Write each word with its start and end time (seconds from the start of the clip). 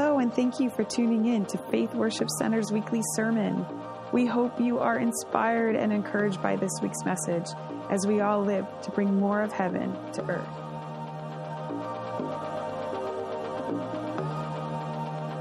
Hello, 0.00 0.20
and 0.20 0.32
thank 0.32 0.60
you 0.60 0.70
for 0.70 0.84
tuning 0.84 1.26
in 1.26 1.44
to 1.46 1.58
Faith 1.72 1.92
Worship 1.92 2.28
Center's 2.38 2.70
weekly 2.70 3.00
sermon. 3.16 3.66
We 4.12 4.26
hope 4.26 4.60
you 4.60 4.78
are 4.78 4.96
inspired 4.96 5.74
and 5.74 5.92
encouraged 5.92 6.40
by 6.40 6.54
this 6.54 6.70
week's 6.80 7.04
message 7.04 7.46
as 7.90 8.06
we 8.06 8.20
all 8.20 8.40
live 8.40 8.64
to 8.82 8.92
bring 8.92 9.18
more 9.18 9.42
of 9.42 9.50
heaven 9.50 9.92
to 10.12 10.22
earth. 10.28 10.48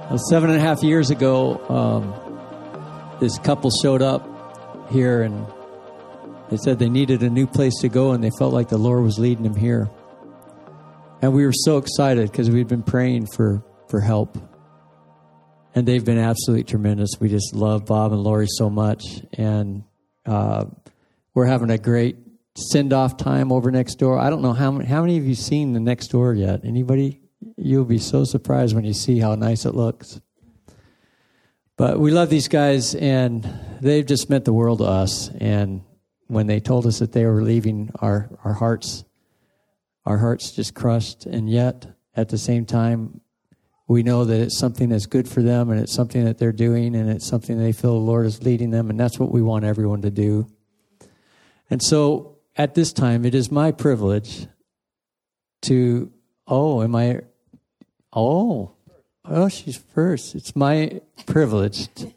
Well, 0.09 0.17
seven 0.27 0.49
and 0.49 0.57
a 0.57 0.61
half 0.63 0.81
years 0.81 1.11
ago, 1.11 1.59
um, 1.69 3.19
this 3.19 3.37
couple 3.37 3.69
showed 3.69 4.01
up 4.01 4.27
here 4.89 5.21
and 5.21 5.45
they 6.49 6.57
said 6.57 6.79
they 6.79 6.89
needed 6.89 7.21
a 7.21 7.29
new 7.29 7.45
place 7.45 7.75
to 7.81 7.89
go 7.89 8.13
and 8.13 8.23
they 8.23 8.31
felt 8.31 8.55
like 8.55 8.69
the 8.69 8.79
Lord 8.79 9.03
was 9.03 9.19
leading 9.19 9.43
them 9.43 9.55
here. 9.55 9.87
And 11.21 11.31
we 11.33 11.45
were 11.45 11.53
so 11.53 11.77
excited 11.77 12.31
because 12.31 12.49
we'd 12.49 12.67
been 12.67 12.81
praying 12.81 13.27
for, 13.27 13.63
for 13.87 13.99
help. 13.99 14.35
And 15.77 15.87
they've 15.87 16.03
been 16.03 16.17
absolutely 16.17 16.63
tremendous. 16.63 17.11
We 17.19 17.29
just 17.29 17.53
love 17.53 17.85
Bob 17.85 18.11
and 18.11 18.23
Lori 18.23 18.47
so 18.49 18.67
much. 18.67 19.03
And 19.33 19.83
uh, 20.25 20.65
we're 21.35 21.45
having 21.45 21.69
a 21.69 21.77
great 21.77 22.17
send 22.55 22.93
off 22.93 23.15
time 23.15 23.51
over 23.51 23.69
next 23.69 23.99
door. 23.99 24.17
I 24.17 24.31
don't 24.31 24.41
know 24.41 24.53
how 24.53 24.71
many, 24.71 24.89
how 24.89 25.01
many 25.01 25.19
of 25.19 25.27
you 25.27 25.35
seen 25.35 25.73
the 25.73 25.79
next 25.79 26.07
door 26.07 26.33
yet? 26.33 26.61
Anybody? 26.63 27.21
You'll 27.57 27.85
be 27.85 27.99
so 27.99 28.23
surprised 28.23 28.73
when 28.73 28.85
you 28.85 28.93
see 28.93 29.19
how 29.19 29.35
nice 29.35 29.67
it 29.67 29.75
looks. 29.75 30.19
But 31.75 31.99
we 31.99 32.09
love 32.09 32.31
these 32.31 32.47
guys, 32.47 32.95
and 32.95 33.47
they've 33.79 34.03
just 34.03 34.31
meant 34.31 34.45
the 34.45 34.53
world 34.53 34.79
to 34.79 34.85
us. 34.85 35.29
And 35.29 35.83
when 36.25 36.47
they 36.47 36.59
told 36.59 36.87
us 36.87 36.97
that 36.97 37.11
they 37.11 37.27
were 37.27 37.43
leaving, 37.43 37.91
our, 37.99 38.31
our 38.43 38.53
hearts 38.53 39.05
our 40.07 40.17
hearts 40.17 40.53
just 40.53 40.73
crushed. 40.73 41.27
And 41.27 41.47
yet, 41.47 41.85
at 42.15 42.29
the 42.29 42.39
same 42.39 42.65
time, 42.65 43.21
we 43.87 44.03
know 44.03 44.25
that 44.25 44.39
it's 44.39 44.57
something 44.57 44.89
that's 44.89 45.05
good 45.05 45.29
for 45.29 45.41
them 45.41 45.69
and 45.69 45.79
it's 45.79 45.93
something 45.93 46.25
that 46.25 46.37
they're 46.37 46.51
doing 46.51 46.95
and 46.95 47.09
it's 47.09 47.25
something 47.25 47.57
they 47.57 47.71
feel 47.71 47.93
the 47.93 48.05
Lord 48.05 48.25
is 48.25 48.43
leading 48.43 48.69
them. 48.69 48.89
And 48.89 48.99
that's 48.99 49.17
what 49.17 49.31
we 49.31 49.41
want 49.41 49.63
everyone 49.63 50.01
to 50.01 50.09
do. 50.09 50.47
And 51.69 51.81
so 51.81 52.37
at 52.55 52.75
this 52.75 52.91
time, 52.91 53.25
it 53.25 53.33
is 53.33 53.49
my 53.49 53.71
privilege 53.71 54.47
to, 55.63 56.11
oh, 56.47 56.83
am 56.83 56.95
I, 56.95 57.21
oh, 58.11 58.71
oh, 59.23 59.49
she's 59.49 59.77
first. 59.77 60.35
It's 60.35 60.55
my 60.55 61.01
privilege 61.25 61.93
to, 61.95 62.13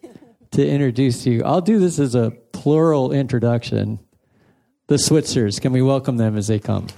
to 0.52 0.68
introduce 0.68 1.24
you. 1.24 1.44
I'll 1.44 1.60
do 1.60 1.78
this 1.78 1.98
as 2.00 2.16
a 2.16 2.32
plural 2.52 3.12
introduction. 3.12 4.00
The 4.88 4.98
Switzers, 4.98 5.60
can 5.60 5.72
we 5.72 5.82
welcome 5.82 6.16
them 6.16 6.36
as 6.36 6.48
they 6.48 6.58
come? 6.58 6.88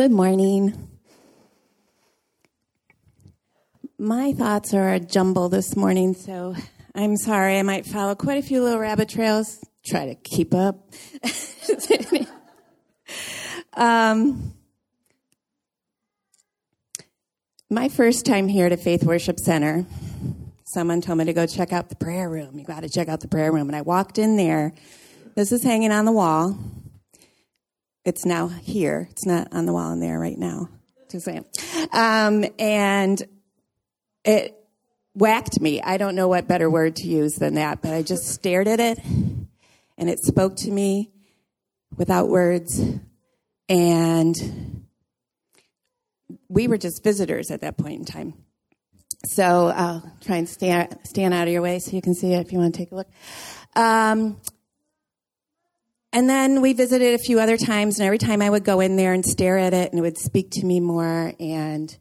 Good 0.00 0.12
morning. 0.12 0.88
My 3.98 4.32
thoughts 4.32 4.72
are 4.72 4.94
a 4.94 4.98
jumble 4.98 5.50
this 5.50 5.76
morning, 5.76 6.14
so 6.14 6.54
I'm 6.94 7.18
sorry. 7.18 7.58
I 7.58 7.62
might 7.62 7.84
follow 7.84 8.14
quite 8.14 8.38
a 8.38 8.42
few 8.42 8.62
little 8.62 8.78
rabbit 8.78 9.10
trails. 9.10 9.62
Try 9.84 10.06
to 10.06 10.14
keep 10.14 10.54
up. 10.54 10.88
um, 13.74 14.54
my 17.68 17.90
first 17.90 18.24
time 18.24 18.48
here 18.48 18.64
at 18.64 18.72
a 18.72 18.78
Faith 18.78 19.04
Worship 19.04 19.38
Center, 19.38 19.84
someone 20.64 21.02
told 21.02 21.18
me 21.18 21.26
to 21.26 21.34
go 21.34 21.46
check 21.46 21.74
out 21.74 21.90
the 21.90 21.96
prayer 21.96 22.30
room. 22.30 22.58
You 22.58 22.64
got 22.64 22.84
to 22.84 22.88
check 22.88 23.10
out 23.10 23.20
the 23.20 23.28
prayer 23.28 23.52
room. 23.52 23.68
And 23.68 23.76
I 23.76 23.82
walked 23.82 24.16
in 24.16 24.38
there. 24.38 24.72
This 25.34 25.52
is 25.52 25.62
hanging 25.62 25.92
on 25.92 26.06
the 26.06 26.12
wall. 26.12 26.58
It's 28.04 28.24
now 28.24 28.48
here. 28.48 29.08
It's 29.10 29.26
not 29.26 29.48
on 29.52 29.66
the 29.66 29.72
wall 29.72 29.92
in 29.92 30.00
there 30.00 30.18
right 30.18 30.38
now. 30.38 30.68
Just 31.10 31.24
saying. 31.24 31.44
Um, 31.92 32.44
and 32.58 33.22
it 34.24 34.56
whacked 35.14 35.60
me. 35.60 35.82
I 35.82 35.96
don't 35.96 36.14
know 36.14 36.28
what 36.28 36.48
better 36.48 36.70
word 36.70 36.96
to 36.96 37.08
use 37.08 37.34
than 37.34 37.54
that, 37.54 37.82
but 37.82 37.92
I 37.92 38.02
just 38.02 38.28
stared 38.28 38.68
at 38.68 38.80
it 38.80 38.98
and 39.98 40.08
it 40.08 40.20
spoke 40.20 40.56
to 40.56 40.70
me 40.70 41.10
without 41.96 42.28
words. 42.28 42.80
And 43.68 44.86
we 46.48 46.68
were 46.68 46.78
just 46.78 47.04
visitors 47.04 47.50
at 47.50 47.60
that 47.60 47.76
point 47.76 47.98
in 47.98 48.04
time. 48.04 48.34
So 49.26 49.68
I'll 49.68 50.10
try 50.22 50.36
and 50.36 50.48
stand, 50.48 50.96
stand 51.04 51.34
out 51.34 51.46
of 51.46 51.52
your 51.52 51.62
way 51.62 51.78
so 51.78 51.92
you 51.92 52.00
can 52.00 52.14
see 52.14 52.32
it 52.32 52.40
if 52.40 52.52
you 52.52 52.58
want 52.58 52.74
to 52.74 52.78
take 52.78 52.92
a 52.92 52.94
look. 52.94 53.08
Um, 53.76 54.40
and 56.12 56.28
then 56.28 56.60
we 56.60 56.72
visited 56.72 57.14
a 57.14 57.18
few 57.18 57.38
other 57.38 57.56
times, 57.56 57.98
and 57.98 58.06
every 58.06 58.18
time 58.18 58.42
I 58.42 58.50
would 58.50 58.64
go 58.64 58.80
in 58.80 58.96
there 58.96 59.12
and 59.12 59.24
stare 59.24 59.58
at 59.58 59.72
it, 59.72 59.90
and 59.90 59.98
it 59.98 60.02
would 60.02 60.18
speak 60.18 60.50
to 60.52 60.66
me 60.66 60.80
more. 60.80 61.32
And 61.38 61.96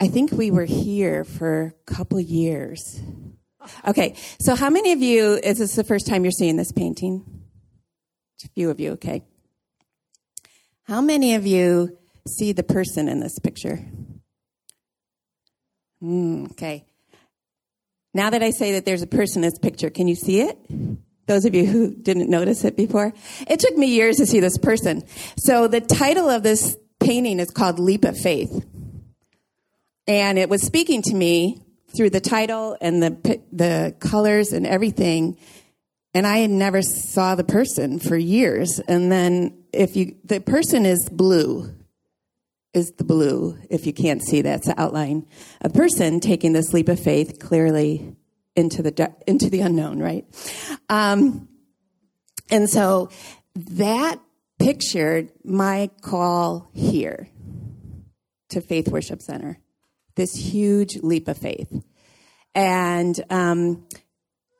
I 0.00 0.08
think 0.08 0.32
we 0.32 0.50
were 0.50 0.64
here 0.64 1.24
for 1.24 1.74
a 1.88 1.92
couple 1.92 2.20
years. 2.20 3.00
Okay, 3.86 4.16
so 4.40 4.54
how 4.54 4.70
many 4.70 4.92
of 4.92 5.00
you, 5.00 5.38
is 5.42 5.58
this 5.58 5.74
the 5.74 5.84
first 5.84 6.06
time 6.06 6.24
you're 6.24 6.32
seeing 6.32 6.56
this 6.56 6.72
painting? 6.72 7.24
A 8.44 8.48
few 8.48 8.70
of 8.70 8.80
you, 8.80 8.92
okay. 8.92 9.22
How 10.82 11.00
many 11.00 11.36
of 11.36 11.46
you 11.46 11.96
see 12.28 12.52
the 12.52 12.64
person 12.64 13.08
in 13.08 13.20
this 13.20 13.38
picture? 13.38 13.78
Mm, 16.02 16.50
okay. 16.50 16.84
Now 18.12 18.30
that 18.30 18.42
I 18.42 18.50
say 18.50 18.72
that 18.72 18.84
there's 18.84 19.02
a 19.02 19.06
person 19.06 19.44
in 19.44 19.50
this 19.50 19.58
picture, 19.60 19.90
can 19.90 20.08
you 20.08 20.16
see 20.16 20.40
it? 20.40 20.58
Those 21.26 21.44
of 21.44 21.54
you 21.54 21.66
who 21.66 21.94
didn't 21.94 22.28
notice 22.28 22.64
it 22.64 22.76
before. 22.76 23.12
It 23.48 23.60
took 23.60 23.76
me 23.76 23.86
years 23.86 24.16
to 24.16 24.26
see 24.26 24.40
this 24.40 24.58
person. 24.58 25.04
So 25.36 25.68
the 25.68 25.80
title 25.80 26.28
of 26.28 26.42
this 26.42 26.76
painting 27.00 27.40
is 27.40 27.50
called 27.50 27.78
Leap 27.78 28.04
of 28.04 28.18
Faith. 28.18 28.64
And 30.06 30.38
it 30.38 30.48
was 30.48 30.62
speaking 30.62 31.02
to 31.02 31.14
me 31.14 31.62
through 31.96 32.10
the 32.10 32.20
title 32.20 32.76
and 32.80 33.02
the, 33.02 33.40
the 33.52 33.94
colors 34.00 34.52
and 34.52 34.66
everything. 34.66 35.38
And 36.14 36.26
I 36.26 36.38
had 36.38 36.50
never 36.50 36.82
saw 36.82 37.34
the 37.34 37.44
person 37.44 37.98
for 37.98 38.16
years. 38.16 38.80
And 38.88 39.10
then 39.10 39.64
if 39.72 39.96
you, 39.96 40.16
the 40.24 40.40
person 40.40 40.84
is 40.84 41.08
blue, 41.10 41.74
is 42.74 42.92
the 42.92 43.04
blue. 43.04 43.58
If 43.70 43.86
you 43.86 43.92
can't 43.92 44.22
see, 44.22 44.42
that's 44.42 44.66
the 44.66 44.80
outline. 44.80 45.26
A 45.60 45.70
person 45.70 46.20
taking 46.20 46.52
this 46.52 46.72
leap 46.72 46.88
of 46.88 46.98
faith 46.98 47.38
clearly 47.38 48.16
into 48.56 48.82
the 48.82 49.14
into 49.26 49.48
the 49.48 49.60
unknown, 49.60 49.98
right? 49.98 50.24
Um, 50.88 51.48
and 52.50 52.68
so 52.68 53.10
that 53.54 54.20
pictured 54.58 55.30
my 55.44 55.90
call 56.02 56.70
here 56.72 57.28
to 58.50 58.60
Faith 58.60 58.88
Worship 58.88 59.22
Center, 59.22 59.58
this 60.14 60.34
huge 60.34 60.96
leap 61.02 61.28
of 61.28 61.38
faith. 61.38 61.82
And 62.54 63.18
um, 63.30 63.86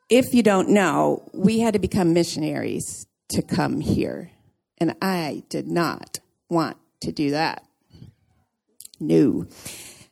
if 0.09 0.33
you 0.33 0.41
don't 0.43 0.69
know, 0.69 1.29
we 1.33 1.59
had 1.59 1.73
to 1.73 1.79
become 1.79 2.13
missionaries 2.13 3.05
to 3.29 3.41
come 3.41 3.79
here, 3.79 4.31
and 4.79 4.95
I 5.01 5.43
did 5.49 5.67
not 5.67 6.19
want 6.49 6.77
to 7.01 7.11
do 7.11 7.31
that. 7.31 7.63
No. 8.99 9.47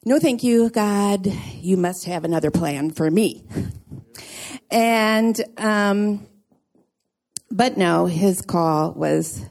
No, 0.03 0.17
thank 0.17 0.41
you, 0.41 0.71
God. 0.71 1.27
You 1.59 1.77
must 1.77 2.05
have 2.05 2.23
another 2.25 2.49
plan 2.49 2.89
for 2.89 3.11
me. 3.11 3.43
And, 4.71 5.39
um, 5.57 6.25
but 7.51 7.77
no, 7.77 8.07
his 8.07 8.41
call 8.41 8.93
was 8.93 9.45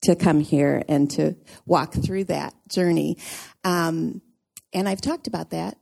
to 0.00 0.16
come 0.16 0.40
here 0.40 0.82
and 0.88 1.10
to 1.10 1.36
walk 1.66 1.92
through 1.92 2.24
that 2.24 2.54
journey. 2.70 3.18
Um, 3.64 4.22
and 4.72 4.88
I've 4.88 5.02
talked 5.02 5.26
about 5.26 5.50
that 5.50 5.76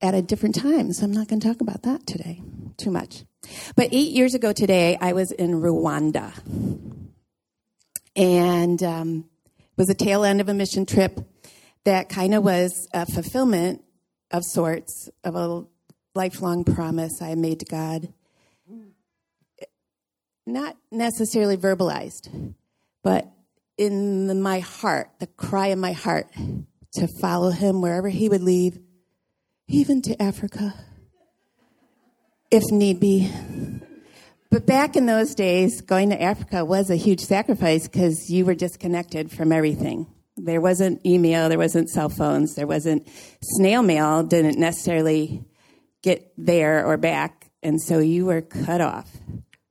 at 0.00 0.14
a 0.14 0.22
different 0.22 0.54
time, 0.54 0.90
so 0.94 1.04
I'm 1.04 1.12
not 1.12 1.28
going 1.28 1.40
to 1.40 1.48
talk 1.48 1.60
about 1.60 1.82
that 1.82 2.06
today 2.06 2.40
too 2.78 2.90
much. 2.90 3.24
But 3.76 3.90
eight 3.92 4.12
years 4.12 4.32
ago 4.32 4.54
today, 4.54 4.96
I 5.02 5.12
was 5.12 5.32
in 5.32 5.60
Rwanda. 5.60 6.32
And 8.16 8.82
um, 8.82 9.26
it 9.60 9.76
was 9.76 9.90
a 9.90 9.94
tail 9.94 10.24
end 10.24 10.40
of 10.40 10.48
a 10.48 10.54
mission 10.54 10.86
trip 10.86 11.20
that 11.86 12.08
kind 12.08 12.34
of 12.34 12.42
was 12.42 12.88
a 12.92 13.06
fulfillment 13.06 13.82
of 14.32 14.44
sorts 14.44 15.08
of 15.22 15.36
a 15.36 15.64
lifelong 16.16 16.64
promise 16.64 17.22
I 17.22 17.36
made 17.36 17.60
to 17.60 17.64
God. 17.66 18.12
Not 20.44 20.76
necessarily 20.90 21.56
verbalized, 21.56 22.54
but 23.04 23.30
in 23.78 24.26
the, 24.26 24.34
my 24.34 24.58
heart, 24.58 25.10
the 25.20 25.28
cry 25.28 25.68
in 25.68 25.78
my 25.78 25.92
heart 25.92 26.26
to 26.94 27.08
follow 27.20 27.50
him 27.50 27.80
wherever 27.80 28.08
he 28.08 28.28
would 28.28 28.42
leave, 28.42 28.78
even 29.68 30.02
to 30.02 30.20
Africa, 30.20 30.74
if 32.50 32.64
need 32.72 32.98
be. 32.98 33.30
But 34.50 34.66
back 34.66 34.96
in 34.96 35.06
those 35.06 35.36
days, 35.36 35.82
going 35.82 36.10
to 36.10 36.20
Africa 36.20 36.64
was 36.64 36.90
a 36.90 36.96
huge 36.96 37.20
sacrifice 37.20 37.86
because 37.86 38.28
you 38.28 38.44
were 38.44 38.54
disconnected 38.54 39.30
from 39.30 39.52
everything 39.52 40.08
There 40.36 40.60
wasn't 40.60 41.04
email, 41.06 41.48
there 41.48 41.58
wasn't 41.58 41.88
cell 41.88 42.08
phones, 42.08 42.54
there 42.54 42.66
wasn't 42.66 43.08
snail 43.42 43.82
mail, 43.82 44.22
didn't 44.22 44.58
necessarily 44.58 45.44
get 46.02 46.32
there 46.36 46.86
or 46.86 46.96
back. 46.96 47.50
And 47.62 47.80
so 47.80 47.98
you 47.98 48.26
were 48.26 48.42
cut 48.42 48.80
off 48.80 49.10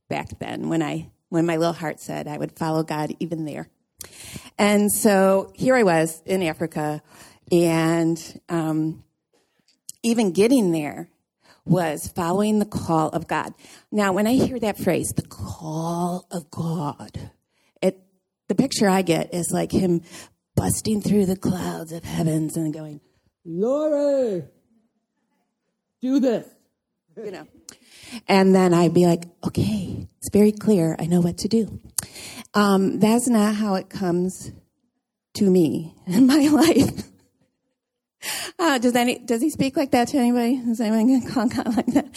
back 0.09 0.39
then 0.39 0.69
when 0.69 0.81
I 0.81 1.11
when 1.29 1.45
my 1.45 1.57
little 1.57 1.73
heart 1.73 1.99
said 1.99 2.27
I 2.27 2.37
would 2.37 2.57
follow 2.57 2.83
God 2.83 3.13
even 3.19 3.45
there. 3.45 3.69
And 4.57 4.91
so 4.91 5.51
here 5.55 5.75
I 5.75 5.83
was 5.83 6.21
in 6.25 6.41
Africa, 6.43 7.01
and 7.51 8.41
um, 8.49 9.03
even 10.03 10.31
getting 10.31 10.71
there 10.71 11.09
was 11.65 12.07
following 12.07 12.59
the 12.59 12.65
call 12.65 13.09
of 13.09 13.27
God. 13.27 13.53
Now, 13.91 14.13
when 14.13 14.27
I 14.27 14.33
hear 14.33 14.59
that 14.59 14.77
phrase, 14.77 15.13
the 15.15 15.27
call 15.27 16.25
of 16.31 16.49
God, 16.51 17.31
it 17.81 17.99
the 18.47 18.55
picture 18.55 18.87
I 18.87 19.01
get 19.01 19.33
is 19.33 19.51
like 19.51 19.71
him 19.71 20.01
busting 20.55 21.01
through 21.01 21.25
the 21.25 21.35
clouds 21.35 21.91
of 21.91 22.03
heavens 22.03 22.57
and 22.57 22.73
going, 22.73 23.01
Lori, 23.45 24.43
do 26.01 26.19
this. 26.19 26.47
You 27.17 27.31
know. 27.31 27.47
And 28.27 28.53
then 28.53 28.73
I'd 28.73 28.93
be 28.93 29.05
like, 29.05 29.25
okay, 29.45 30.07
it's 30.17 30.29
very 30.31 30.51
clear. 30.51 30.95
I 30.99 31.05
know 31.05 31.21
what 31.21 31.37
to 31.39 31.47
do. 31.47 31.79
Um, 32.53 32.99
that's 32.99 33.27
not 33.27 33.55
how 33.55 33.75
it 33.75 33.89
comes 33.89 34.51
to 35.35 35.49
me 35.49 35.93
in 36.07 36.27
my 36.27 36.47
life. 36.47 37.03
Uh, 38.57 38.79
does 38.79 38.95
any 38.95 39.19
does 39.19 39.41
he 39.41 39.51
speak 39.51 39.77
like 39.77 39.91
that 39.91 40.07
to 40.07 40.17
anybody? 40.17 40.55
Is 40.55 40.81
anyone 40.81 41.05
going 41.05 41.21
to 41.21 41.31
call 41.31 41.47
God 41.47 41.75
like 41.75 41.85
that? 41.87 42.07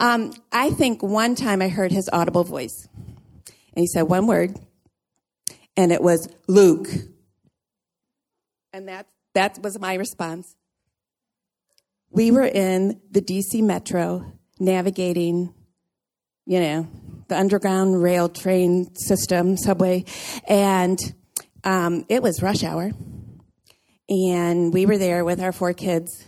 Um, 0.00 0.32
I 0.50 0.70
think 0.70 1.02
one 1.02 1.36
time 1.36 1.62
I 1.62 1.68
heard 1.68 1.92
his 1.92 2.10
audible 2.12 2.42
voice, 2.42 2.88
and 3.46 3.76
he 3.76 3.86
said 3.86 4.02
one 4.02 4.26
word, 4.26 4.58
and 5.76 5.92
it 5.92 6.02
was 6.02 6.28
Luke, 6.48 6.88
and 8.72 8.88
that 8.88 9.06
that 9.34 9.58
was 9.62 9.78
my 9.78 9.94
response. 9.94 10.54
We 12.10 12.30
were 12.30 12.46
in 12.46 13.00
the 13.10 13.22
DC 13.22 13.62
Metro 13.62 14.32
navigating, 14.60 15.54
you 16.44 16.60
know, 16.60 16.88
the 17.28 17.38
underground 17.38 18.02
rail 18.02 18.28
train 18.28 18.94
system, 18.94 19.56
subway, 19.56 20.04
and 20.46 20.98
um, 21.64 22.04
it 22.08 22.22
was 22.22 22.42
rush 22.42 22.62
hour 22.62 22.92
and 24.12 24.74
we 24.74 24.84
were 24.86 24.98
there 24.98 25.24
with 25.24 25.40
our 25.40 25.52
four 25.52 25.72
kids. 25.72 26.24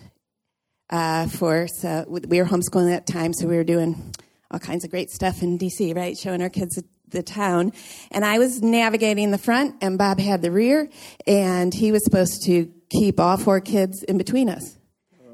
Uh, 0.91 1.27
for 1.27 1.67
so 1.67 2.05
we 2.09 2.41
were 2.41 2.47
homeschooling 2.47 2.95
at 2.95 3.07
that 3.07 3.13
time, 3.13 3.33
so 3.33 3.47
we 3.47 3.57
were 3.57 3.65
doing 3.65 4.13
all 4.51 4.59
kinds 4.59 4.85
of 4.85 4.91
great 4.91 5.11
stuff 5.11 5.43
in 5.43 5.59
DC, 5.59 5.95
right? 5.97 6.17
Showing 6.17 6.43
our 6.43 6.51
kids 6.51 6.81
the 7.15 7.23
town. 7.23 7.73
And 8.11 8.25
I 8.25 8.39
was 8.39 8.63
navigating 8.63 9.31
the 9.31 9.39
front, 9.39 9.77
and 9.81 9.97
Bob 9.97 10.21
had 10.21 10.43
the 10.43 10.51
rear, 10.51 10.91
and 11.27 11.73
he 11.73 11.91
was 11.93 12.05
supposed 12.05 12.45
to 12.45 12.71
keep 12.91 13.19
all 13.19 13.39
four 13.39 13.61
kids 13.61 14.03
in 14.03 14.19
between 14.19 14.51
us. 14.51 14.79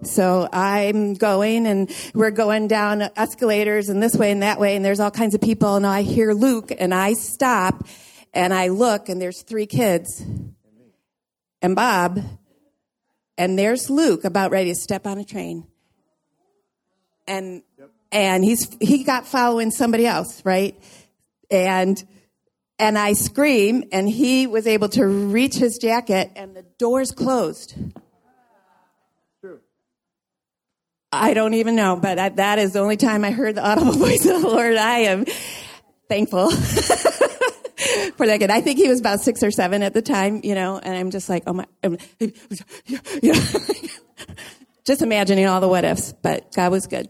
So 0.02 0.48
I'm 0.50 1.12
going 1.12 1.66
and 1.66 1.90
we're 2.14 2.30
going 2.30 2.68
down 2.68 3.02
escalators 3.16 3.90
and 3.90 4.02
this 4.02 4.14
way 4.14 4.30
and 4.30 4.42
that 4.42 4.58
way 4.58 4.74
and 4.74 4.82
there's 4.82 4.98
all 4.98 5.10
kinds 5.10 5.34
of 5.34 5.42
people 5.42 5.76
and 5.76 5.86
I 5.86 6.00
hear 6.00 6.32
Luke 6.32 6.72
and 6.78 6.94
I 6.94 7.12
stop 7.12 7.86
and 8.32 8.54
I 8.54 8.68
look 8.68 9.10
and 9.10 9.20
there's 9.20 9.42
three 9.42 9.66
kids 9.66 10.24
and 11.62 11.76
Bob, 11.76 12.20
and 13.36 13.58
there's 13.58 13.90
Luke 13.90 14.24
about 14.24 14.50
ready 14.50 14.70
to 14.70 14.74
step 14.74 15.06
on 15.06 15.18
a 15.18 15.24
train. 15.24 15.66
And 17.26 17.62
and 18.12 18.42
he's 18.42 18.76
he 18.80 19.04
got 19.04 19.26
following 19.26 19.70
somebody 19.70 20.06
else, 20.06 20.44
right? 20.44 20.74
And 21.50 22.02
and 22.78 22.96
I 22.96 23.12
scream, 23.12 23.84
and 23.92 24.08
he 24.08 24.46
was 24.46 24.66
able 24.66 24.88
to 24.90 25.06
reach 25.06 25.54
his 25.54 25.76
jacket, 25.76 26.30
and 26.34 26.56
the 26.56 26.62
doors 26.78 27.12
closed. 27.12 27.74
True. 29.42 29.60
I 31.12 31.34
don't 31.34 31.54
even 31.54 31.76
know, 31.76 31.96
but 31.96 32.18
I, 32.18 32.30
that 32.30 32.58
is 32.58 32.72
the 32.72 32.80
only 32.80 32.96
time 32.96 33.22
I 33.22 33.32
heard 33.32 33.54
the 33.54 33.68
audible 33.68 33.92
voice 33.98 34.24
of 34.24 34.40
the 34.40 34.48
Lord. 34.48 34.76
I 34.76 35.00
am 35.00 35.26
thankful. 36.08 36.50
for 38.16 38.26
that 38.26 38.38
kid. 38.40 38.50
I 38.50 38.60
think 38.60 38.78
he 38.78 38.88
was 38.88 39.00
about 39.00 39.20
six 39.20 39.42
or 39.42 39.50
seven 39.50 39.82
at 39.82 39.94
the 39.94 40.02
time, 40.02 40.40
you 40.42 40.54
know, 40.54 40.78
and 40.78 40.96
I'm 40.96 41.10
just 41.10 41.28
like, 41.28 41.44
oh 41.46 41.52
my, 41.54 41.66
you 42.18 43.32
know, 43.32 43.44
just 44.84 45.02
imagining 45.02 45.46
all 45.46 45.60
the 45.60 45.68
what 45.68 45.84
ifs, 45.84 46.12
but 46.22 46.52
God 46.54 46.72
was 46.72 46.86
good. 46.86 47.08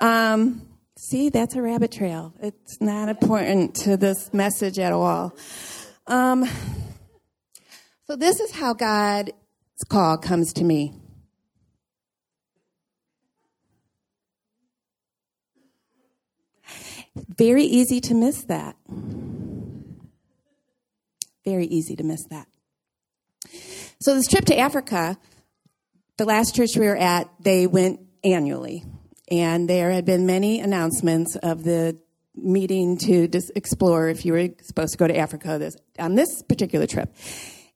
Um, 0.00 0.62
see, 1.08 1.28
that's 1.28 1.54
a 1.54 1.62
rabbit 1.62 1.92
trail. 1.92 2.34
It's 2.40 2.80
not 2.80 3.08
important 3.08 3.74
to 3.76 3.96
this 3.96 4.32
message 4.32 4.78
at 4.78 4.92
all. 4.92 5.36
Um, 6.06 6.48
so 8.06 8.16
this 8.16 8.40
is 8.40 8.50
how 8.52 8.74
God's 8.74 9.32
call 9.88 10.18
comes 10.18 10.52
to 10.54 10.64
me. 10.64 10.92
Very 17.16 17.64
easy 17.64 18.00
to 18.02 18.14
miss 18.14 18.44
that. 18.44 18.76
Very 21.44 21.66
easy 21.66 21.94
to 21.96 22.02
miss 22.02 22.24
that. 22.30 22.48
So, 24.00 24.14
this 24.14 24.26
trip 24.26 24.46
to 24.46 24.58
Africa, 24.58 25.16
the 26.16 26.24
last 26.24 26.56
church 26.56 26.70
we 26.76 26.86
were 26.86 26.96
at, 26.96 27.30
they 27.40 27.66
went 27.66 28.00
annually. 28.24 28.84
And 29.40 29.68
there 29.68 29.90
had 29.90 30.04
been 30.04 30.26
many 30.26 30.60
announcements 30.60 31.34
of 31.34 31.64
the 31.64 31.98
meeting 32.36 32.96
to 32.98 33.28
explore 33.56 34.08
if 34.08 34.24
you 34.24 34.32
were 34.32 34.48
supposed 34.62 34.92
to 34.92 34.98
go 34.98 35.08
to 35.08 35.16
Africa 35.16 35.58
this, 35.58 35.76
on 35.98 36.14
this 36.14 36.42
particular 36.42 36.86
trip. 36.86 37.12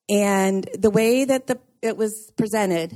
And 0.08 0.68
the 0.78 0.90
way 0.90 1.24
that 1.24 1.48
the, 1.48 1.58
it 1.82 1.96
was 1.96 2.30
presented, 2.36 2.94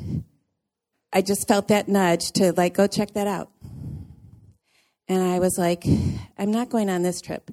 I 1.13 1.23
just 1.23 1.49
felt 1.49 1.69
that 1.69 1.89
nudge 1.89 2.31
to 2.33 2.53
like, 2.53 2.75
go 2.75 2.87
check 2.87 3.15
that 3.15 3.27
out. 3.27 3.51
And 5.09 5.23
I 5.25 5.41
was 5.41 5.59
like, 5.59 5.85
I'm 6.39 6.53
not 6.53 6.69
going 6.69 6.89
on 6.89 7.03
this 7.03 7.21
trip. 7.21 7.51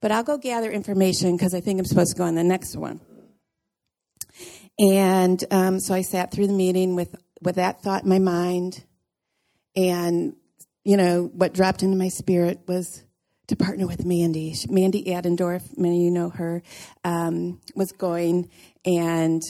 But 0.00 0.12
I'll 0.12 0.22
go 0.22 0.38
gather 0.38 0.70
information 0.70 1.36
because 1.36 1.54
I 1.54 1.60
think 1.60 1.80
I'm 1.80 1.86
supposed 1.86 2.12
to 2.12 2.18
go 2.18 2.24
on 2.24 2.36
the 2.36 2.44
next 2.44 2.76
one. 2.76 3.00
And 4.78 5.42
um, 5.50 5.80
so 5.80 5.92
I 5.92 6.02
sat 6.02 6.30
through 6.30 6.46
the 6.46 6.52
meeting 6.52 6.94
with, 6.94 7.16
with 7.42 7.56
that 7.56 7.82
thought 7.82 8.04
in 8.04 8.08
my 8.08 8.20
mind. 8.20 8.84
And, 9.74 10.36
you 10.84 10.96
know, 10.96 11.30
what 11.32 11.54
dropped 11.54 11.82
into 11.82 11.96
my 11.96 12.08
spirit 12.08 12.60
was 12.66 13.04
to 13.48 13.56
partner 13.56 13.86
with 13.86 14.04
Mandy. 14.04 14.54
Mandy 14.68 15.04
Adendorf, 15.04 15.76
many 15.76 15.98
of 15.98 16.02
you 16.02 16.10
know 16.10 16.30
her, 16.30 16.62
um, 17.04 17.60
was 17.74 17.92
going. 17.92 18.48
And 18.84 19.42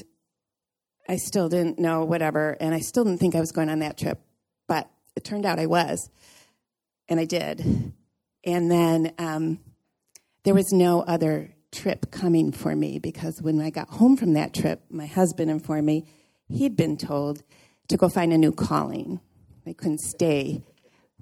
I 1.09 1.17
still 1.17 1.49
didn't 1.49 1.79
know 1.79 2.05
whatever. 2.05 2.57
And 2.61 2.75
I 2.75 2.81
still 2.81 3.05
didn't 3.05 3.21
think 3.21 3.35
I 3.35 3.41
was 3.41 3.53
going 3.53 3.69
on 3.69 3.81
that 3.81 3.99
trip. 3.99 4.21
But 4.67 4.91
it 5.17 5.25
turned 5.25 5.47
out 5.47 5.59
I 5.59 5.67
was. 5.67 6.11
And 7.09 7.21
I 7.21 7.25
did. 7.25 7.93
And 8.45 8.71
then 8.71 9.12
um, 9.19 9.61
there 10.45 10.55
was 10.55 10.73
no 10.73 11.03
other 11.03 11.55
trip 11.71 12.11
coming 12.11 12.53
for 12.53 12.75
me 12.75 12.99
because 12.99 13.41
when 13.41 13.61
I 13.61 13.71
got 13.71 13.89
home 13.89 14.17
from 14.17 14.35
that 14.35 14.53
trip, 14.53 14.83
my 14.91 15.07
husband 15.07 15.51
informed 15.51 15.87
me 15.87 16.07
he'd 16.49 16.77
been 16.77 16.97
told 16.97 17.43
to 17.89 17.97
go 17.97 18.09
find 18.09 18.33
a 18.33 18.39
new 18.39 18.53
calling. 18.53 19.21
They 19.65 19.75
couldn't 19.75 20.01
stay 20.01 20.65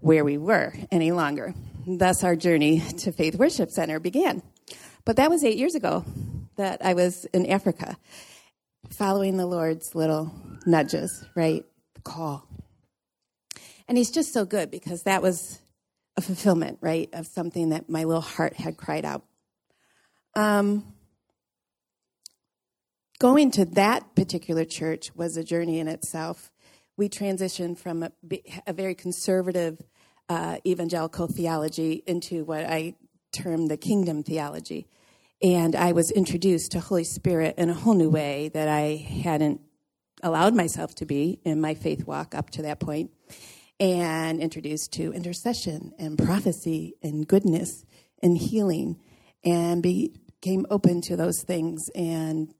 where 0.00 0.24
we 0.24 0.38
were 0.38 0.72
any 0.90 1.12
longer. 1.12 1.54
Thus, 1.86 2.24
our 2.24 2.36
journey 2.36 2.80
to 2.98 3.12
Faith 3.12 3.36
Worship 3.36 3.70
Center 3.70 4.00
began. 4.00 4.42
But 5.04 5.16
that 5.16 5.30
was 5.30 5.44
eight 5.44 5.56
years 5.56 5.74
ago 5.74 6.04
that 6.56 6.84
I 6.84 6.94
was 6.94 7.24
in 7.26 7.46
Africa, 7.46 7.96
following 8.90 9.36
the 9.36 9.46
Lord's 9.46 9.94
little 9.94 10.32
nudges, 10.66 11.24
right? 11.34 11.64
The 11.94 12.02
call. 12.02 12.46
And 13.88 13.96
He's 13.96 14.10
just 14.10 14.32
so 14.32 14.44
good 14.44 14.70
because 14.70 15.04
that 15.04 15.22
was 15.22 15.60
a 16.16 16.20
fulfillment, 16.20 16.78
right, 16.80 17.08
of 17.12 17.26
something 17.26 17.70
that 17.70 17.88
my 17.88 18.04
little 18.04 18.20
heart 18.20 18.54
had 18.54 18.76
cried 18.76 19.04
out. 19.04 19.24
Um, 20.34 20.94
going 23.18 23.50
to 23.52 23.64
that 23.64 24.14
particular 24.14 24.64
church 24.64 25.14
was 25.14 25.36
a 25.36 25.44
journey 25.44 25.78
in 25.78 25.88
itself. 25.88 26.50
We 27.00 27.08
transitioned 27.08 27.78
from 27.78 28.02
a, 28.02 28.12
a 28.66 28.74
very 28.74 28.94
conservative 28.94 29.80
uh, 30.28 30.58
evangelical 30.66 31.28
theology 31.28 32.02
into 32.06 32.44
what 32.44 32.66
I 32.66 32.92
term 33.32 33.68
the 33.68 33.78
kingdom 33.78 34.22
theology. 34.22 34.86
And 35.42 35.74
I 35.74 35.92
was 35.92 36.10
introduced 36.10 36.72
to 36.72 36.80
Holy 36.80 37.04
Spirit 37.04 37.54
in 37.56 37.70
a 37.70 37.72
whole 37.72 37.94
new 37.94 38.10
way 38.10 38.50
that 38.52 38.68
I 38.68 38.96
hadn't 38.96 39.62
allowed 40.22 40.54
myself 40.54 40.94
to 40.96 41.06
be 41.06 41.40
in 41.42 41.58
my 41.58 41.72
faith 41.72 42.06
walk 42.06 42.34
up 42.34 42.50
to 42.50 42.62
that 42.64 42.80
point 42.80 43.10
and 43.80 44.38
introduced 44.38 44.92
to 44.92 45.10
intercession 45.14 45.94
and 45.98 46.18
prophecy 46.18 46.96
and 47.02 47.26
goodness 47.26 47.82
and 48.22 48.36
healing 48.36 49.00
and 49.42 49.82
became 49.82 50.66
open 50.68 51.00
to 51.00 51.16
those 51.16 51.42
things 51.44 51.88
and 51.94 52.52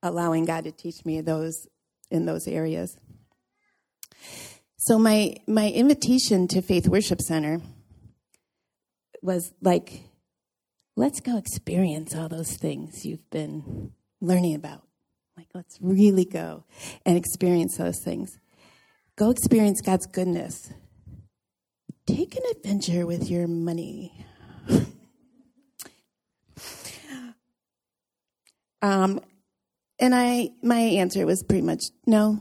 allowing 0.00 0.44
God 0.44 0.62
to 0.62 0.70
teach 0.70 1.04
me 1.04 1.20
those 1.22 1.66
in 2.08 2.24
those 2.24 2.46
areas. 2.46 2.96
So 4.76 4.98
my 4.98 5.36
my 5.46 5.68
invitation 5.68 6.48
to 6.48 6.62
Faith 6.62 6.88
Worship 6.88 7.20
Center 7.20 7.60
was 9.22 9.52
like 9.60 10.04
let's 10.96 11.20
go 11.20 11.36
experience 11.38 12.14
all 12.14 12.28
those 12.28 12.56
things 12.56 13.06
you've 13.06 13.30
been 13.30 13.92
learning 14.20 14.54
about. 14.54 14.82
Like, 15.36 15.48
let's 15.54 15.78
really 15.80 16.26
go 16.26 16.64
and 17.06 17.16
experience 17.16 17.78
those 17.78 18.00
things. 18.04 18.38
Go 19.16 19.30
experience 19.30 19.80
God's 19.80 20.04
goodness. 20.06 20.70
Take 22.06 22.36
an 22.36 22.42
adventure 22.50 23.06
with 23.06 23.30
your 23.30 23.48
money. 23.48 24.26
um, 28.82 29.20
and 29.98 30.14
I, 30.14 30.50
my 30.62 30.80
answer 30.80 31.24
was 31.24 31.42
pretty 31.42 31.62
much 31.62 31.84
no, 32.06 32.40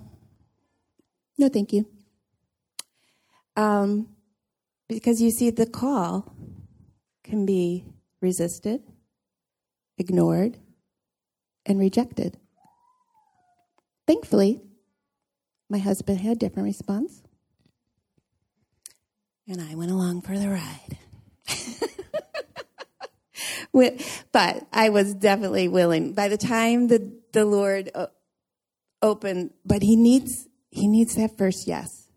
no, 1.39 1.47
thank 1.47 1.71
you. 1.71 1.87
Um, 3.55 4.09
because 4.89 5.21
you 5.21 5.31
see, 5.31 5.49
the 5.49 5.65
call 5.65 6.35
can 7.23 7.45
be 7.45 7.85
resisted, 8.21 8.81
ignored, 9.97 10.57
and 11.65 11.79
rejected. 11.79 12.37
Thankfully, 14.05 14.59
my 15.69 15.77
husband 15.77 16.19
had 16.19 16.33
a 16.33 16.39
different 16.39 16.65
response, 16.65 17.23
and 19.47 19.61
I 19.61 19.75
went 19.75 19.91
along 19.91 20.23
for 20.23 20.37
the 20.37 20.49
ride. 20.49 20.97
but 24.33 24.67
I 24.73 24.89
was 24.89 25.13
definitely 25.13 25.69
willing. 25.69 26.13
By 26.13 26.27
the 26.27 26.37
time 26.37 26.87
the, 26.87 27.17
the 27.31 27.45
Lord 27.45 27.91
opened, 29.01 29.51
but 29.65 29.83
he 29.83 29.95
needs 29.95 30.48
he 30.69 30.87
needs 30.87 31.15
that 31.15 31.37
first 31.37 31.67
yes. 31.67 32.07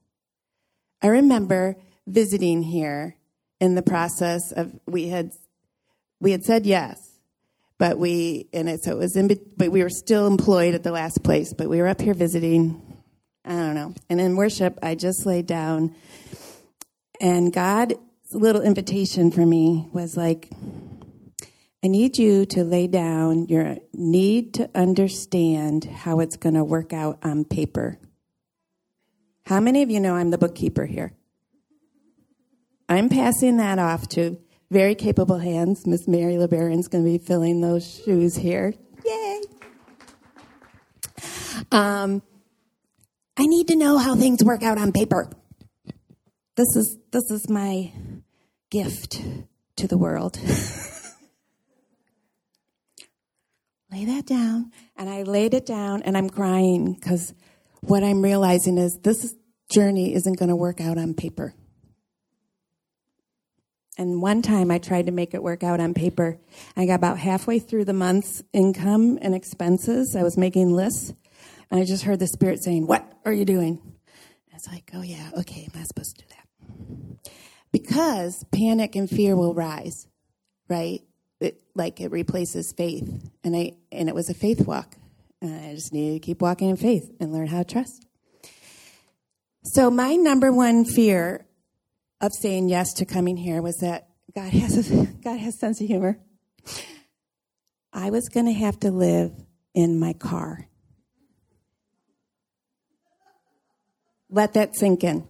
I 1.03 1.09
remember 1.09 1.77
visiting 2.07 2.63
here 2.63 3.17
in 3.61 3.75
the 3.75 3.83
process 3.83 4.53
of 4.53 4.73
we 4.87 5.09
had 5.09 5.31
we 6.21 6.31
had 6.31 6.45
said 6.45 6.67
yes, 6.67 6.99
but 7.79 7.99
we 7.99 8.49
and 8.53 8.69
it, 8.69 8.85
so 8.85 8.93
it 8.93 8.99
was 8.99 9.17
in 9.17 9.29
but 9.57 9.71
we 9.71 9.83
were 9.83 9.91
still 9.91 10.27
employed 10.27 10.75
at 10.75 10.83
the 10.83 10.93
last 10.93 11.23
place, 11.25 11.53
but 11.53 11.69
we 11.69 11.81
were 11.81 11.89
up 11.89 12.01
here 12.01 12.15
visiting. 12.15 12.81
I 13.45 13.51
don't 13.51 13.75
know. 13.75 13.95
And 14.09 14.21
in 14.21 14.37
worship, 14.37 14.79
I 14.83 14.95
just 14.95 15.27
laid 15.27 15.47
down, 15.47 15.95
and 17.21 17.53
God's 17.53 17.95
little 18.33 18.63
invitation 18.63 19.31
for 19.31 19.45
me 19.45 19.89
was 19.93 20.17
like, 20.17 20.49
I 21.85 21.89
need 21.89 22.19
you 22.19 22.47
to 22.47 22.63
lay 22.63 22.87
down 22.87 23.49
your 23.49 23.79
need 23.93 24.55
to 24.55 24.71
understand 24.75 25.85
how 25.85 26.21
it's 26.21 26.37
going 26.37 26.55
to 26.55 26.63
work 26.63 26.93
out 26.93 27.19
on 27.25 27.45
paper. 27.45 27.99
How 29.47 29.61
many 29.61 29.83
of 29.83 29.91
you 29.91 30.01
know 30.01 30.15
I'm 30.15 30.31
the 30.31 30.39
bookkeeper 30.39 30.87
here? 30.87 31.13
I'm 32.89 33.09
passing 33.09 33.57
that 33.57 33.79
off 33.79 34.09
to 34.11 34.39
very 34.71 34.95
capable 34.95 35.39
hands. 35.39 35.87
Miss 35.87 36.07
Mary 36.07 36.35
LeBaron's 36.35 36.89
going 36.89 37.05
to 37.05 37.11
be 37.11 37.19
filling 37.19 37.61
those 37.61 38.03
shoes 38.05 38.37
here. 38.37 38.75
Yay! 39.05 39.41
Um, 41.71 42.23
I 43.37 43.47
need 43.47 43.69
to 43.69 43.77
know 43.77 43.99
how 43.99 44.15
things 44.15 44.45
work 44.45 44.63
out 44.63 44.79
on 44.79 44.93
paper. 44.93 45.31
This 46.57 46.77
is 46.77 46.99
this 47.11 47.31
is 47.31 47.49
my 47.49 47.93
gift 48.71 49.23
to 49.77 49.89
the 49.89 49.97
world. 49.97 50.39
Lay 53.91 54.05
that 54.07 54.27
down, 54.27 54.71
and 54.97 55.09
I 55.11 55.23
laid 55.23 55.55
it 55.55 55.67
down, 55.67 56.03
and 56.03 56.17
I'm 56.17 56.31
crying 56.31 56.95
because 56.95 57.35
what 57.83 58.03
I'm 58.03 58.23
realizing 58.23 58.79
is 58.79 58.99
this 59.03 59.35
journey 59.71 60.15
isn't 60.15 60.39
going 60.39 60.49
to 60.49 60.57
work 60.57 60.81
out 60.81 60.99
on 60.99 61.15
paper. 61.15 61.55
And 63.99 64.23
one 64.23 64.41
time 64.41 64.71
I 64.71 64.79
tried 64.79 65.07
to 65.07 65.13
make 65.13 65.35
it 65.35 65.43
work 65.43 65.63
out 65.63 65.79
on 65.79 65.93
paper. 65.93 66.39
I 66.77 66.87
got 66.87 66.95
about 66.95 67.19
halfway 67.19 67.59
through 67.59 67.85
the 67.85 67.93
month's 67.93 68.43
income 68.53 69.19
and 69.21 69.35
expenses. 69.35 70.17
I 70.17 70.23
was 70.23 70.39
making 70.39 70.73
lists. 70.73 71.13
And 71.71 71.81
I 71.81 71.85
just 71.85 72.05
heard 72.05 72.19
the 72.19 72.27
Spirit 72.27 72.63
saying, 72.63 72.87
What 72.87 73.05
are 73.25 73.33
you 73.33 73.45
doing? 73.45 73.81
And 73.83 74.55
it's 74.55 74.69
like, 74.69 74.91
Oh, 74.95 75.03
yeah, 75.03 75.31
okay, 75.41 75.69
I'm 75.73 75.79
not 75.79 75.89
supposed 75.89 76.17
to 76.17 76.25
do 76.25 76.29
that. 76.31 77.33
Because 77.71 78.45
panic 78.53 78.97
and 78.97 79.09
fear 79.09 79.37
will 79.37 79.55
rise, 79.55 80.07
right? 80.69 81.03
It, 81.41 81.61
like 81.75 82.01
it 82.01 82.11
replaces 82.11 82.73
faith. 82.77 83.31
And, 83.45 83.57
I, 83.57 83.73
and 83.91 84.09
it 84.09 84.15
was 84.15 84.31
a 84.31 84.35
faith 84.35 84.67
walk. 84.67 84.97
And 85.43 85.55
I 85.55 85.75
just 85.75 85.93
needed 85.93 86.15
to 86.15 86.21
keep 86.21 86.41
walking 86.41 86.71
in 86.71 86.77
faith 86.77 87.11
and 87.21 87.33
learn 87.33 87.49
how 87.49 87.59
to 87.59 87.65
trust. 87.65 88.07
So, 89.65 89.91
my 89.91 90.15
number 90.15 90.53
one 90.53 90.85
fear 90.85 91.47
of 92.21 92.33
saying 92.33 92.69
yes 92.69 92.93
to 92.95 93.05
coming 93.05 93.37
here 93.37 93.61
was 93.61 93.79
that 93.79 94.09
God 94.35 94.53
has 94.53 94.91
a, 94.91 95.07
God 95.25 95.39
has 95.39 95.59
sense 95.59 95.81
of 95.81 95.89
humor. 95.89 96.19
I 97.93 98.11
was 98.11 98.29
going 98.29 98.47
to 98.47 98.53
have 98.53 98.79
to 98.81 98.91
live 98.91 99.33
in 99.75 99.99
my 99.99 100.13
car. 100.13 100.69
Let 104.31 104.55
that 104.55 104.77
sink 104.77 105.05
in. 105.05 105.27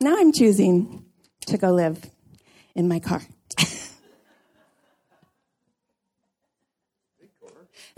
Now 0.00 0.16
I'm 0.16 0.32
choosing 0.32 1.04
to 1.46 1.58
go 1.58 1.72
live 1.72 2.08
in 2.74 2.88
my 2.88 3.00
car. 3.00 3.22
it's 3.58 3.78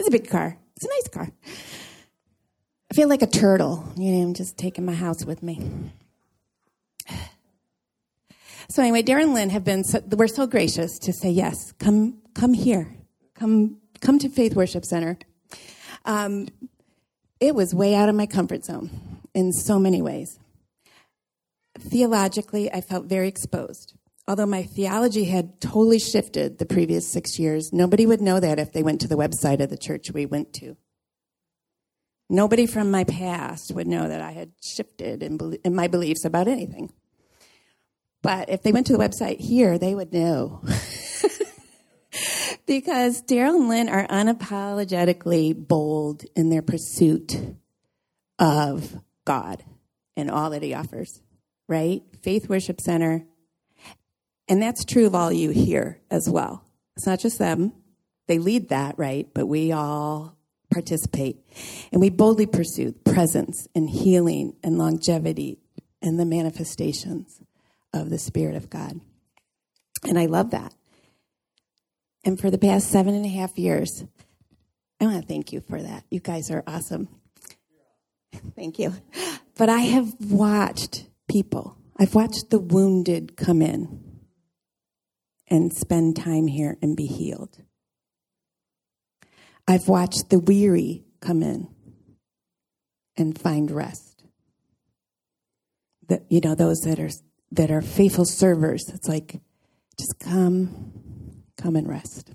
a 0.09 0.11
big 0.11 0.29
car. 0.29 0.57
It's 0.77 0.85
a 0.85 0.89
nice 0.89 1.09
car. 1.09 1.33
I 2.91 2.95
feel 2.95 3.09
like 3.09 3.23
a 3.23 3.27
turtle. 3.27 3.93
You 3.97 4.13
know, 4.13 4.23
I'm 4.23 4.35
just 4.35 4.57
taking 4.57 4.85
my 4.85 4.95
house 4.95 5.25
with 5.25 5.43
me. 5.43 5.61
So 8.69 8.83
anyway, 8.83 9.05
Darren 9.05 9.23
and 9.23 9.35
Lynn 9.35 9.51
have 9.51 9.63
been 9.63 9.85
so, 9.85 10.01
we're 10.11 10.27
so 10.27 10.45
gracious 10.49 10.99
to 11.03 11.13
say 11.13 11.31
yes. 11.31 11.71
Come, 11.79 12.19
come 12.35 12.53
here. 12.53 12.97
Come, 13.37 13.77
come 14.01 14.19
to 14.19 14.29
Faith 14.29 14.57
Worship 14.57 14.85
Center. 14.85 15.19
Um, 16.05 16.49
it 17.39 17.55
was 17.55 17.73
way 17.73 17.95
out 17.95 18.09
of 18.09 18.17
my 18.17 18.27
comfort 18.27 18.65
zone 18.65 18.91
in 19.35 19.53
so 19.53 19.79
many 19.79 20.03
ways. 20.03 20.41
Theologically, 21.79 22.73
I 22.73 22.81
felt 22.81 23.07
very 23.07 23.29
exposed. 23.29 23.95
Although 24.29 24.47
my 24.47 24.65
theology 24.65 25.25
had 25.25 25.61
totally 25.61 26.01
shifted 26.01 26.59
the 26.59 26.67
previous 26.67 27.07
six 27.07 27.39
years, 27.39 27.73
nobody 27.73 28.07
would 28.07 28.21
know 28.21 28.41
that 28.41 28.59
if 28.59 28.73
they 28.73 28.83
went 28.83 29.01
to 29.03 29.09
the 29.09 29.17
website 29.17 29.61
of 29.61 29.71
the 29.71 29.79
church 29.79 30.11
we 30.13 30.27
went 30.27 30.53
to. 30.55 30.77
Nobody 32.29 32.67
from 32.67 32.91
my 32.91 33.05
past 33.05 33.73
would 33.73 33.87
know 33.87 34.09
that 34.09 34.21
I 34.21 34.33
had 34.33 34.51
shifted 34.61 35.23
in, 35.23 35.39
in 35.65 35.77
my 35.77 35.87
beliefs 35.87 36.25
about 36.25 36.49
anything. 36.49 36.93
But 38.21 38.49
if 38.49 38.63
they 38.63 38.73
went 38.73 38.89
to 38.89 38.93
the 38.93 38.99
website 38.99 39.39
here, 39.39 39.79
they 39.79 39.95
would 39.95 40.13
know. 40.13 40.61
because 42.67 43.23
Daryl 43.23 43.55
and 43.55 43.69
Lynn 43.69 43.89
are 43.89 44.09
unapologetically 44.09 45.55
bold 45.55 46.25
in 46.35 46.51
their 46.51 46.63
pursuit 46.63 47.37
of 48.41 49.01
God 49.25 49.63
and 50.17 50.29
all 50.29 50.51
that 50.51 50.65
He 50.65 50.75
offers, 50.75 51.23
right? 51.69 52.03
Faith 52.23 52.49
Worship 52.49 52.81
Center. 52.81 53.25
And 54.49 54.63
that's 54.63 54.85
true 54.85 55.07
of 55.07 55.15
all 55.15 55.33
you 55.33 55.51
here 55.51 56.01
as 56.11 56.29
well. 56.31 56.65
It's 56.97 57.07
not 57.07 57.21
just 57.21 57.39
them. 57.39 57.73
They 58.29 58.39
lead 58.39 58.69
that, 58.69 58.99
right? 58.99 59.29
But 59.35 59.47
we 59.47 59.73
all 59.73 60.37
participate. 60.71 61.39
And 61.93 62.01
we 62.01 62.11
boldly 62.11 62.47
pursue 62.47 62.93
presence 62.93 63.69
and 63.75 63.89
healing 63.89 64.55
and 64.63 64.79
longevity 64.79 65.59
and 66.03 66.19
the 66.19 66.25
manifestations 66.25 67.41
of 67.93 68.11
the 68.11 68.19
Spirit 68.19 68.57
of 68.57 68.71
God. 68.71 69.01
And 70.05 70.19
I 70.19 70.27
love 70.27 70.51
that. 70.51 70.75
And 72.25 72.39
for 72.39 72.51
the 72.51 72.59
past 72.59 72.89
seven 72.91 73.15
and 73.15 73.25
a 73.25 73.29
half 73.29 73.57
years, 73.59 74.05
I 75.01 75.07
want 75.07 75.23
to 75.23 75.27
thank 75.27 75.53
you 75.53 75.61
for 75.61 75.81
that. 75.81 76.05
You 76.11 76.21
guys 76.21 76.51
are 76.51 76.63
awesome. 76.67 77.09
Thank 78.55 78.79
you. 78.79 78.95
But 79.57 79.69
I 79.69 79.81
have 79.81 80.15
watched 80.21 81.07
people, 81.29 81.77
I've 81.99 82.15
watched 82.15 82.51
the 82.51 82.59
wounded 82.59 83.37
come 83.37 83.63
in 83.63 84.06
and 85.49 85.73
spend 85.73 86.17
time 86.17 86.47
here 86.47 86.77
and 86.83 86.97
be 86.97 87.07
healed. 87.07 87.63
I've 89.69 89.89
watched 89.89 90.31
the 90.31 90.39
weary 90.39 91.05
come 91.21 91.43
in 91.43 91.69
and 93.17 93.39
find 93.39 93.71
rest. 93.71 94.25
That 96.09 96.23
you 96.29 96.41
know, 96.41 96.55
those 96.55 96.81
that 96.81 97.01
are 97.01 97.11
that 97.53 97.71
are 97.71 97.83
faithful 97.83 98.25
servers. 98.25 98.89
It's 98.93 99.09
like, 99.09 99.41
just 99.99 100.19
come, 100.21 101.43
come 101.57 101.77
and 101.77 101.89
rest. 101.89 102.33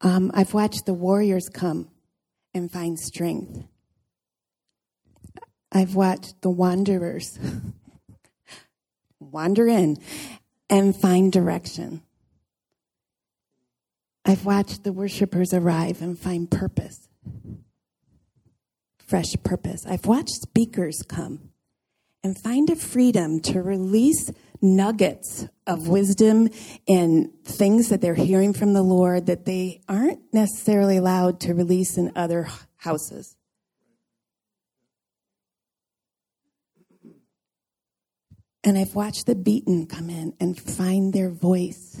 Um, 0.00 0.30
I've 0.34 0.54
watched 0.54 0.86
the 0.86 0.94
warriors 0.94 1.48
come 1.52 1.88
and 2.52 2.70
find 2.70 2.98
strength. 2.98 3.64
I've 5.72 5.94
watched 5.94 6.40
the 6.42 6.50
wanderers 6.50 7.38
wander 9.20 9.66
in 9.66 9.98
and 10.70 10.94
find 10.94 11.32
direction. 11.32 12.02
I've 14.24 14.44
watched 14.46 14.84
the 14.84 14.92
worshipers 14.92 15.52
arrive 15.52 16.00
and 16.00 16.18
find 16.18 16.50
purpose, 16.50 17.08
fresh 18.98 19.34
purpose. 19.42 19.84
I've 19.86 20.06
watched 20.06 20.30
speakers 20.42 21.02
come 21.06 21.50
and 22.22 22.38
find 22.38 22.70
a 22.70 22.76
freedom 22.76 23.38
to 23.40 23.62
release 23.62 24.30
nuggets 24.62 25.46
of 25.66 25.88
wisdom 25.88 26.48
and 26.88 27.28
things 27.44 27.90
that 27.90 28.00
they're 28.00 28.14
hearing 28.14 28.54
from 28.54 28.72
the 28.72 28.82
Lord 28.82 29.26
that 29.26 29.44
they 29.44 29.82
aren't 29.88 30.20
necessarily 30.32 30.96
allowed 30.96 31.38
to 31.40 31.52
release 31.52 31.98
in 31.98 32.10
other 32.16 32.48
houses. 32.78 33.36
And 38.66 38.78
I've 38.78 38.94
watched 38.94 39.26
the 39.26 39.34
beaten 39.34 39.86
come 39.86 40.08
in 40.08 40.32
and 40.40 40.58
find 40.58 41.12
their 41.12 41.28
voice. 41.28 41.93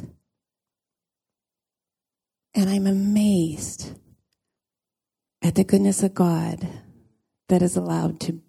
And 2.64 2.72
I'm 2.72 2.86
amazed 2.86 3.90
at 5.42 5.54
the 5.54 5.64
goodness 5.64 6.02
of 6.02 6.14
God 6.14 6.66
that 7.50 7.60
is 7.60 7.76
allowed 7.76 8.20
to, 8.20 8.40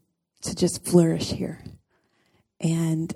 to 0.44 0.56
just 0.56 0.86
flourish 0.86 1.32
here. 1.32 1.62
And 2.62 3.14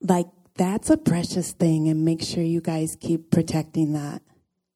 like, 0.00 0.28
that's 0.54 0.90
a 0.90 0.96
precious 0.96 1.50
thing, 1.50 1.88
and 1.88 2.04
make 2.04 2.22
sure 2.22 2.44
you 2.44 2.60
guys 2.60 2.96
keep 3.00 3.32
protecting 3.32 3.94
that 3.94 4.22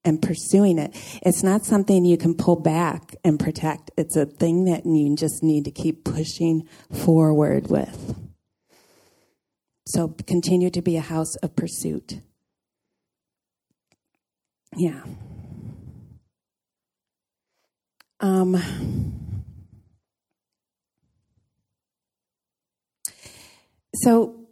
and 0.04 0.20
pursuing 0.20 0.80
it. 0.80 0.96
It's 1.22 1.44
not 1.44 1.64
something 1.64 2.04
you 2.04 2.16
can 2.18 2.34
pull 2.34 2.56
back 2.56 3.14
and 3.22 3.38
protect, 3.38 3.92
it's 3.96 4.16
a 4.16 4.26
thing 4.26 4.64
that 4.64 4.84
you 4.84 5.14
just 5.14 5.44
need 5.44 5.64
to 5.66 5.70
keep 5.70 6.04
pushing 6.04 6.68
forward 6.90 7.70
with. 7.70 8.16
So 9.86 10.08
continue 10.26 10.70
to 10.70 10.82
be 10.82 10.96
a 10.96 11.02
house 11.02 11.36
of 11.36 11.54
pursuit. 11.54 12.20
Yeah. 14.76 15.02
Um, 18.20 18.56
so, 23.94 24.46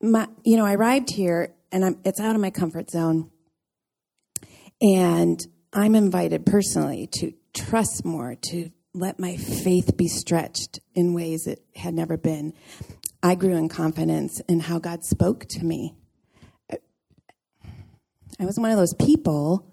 my, 0.00 0.28
you 0.44 0.56
know, 0.56 0.64
I 0.64 0.74
arrived 0.74 1.10
here 1.10 1.54
and 1.72 1.84
I'm, 1.84 1.98
it's 2.04 2.20
out 2.20 2.34
of 2.34 2.40
my 2.40 2.50
comfort 2.50 2.90
zone. 2.90 3.30
And 4.80 5.40
I'm 5.72 5.94
invited 5.94 6.44
personally 6.46 7.08
to 7.14 7.32
trust 7.54 8.04
more, 8.04 8.36
to 8.50 8.70
let 8.92 9.18
my 9.18 9.36
faith 9.36 9.96
be 9.96 10.06
stretched 10.06 10.78
in 10.94 11.14
ways 11.14 11.46
it 11.46 11.64
had 11.74 11.94
never 11.94 12.16
been. 12.16 12.52
I 13.22 13.34
grew 13.34 13.56
in 13.56 13.68
confidence 13.68 14.40
in 14.48 14.60
how 14.60 14.78
God 14.78 15.02
spoke 15.04 15.46
to 15.50 15.64
me. 15.64 15.94
I 18.40 18.44
was 18.44 18.58
one 18.58 18.70
of 18.70 18.76
those 18.76 18.94
people 18.94 19.70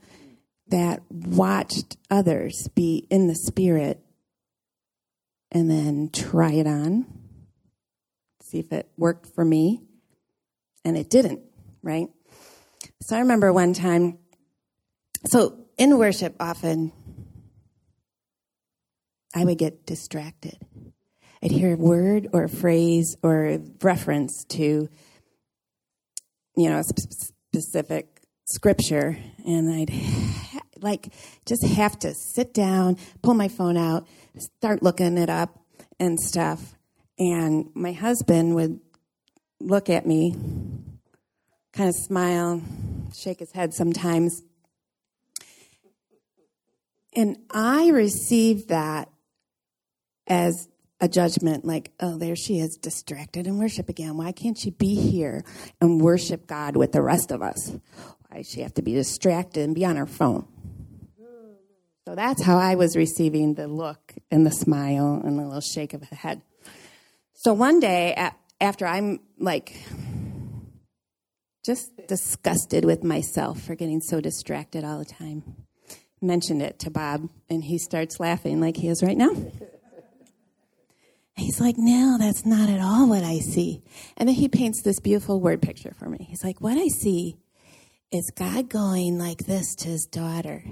that 0.67 1.01
watched 1.09 1.97
others 2.09 2.67
be 2.75 3.07
in 3.09 3.27
the 3.27 3.35
spirit 3.35 3.99
and 5.51 5.69
then 5.69 6.09
try 6.13 6.53
it 6.53 6.67
on, 6.67 7.05
see 8.41 8.59
if 8.59 8.71
it 8.71 8.89
worked 8.97 9.27
for 9.35 9.43
me. 9.43 9.81
And 10.83 10.97
it 10.97 11.09
didn't, 11.09 11.41
right? 11.83 12.07
So 13.01 13.15
I 13.15 13.19
remember 13.19 13.53
one 13.53 13.73
time, 13.73 14.17
so 15.27 15.65
in 15.77 15.97
worship, 15.97 16.35
often 16.39 16.91
I 19.35 19.45
would 19.45 19.57
get 19.57 19.85
distracted. 19.85 20.57
I'd 21.43 21.51
hear 21.51 21.73
a 21.73 21.77
word 21.77 22.29
or 22.33 22.43
a 22.43 22.49
phrase 22.49 23.15
or 23.23 23.45
a 23.45 23.59
reference 23.81 24.45
to, 24.45 24.89
you 26.55 26.69
know, 26.69 26.79
a 26.79 26.83
specific 26.83 28.20
scripture, 28.53 29.17
and 29.45 29.73
I'd 29.73 29.91
like 30.81 31.13
just 31.45 31.65
have 31.65 31.97
to 31.99 32.13
sit 32.13 32.53
down, 32.53 32.97
pull 33.21 33.33
my 33.33 33.47
phone 33.47 33.77
out, 33.77 34.07
start 34.37 34.83
looking 34.83 35.17
it 35.17 35.29
up 35.29 35.59
and 35.99 36.19
stuff. 36.19 36.75
And 37.19 37.69
my 37.75 37.91
husband 37.91 38.55
would 38.55 38.79
look 39.59 39.89
at 39.89 40.05
me, 40.05 40.35
kind 41.73 41.89
of 41.89 41.95
smile, 41.95 42.61
shake 43.15 43.39
his 43.39 43.51
head 43.51 43.73
sometimes. 43.73 44.41
And 47.15 47.37
I 47.51 47.89
received 47.89 48.69
that 48.69 49.09
as 50.27 50.67
a 51.01 51.07
judgment 51.07 51.65
like, 51.65 51.91
oh, 51.99 52.17
there 52.17 52.35
she 52.35 52.59
is, 52.59 52.77
distracted 52.77 53.47
in 53.47 53.57
worship 53.57 53.89
again. 53.89 54.17
Why 54.17 54.31
can't 54.31 54.57
she 54.57 54.69
be 54.69 54.95
here 54.95 55.43
and 55.81 55.99
worship 55.99 56.47
God 56.47 56.77
with 56.77 56.91
the 56.91 57.01
rest 57.01 57.31
of 57.31 57.41
us? 57.41 57.73
Does 58.33 58.49
she 58.49 58.61
have 58.61 58.73
to 58.75 58.81
be 58.81 58.93
distracted 58.93 59.63
and 59.63 59.75
be 59.75 59.85
on 59.85 59.95
her 59.97 60.05
phone? 60.05 60.47
So 62.07 62.15
that's 62.15 62.43
how 62.43 62.57
I 62.57 62.75
was 62.75 62.95
receiving 62.95 63.53
the 63.53 63.67
look 63.67 64.15
and 64.31 64.45
the 64.45 64.51
smile 64.51 65.21
and 65.23 65.37
the 65.37 65.43
little 65.43 65.61
shake 65.61 65.93
of 65.93 66.09
the 66.09 66.15
head. 66.15 66.41
So 67.33 67.53
one 67.53 67.79
day, 67.79 68.31
after 68.59 68.87
I'm 68.87 69.19
like 69.37 69.75
just 71.63 71.91
disgusted 72.07 72.85
with 72.85 73.03
myself 73.03 73.61
for 73.61 73.75
getting 73.75 74.01
so 74.01 74.19
distracted 74.19 74.83
all 74.83 74.97
the 74.99 75.05
time, 75.05 75.43
mentioned 76.21 76.61
it 76.61 76.79
to 76.79 76.89
Bob, 76.89 77.29
and 77.49 77.63
he 77.63 77.77
starts 77.77 78.19
laughing 78.19 78.59
like 78.59 78.77
he 78.77 78.87
is 78.87 79.03
right 79.03 79.17
now. 79.17 79.31
He's 81.35 81.61
like, 81.61 81.75
no, 81.77 82.17
that's 82.19 82.45
not 82.45 82.69
at 82.69 82.81
all 82.81 83.07
what 83.07 83.23
I 83.23 83.39
see. 83.39 83.83
And 84.17 84.27
then 84.27 84.35
he 84.35 84.47
paints 84.47 84.81
this 84.81 84.99
beautiful 84.99 85.39
word 85.39 85.61
picture 85.61 85.93
for 85.97 86.09
me. 86.09 86.27
He's 86.29 86.43
like, 86.43 86.61
what 86.61 86.77
I 86.77 86.87
see 86.87 87.37
is 88.11 88.31
God 88.35 88.69
going 88.69 89.17
like 89.17 89.45
this 89.45 89.75
to 89.75 89.89
his 89.89 90.05
daughter 90.05 90.63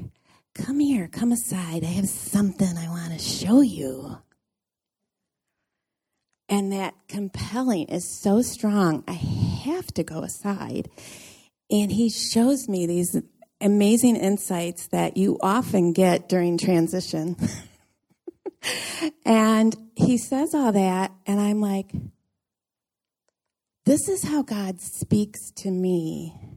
Come 0.56 0.80
here, 0.80 1.08
come 1.08 1.32
aside. 1.32 1.84
I 1.84 1.88
have 1.88 2.10
something 2.10 2.78
I 2.78 2.90
want 2.90 3.14
to 3.14 3.20
show 3.20 3.62
you. 3.62 4.18
And 6.50 6.74
that 6.74 6.96
compelling 7.08 7.88
is 7.88 8.22
so 8.22 8.42
strong. 8.42 9.04
I 9.08 9.14
have 9.14 9.88
to 9.94 10.04
go 10.04 10.24
aside. 10.24 10.90
And 11.70 11.92
he 11.92 12.10
shows 12.10 12.68
me 12.68 12.88
these 12.88 13.16
amazing 13.62 14.16
insights 14.16 14.88
that 14.88 15.16
you 15.16 15.38
often 15.42 15.94
get 15.94 16.28
during 16.28 16.58
transition. 16.58 17.38
and 19.26 19.76
he 19.96 20.18
says 20.18 20.54
all 20.54 20.72
that, 20.72 21.12
and 21.26 21.40
I'm 21.40 21.62
like, 21.62 21.92
this 23.86 24.10
is 24.10 24.24
how 24.24 24.42
God 24.42 24.82
speaks 24.82 25.52
to 25.58 25.72
me. 25.72 26.49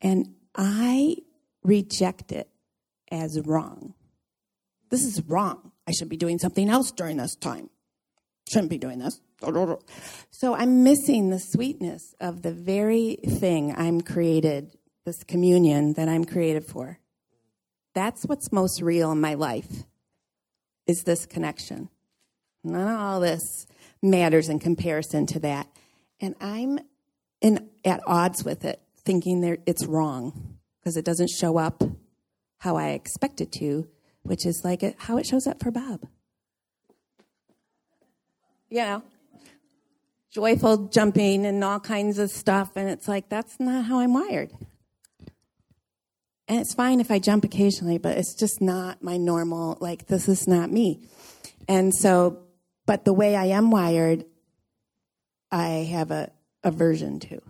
And 0.00 0.34
I 0.54 1.16
reject 1.62 2.32
it 2.32 2.48
as 3.10 3.40
wrong. 3.44 3.94
This 4.90 5.04
is 5.04 5.22
wrong. 5.22 5.72
I 5.86 5.92
should 5.92 6.08
be 6.08 6.16
doing 6.16 6.38
something 6.38 6.68
else 6.68 6.90
during 6.90 7.16
this 7.16 7.36
time. 7.36 7.70
Shouldn't 8.48 8.70
be 8.70 8.78
doing 8.78 8.98
this. 8.98 9.20
So 10.30 10.54
I'm 10.54 10.82
missing 10.82 11.30
the 11.30 11.38
sweetness 11.38 12.14
of 12.20 12.42
the 12.42 12.52
very 12.52 13.16
thing 13.26 13.74
I'm 13.76 14.00
created, 14.00 14.76
this 15.04 15.22
communion 15.24 15.94
that 15.94 16.08
I'm 16.08 16.24
created 16.24 16.64
for. 16.64 16.98
That's 17.94 18.24
what's 18.24 18.52
most 18.52 18.80
real 18.80 19.12
in 19.12 19.20
my 19.20 19.34
life 19.34 19.84
is 20.86 21.02
this 21.04 21.26
connection. 21.26 21.88
None 22.62 22.88
of 22.88 23.00
all 23.00 23.20
this 23.20 23.66
matters 24.02 24.48
in 24.48 24.58
comparison 24.58 25.26
to 25.26 25.40
that. 25.40 25.68
And 26.20 26.34
I'm 26.40 26.78
in, 27.40 27.68
at 27.84 28.00
odds 28.06 28.44
with 28.44 28.64
it, 28.64 28.80
thinking 29.06 29.40
there, 29.40 29.58
it's 29.64 29.86
wrong 29.86 30.58
because 30.80 30.96
it 30.96 31.04
doesn't 31.04 31.30
show 31.30 31.56
up 31.56 31.82
how 32.58 32.76
I 32.76 32.90
expect 32.90 33.40
it 33.40 33.52
to, 33.52 33.88
which 34.22 34.44
is 34.44 34.62
like 34.64 34.82
it, 34.82 34.96
how 34.98 35.16
it 35.16 35.26
shows 35.26 35.46
up 35.46 35.62
for 35.62 35.70
Bob. 35.70 36.06
You 38.68 38.78
know, 38.78 39.02
joyful 40.30 40.88
jumping 40.88 41.46
and 41.46 41.62
all 41.64 41.80
kinds 41.80 42.18
of 42.18 42.30
stuff. 42.30 42.72
And 42.76 42.90
it's 42.90 43.08
like, 43.08 43.28
that's 43.28 43.58
not 43.60 43.84
how 43.84 44.00
I'm 44.00 44.12
wired. 44.12 44.50
And 46.48 46.60
it's 46.60 46.74
fine 46.74 47.00
if 47.00 47.10
I 47.10 47.18
jump 47.18 47.44
occasionally, 47.44 47.98
but 47.98 48.18
it's 48.18 48.34
just 48.34 48.60
not 48.60 49.02
my 49.02 49.16
normal, 49.16 49.78
like, 49.80 50.06
this 50.06 50.28
is 50.28 50.46
not 50.46 50.70
me. 50.70 51.08
And 51.68 51.94
so, 51.94 52.42
but 52.86 53.04
the 53.04 53.12
way 53.12 53.34
I 53.34 53.46
am 53.46 53.70
wired, 53.70 54.24
I 55.50 55.88
have 55.90 56.10
a 56.10 56.30
aversion 56.62 57.18
to. 57.20 57.40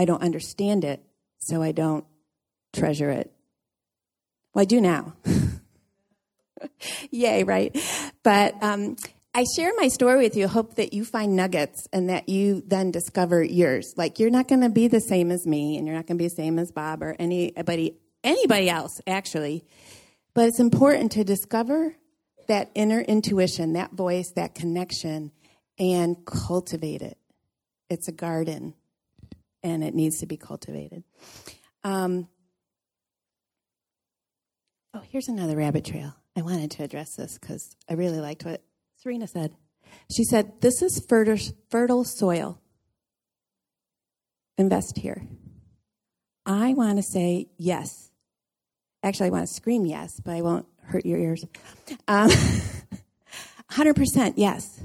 I 0.00 0.06
don't 0.06 0.22
understand 0.22 0.82
it, 0.82 1.04
so 1.40 1.60
I 1.60 1.72
don't 1.72 2.06
treasure 2.72 3.10
it. 3.10 3.30
Well, 4.54 4.62
I 4.62 4.64
do 4.64 4.80
now. 4.80 5.12
Yay, 7.10 7.44
right? 7.44 7.76
But 8.22 8.54
um, 8.62 8.96
I 9.34 9.44
share 9.54 9.72
my 9.76 9.88
story 9.88 10.22
with 10.22 10.38
you, 10.38 10.48
hope 10.48 10.76
that 10.76 10.94
you 10.94 11.04
find 11.04 11.36
nuggets 11.36 11.86
and 11.92 12.08
that 12.08 12.30
you 12.30 12.62
then 12.66 12.90
discover 12.90 13.42
yours. 13.42 13.92
Like 13.98 14.18
you're 14.18 14.30
not 14.30 14.48
going 14.48 14.62
to 14.62 14.70
be 14.70 14.88
the 14.88 15.02
same 15.02 15.30
as 15.30 15.46
me, 15.46 15.76
and 15.76 15.86
you're 15.86 15.96
not 15.96 16.06
going 16.06 16.16
to 16.16 16.24
be 16.24 16.28
the 16.28 16.34
same 16.34 16.58
as 16.58 16.72
Bob 16.72 17.02
or 17.02 17.14
anybody 17.18 17.98
anybody 18.24 18.70
else, 18.70 19.02
actually. 19.06 19.66
But 20.32 20.48
it's 20.48 20.60
important 20.60 21.12
to 21.12 21.24
discover 21.24 21.94
that 22.48 22.70
inner 22.74 23.02
intuition, 23.02 23.74
that 23.74 23.92
voice, 23.92 24.32
that 24.34 24.54
connection, 24.54 25.30
and 25.78 26.16
cultivate 26.24 27.02
it. 27.02 27.18
It's 27.90 28.08
a 28.08 28.12
garden, 28.12 28.72
and 29.62 29.84
it 29.84 29.94
needs 29.94 30.18
to 30.20 30.26
be 30.26 30.36
cultivated. 30.36 31.04
Um, 31.84 32.28
oh, 34.94 35.02
here's 35.10 35.28
another 35.28 35.56
rabbit 35.56 35.84
trail. 35.84 36.14
I 36.36 36.42
wanted 36.42 36.70
to 36.72 36.84
address 36.84 37.16
this 37.16 37.38
because 37.38 37.76
I 37.88 37.94
really 37.94 38.20
liked 38.20 38.44
what 38.44 38.62
Serena 38.96 39.26
said. 39.26 39.52
She 40.10 40.24
said, 40.24 40.60
This 40.60 40.82
is 40.82 41.04
fertile, 41.06 42.04
soil. 42.04 42.60
invest 44.56 44.98
here? 44.98 45.26
I 46.46 46.74
want 46.74 46.98
to 46.98 47.02
say 47.02 47.48
yes. 47.58 48.10
Actually, 49.02 49.28
I 49.28 49.30
want 49.30 49.48
to 49.48 49.52
scream 49.52 49.86
yes, 49.86 50.20
but 50.20 50.32
I 50.32 50.42
won't 50.42 50.66
hurt 50.82 51.06
your 51.06 51.18
ears. 51.18 51.44
Um, 52.06 52.30
100% 53.70 54.34
yes. 54.36 54.80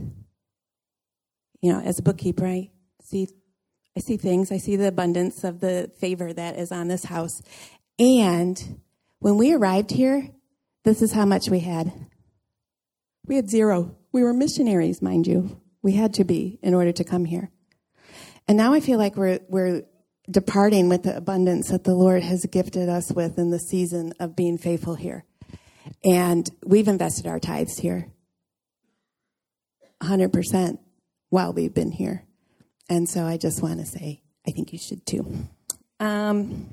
You 1.62 1.74
know, 1.74 1.80
as 1.80 2.00
a 2.00 2.04
bookkeeper, 2.04 2.46
I 2.46 2.70
see, 3.02 3.28
I 3.98 4.02
see 4.02 4.18
things. 4.18 4.52
I 4.52 4.58
see 4.58 4.76
the 4.76 4.88
abundance 4.88 5.44
of 5.44 5.62
the 5.62 5.90
favor 5.98 6.34
that 6.34 6.58
is 6.58 6.72
on 6.72 6.90
this 6.90 7.06
house. 7.06 7.42
And 7.98 8.82
when 9.20 9.38
we 9.38 9.54
arrived 9.54 9.92
here, 9.92 10.30
this 10.84 11.02
is 11.02 11.14
how 11.14 11.26
much 11.26 11.50
we 11.50 11.60
had. 11.62 11.94
We 13.26 13.38
had 13.38 13.50
zero. 13.50 13.96
We 14.12 14.24
were 14.24 14.34
missionaries, 14.34 15.02
mind 15.02 15.28
you. 15.28 15.62
We 15.82 15.94
had 15.94 16.14
to 16.16 16.24
be 16.24 16.60
in 16.62 16.74
order 16.74 16.92
to 16.92 17.04
come 17.04 17.26
here. 17.26 17.50
And 18.48 18.58
now 18.58 18.74
I 18.74 18.82
feel 18.82 18.98
like 18.98 19.16
we're, 19.16 19.40
we're 19.48 19.84
departing 20.30 20.90
with 20.90 21.04
the 21.04 21.16
abundance 21.16 21.70
that 21.70 21.84
the 21.84 21.96
Lord 21.96 22.22
has 22.22 22.46
gifted 22.46 22.90
us 22.90 23.12
with 23.12 23.38
in 23.40 23.50
the 23.50 23.60
season 23.60 24.14
of 24.20 24.36
being 24.36 24.58
faithful 24.58 24.96
here. 24.96 25.24
And 26.04 26.50
we've 26.66 26.88
invested 26.88 27.28
our 27.28 27.40
tithes 27.40 27.78
here 27.78 28.12
100% 30.04 30.80
while 31.30 31.54
we've 31.54 31.74
been 31.74 31.92
here. 31.92 32.25
And 32.90 33.10
so 33.10 33.26
I 33.26 33.38
just 33.38 33.62
want 33.62 33.80
to 33.80 33.86
say, 33.86 34.22
I 34.48 34.52
think 34.52 34.72
you 34.72 34.80
should 34.80 35.06
too. 35.06 35.48
Um, 36.00 36.70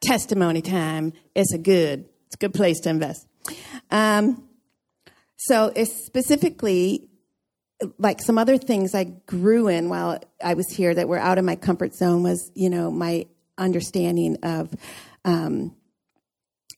testimony 0.00 0.62
time. 0.62 1.12
It's 1.34 1.52
a 1.52 1.58
good, 1.58 2.08
it's 2.26 2.34
a 2.34 2.38
good 2.38 2.54
place 2.54 2.80
to 2.80 2.90
invest. 2.90 3.26
Um, 3.90 4.48
so 5.36 5.72
it's 5.76 6.06
specifically 6.06 7.08
like 7.98 8.20
some 8.22 8.38
other 8.38 8.56
things 8.56 8.94
I 8.94 9.04
grew 9.04 9.68
in 9.68 9.88
while 9.88 10.18
I 10.42 10.54
was 10.54 10.68
here 10.70 10.94
that 10.94 11.08
were 11.08 11.18
out 11.18 11.38
of 11.38 11.44
my 11.44 11.56
comfort 11.56 11.94
zone 11.94 12.22
was, 12.22 12.50
you 12.54 12.70
know, 12.70 12.90
my 12.90 13.26
understanding 13.58 14.38
of 14.42 14.74
um, 15.24 15.76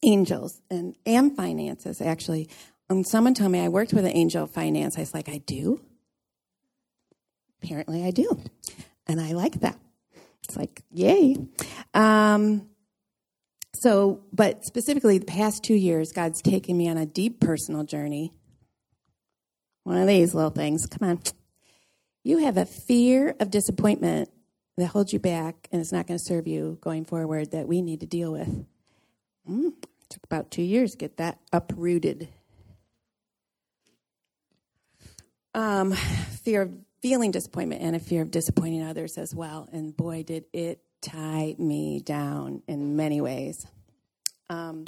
angels 0.05 0.61
and 0.71 0.97
and 1.07 1.37
finances. 1.37 2.01
Actually, 2.01 2.49
When 2.89 3.05
someone 3.05 3.35
told 3.35 3.53
me 3.53 3.61
I 3.61 3.69
worked 3.69 3.93
with 3.93 4.05
an 4.05 4.17
angel 4.17 4.47
finance. 4.47 4.97
I 4.97 5.01
was 5.01 5.15
like, 5.15 5.29
I 5.29 5.39
do. 5.39 5.81
Apparently, 7.63 8.05
I 8.05 8.11
do, 8.11 8.41
and 9.07 9.21
I 9.21 9.33
like 9.33 9.61
that. 9.61 9.79
It's 10.45 10.57
like, 10.57 10.83
yay. 10.91 11.37
Um, 11.95 12.69
so, 13.75 14.23
but 14.33 14.65
specifically, 14.65 15.19
the 15.19 15.27
past 15.27 15.63
two 15.63 15.75
years, 15.75 16.13
God's 16.13 16.41
taken 16.41 16.77
me 16.77 16.89
on 16.89 16.97
a 16.97 17.07
deep 17.07 17.41
personal 17.41 17.85
journey 17.85 18.33
one 19.89 19.97
of 19.97 20.07
these 20.07 20.35
little 20.35 20.51
things. 20.51 20.85
Come 20.85 21.09
on. 21.09 21.21
You 22.23 22.39
have 22.45 22.59
a 22.59 22.67
fear 22.67 23.35
of 23.41 23.51
disappointment 23.51 24.29
that 24.77 24.89
holds 24.89 25.15
you 25.15 25.19
back 25.19 25.67
and 25.73 25.81
it's 25.81 25.93
not 25.93 26.07
going 26.07 26.19
to 26.19 26.25
serve 26.25 26.47
you 26.47 26.77
going 26.83 27.07
forward 27.07 27.53
that 27.53 27.67
we 27.67 27.81
need 27.81 28.01
to 28.01 28.07
deal 28.07 28.31
with. 28.31 28.67
Mm, 29.49 29.73
took 30.11 30.23
about 30.25 30.51
two 30.51 30.63
years 30.63 30.91
to 30.93 30.99
get 30.99 31.17
that 31.17 31.39
uprooted. 31.55 32.29
Um, 35.55 35.93
fear 35.93 36.63
of 36.63 36.73
feeling 37.01 37.31
disappointment 37.31 37.83
and 37.83 37.95
a 37.95 38.01
fear 38.01 38.23
of 38.23 38.31
disappointing 38.31 38.83
others 38.83 39.19
as 39.19 39.35
well. 39.35 39.69
And 39.73 39.97
boy, 39.97 40.23
did 40.23 40.45
it 40.53 40.83
tie 41.01 41.55
me 41.59 42.01
down 42.01 42.63
in 42.67 42.97
many 42.97 43.21
ways. 43.21 43.67
Um, 44.51 44.87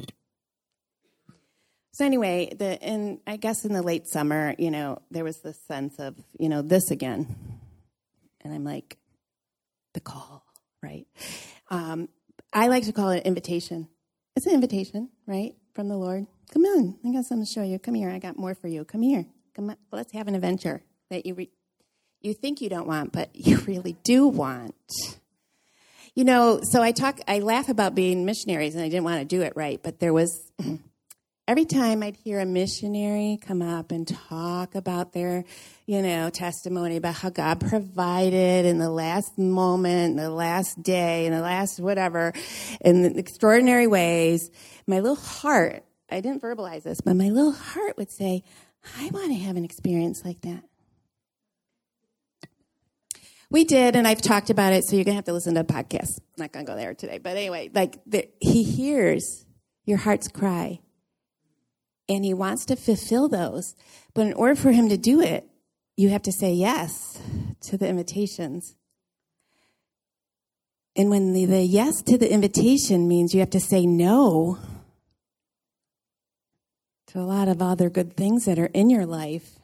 so 1.92 2.04
anyway, 2.04 2.52
the 2.56 2.80
in 2.80 3.20
I 3.26 3.36
guess 3.36 3.64
in 3.64 3.72
the 3.72 3.82
late 3.82 4.06
summer, 4.06 4.54
you 4.58 4.70
know, 4.70 5.02
there 5.10 5.24
was 5.24 5.38
this 5.38 5.58
sense 5.66 5.98
of, 5.98 6.16
you 6.38 6.48
know, 6.48 6.62
this 6.62 6.90
again. 6.90 7.36
And 8.42 8.54
I'm 8.54 8.64
like, 8.64 8.96
the 9.92 10.00
call, 10.00 10.44
right? 10.82 11.06
Um, 11.68 12.08
I 12.52 12.68
like 12.68 12.84
to 12.84 12.92
call 12.92 13.10
it 13.10 13.24
invitation. 13.24 13.88
It's 14.34 14.46
an 14.46 14.54
invitation, 14.54 15.10
right, 15.26 15.56
from 15.74 15.88
the 15.88 15.96
Lord. 15.96 16.26
Come 16.52 16.64
on, 16.64 16.98
I 17.04 17.12
got 17.12 17.26
something 17.26 17.44
to 17.44 17.52
show 17.52 17.62
you. 17.62 17.78
Come 17.78 17.94
here, 17.94 18.10
I 18.10 18.18
got 18.18 18.38
more 18.38 18.54
for 18.54 18.68
you. 18.68 18.84
Come 18.84 19.02
here, 19.02 19.26
come 19.54 19.70
on. 19.70 19.76
Let's 19.92 20.12
have 20.12 20.26
an 20.26 20.34
adventure 20.34 20.82
that 21.10 21.26
you 21.26 21.34
re- 21.34 21.50
you 22.20 22.34
think 22.34 22.60
you 22.60 22.68
don't 22.68 22.86
want, 22.86 23.12
but 23.12 23.30
you 23.34 23.58
really 23.66 23.96
do 24.04 24.26
want. 24.26 24.74
You 26.14 26.24
know, 26.24 26.60
so 26.62 26.82
I 26.82 26.92
talk, 26.92 27.20
I 27.28 27.38
laugh 27.38 27.68
about 27.68 27.94
being 27.94 28.24
missionaries, 28.24 28.74
and 28.74 28.84
I 28.84 28.88
didn't 28.88 29.04
want 29.04 29.20
to 29.20 29.24
do 29.24 29.42
it 29.42 29.52
right, 29.54 29.80
but 29.82 30.00
there 30.00 30.12
was 30.12 30.52
every 31.48 31.64
time 31.64 32.02
I'd 32.02 32.16
hear 32.16 32.40
a 32.40 32.46
missionary 32.46 33.38
come 33.40 33.62
up 33.62 33.90
and 33.90 34.06
talk 34.06 34.74
about 34.74 35.12
their, 35.12 35.44
you 35.86 36.02
know, 36.02 36.30
testimony 36.30 36.96
about 36.96 37.14
how 37.14 37.30
God 37.30 37.60
provided 37.60 38.66
in 38.66 38.78
the 38.78 38.90
last 38.90 39.38
moment, 39.38 40.16
the 40.16 40.30
last 40.30 40.82
day, 40.82 41.26
in 41.26 41.32
the 41.32 41.40
last 41.40 41.80
whatever, 41.80 42.32
in 42.80 43.18
extraordinary 43.18 43.86
ways, 43.86 44.50
my 44.86 45.00
little 45.00 45.16
heart, 45.16 45.84
I 46.10 46.20
didn't 46.20 46.42
verbalize 46.42 46.82
this, 46.82 47.00
but 47.00 47.14
my 47.14 47.30
little 47.30 47.52
heart 47.52 47.96
would 47.96 48.10
say, 48.10 48.42
I 48.98 49.10
want 49.12 49.28
to 49.28 49.34
have 49.34 49.56
an 49.56 49.64
experience 49.64 50.24
like 50.24 50.40
that. 50.42 50.64
We 53.52 53.64
did, 53.64 53.96
and 53.96 54.06
I've 54.06 54.22
talked 54.22 54.48
about 54.48 54.72
it, 54.72 54.84
so 54.84 54.94
you're 54.94 55.04
going 55.04 55.14
to 55.14 55.18
have 55.18 55.24
to 55.24 55.32
listen 55.32 55.54
to 55.54 55.60
a 55.60 55.64
podcast. 55.64 56.18
I'm 56.18 56.38
not 56.38 56.52
going 56.52 56.64
to 56.64 56.72
go 56.72 56.76
there 56.76 56.94
today. 56.94 57.18
But 57.18 57.36
anyway, 57.36 57.68
like, 57.74 57.98
the, 58.06 58.28
he 58.40 58.62
hears 58.62 59.44
your 59.84 59.98
heart's 59.98 60.28
cry 60.28 60.80
and 62.08 62.24
he 62.24 62.32
wants 62.32 62.64
to 62.66 62.76
fulfill 62.76 63.28
those. 63.28 63.74
But 64.14 64.28
in 64.28 64.34
order 64.34 64.54
for 64.54 64.70
him 64.70 64.88
to 64.88 64.96
do 64.96 65.20
it, 65.20 65.48
you 65.96 66.10
have 66.10 66.22
to 66.22 66.32
say 66.32 66.52
yes 66.52 67.20
to 67.62 67.76
the 67.76 67.88
invitations. 67.88 68.76
And 70.96 71.10
when 71.10 71.32
the, 71.32 71.44
the 71.44 71.62
yes 71.62 72.02
to 72.02 72.18
the 72.18 72.32
invitation 72.32 73.08
means 73.08 73.34
you 73.34 73.40
have 73.40 73.50
to 73.50 73.60
say 73.60 73.84
no 73.84 74.58
to 77.08 77.18
a 77.18 77.22
lot 77.22 77.48
of 77.48 77.60
other 77.60 77.90
good 77.90 78.16
things 78.16 78.44
that 78.44 78.60
are 78.60 78.66
in 78.66 78.90
your 78.90 79.06
life, 79.06 79.58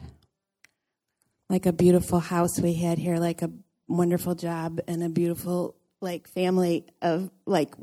like 1.49 1.66
a 1.66 1.72
beautiful 1.72 2.18
house 2.18 2.61
we 2.61 2.75
had 2.75 2.99
here, 2.99 3.18
like 3.18 3.42
a 3.42 3.51
wonderful 3.88 4.35
job 4.35 4.81
and 4.88 5.03
a 5.03 5.09
beautiful 5.09 5.77
like 6.01 6.29
family 6.29 6.87
of 7.03 7.31
like 7.46 7.75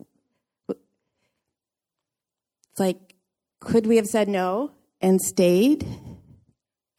it's 0.67 0.79
like 2.79 3.15
could 3.59 3.87
we 3.87 3.95
have 3.95 4.07
said 4.07 4.27
no 4.27 4.71
and 5.01 5.21
stayed? 5.21 5.85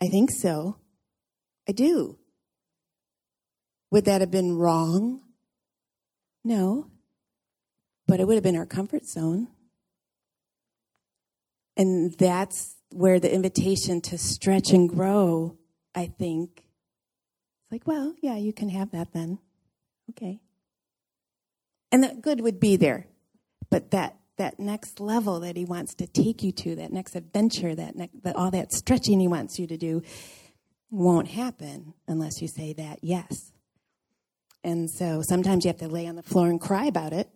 I 0.01 0.09
think 0.09 0.31
so. 0.31 0.77
I 1.69 1.73
do. 1.73 2.19
Would 3.91 4.07
that 4.07 4.21
have 4.21 4.31
been 4.31 4.57
wrong? 4.57 5.21
No. 6.45 6.91
But 8.07 8.21
it 8.21 8.27
would 8.27 8.35
have 8.35 8.43
been 8.43 8.57
our 8.57 8.67
comfort 8.67 9.07
zone. 9.07 9.49
And 11.77 12.15
that's 12.19 12.77
where 12.91 13.19
the 13.19 13.33
invitation 13.33 14.01
to 14.03 14.19
stretch 14.19 14.73
and 14.73 14.89
grow, 14.89 15.57
I 15.95 16.07
think, 16.07 16.64
like, 17.75 17.89
well, 17.89 18.15
yeah, 18.23 18.37
you 18.37 18.53
can 18.53 18.69
have 18.69 18.93
that 18.93 19.13
then. 19.13 19.41
Okay. 20.11 20.39
And 21.91 22.05
the 22.05 22.15
good 22.15 22.41
would 22.41 22.61
be 22.61 22.77
there. 22.77 23.09
But 23.69 23.91
that 23.91 24.17
that 24.37 24.61
next 24.61 25.01
level 25.01 25.41
that 25.41 25.57
he 25.57 25.65
wants 25.65 25.93
to 25.95 26.07
take 26.07 26.45
you 26.45 26.53
to, 26.53 26.77
that 26.77 26.93
next 26.93 27.17
adventure, 27.17 27.75
that, 27.75 27.97
ne- 27.97 28.11
that 28.23 28.37
all 28.37 28.53
that 28.53 28.73
stretching 28.73 29.19
he 29.19 29.27
wants 29.29 29.59
you 29.59 29.67
to 29.67 29.77
do 29.77 30.03
won't 30.91 31.29
happen 31.29 31.95
unless 32.07 32.41
you 32.41 32.47
say 32.47 32.73
that 32.75 33.01
yes. 33.03 33.53
And 34.63 34.89
so 34.89 35.23
sometimes 35.23 35.65
you 35.65 35.69
have 35.69 35.79
to 35.79 35.89
lay 35.89 36.07
on 36.07 36.15
the 36.15 36.23
floor 36.23 36.49
and 36.49 36.61
cry 36.61 36.87
about 36.87 37.13
it, 37.13 37.29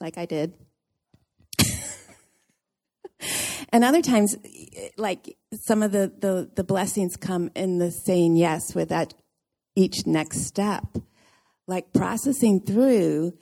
like 0.00 0.18
I 0.18 0.26
did. 0.26 0.54
and 3.70 3.84
other 3.84 4.02
times, 4.02 4.36
like 4.96 5.36
some 5.62 5.82
of 5.82 5.92
the, 5.92 6.12
the, 6.18 6.50
the 6.54 6.64
blessings 6.64 7.16
come 7.16 7.50
in 7.54 7.78
the 7.78 7.90
saying 7.90 8.36
yes 8.36 8.74
with 8.74 8.88
that 8.90 9.14
each 9.74 10.06
next 10.06 10.46
step, 10.46 10.84
like 11.66 11.92
processing 11.92 12.60
through 12.60 13.36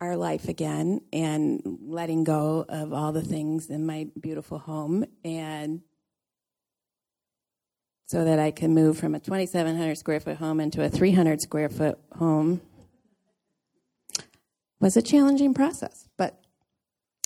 our 0.00 0.16
life 0.16 0.48
again 0.48 1.00
and 1.12 1.60
letting 1.82 2.24
go 2.24 2.64
of 2.68 2.92
all 2.92 3.12
the 3.12 3.22
things 3.22 3.68
in 3.68 3.84
my 3.84 4.06
beautiful 4.20 4.58
home 4.58 5.04
and 5.24 5.80
so 8.06 8.24
that 8.24 8.38
I 8.38 8.52
can 8.52 8.74
move 8.74 8.96
from 8.96 9.14
a 9.14 9.20
2700 9.20 9.98
square 9.98 10.20
foot 10.20 10.36
home 10.36 10.60
into 10.60 10.82
a 10.82 10.88
300 10.88 11.40
square 11.40 11.68
foot 11.68 11.98
home 12.16 12.60
was 14.80 14.96
a 14.96 15.02
challenging 15.02 15.52
process, 15.52 16.08
but 16.16 16.40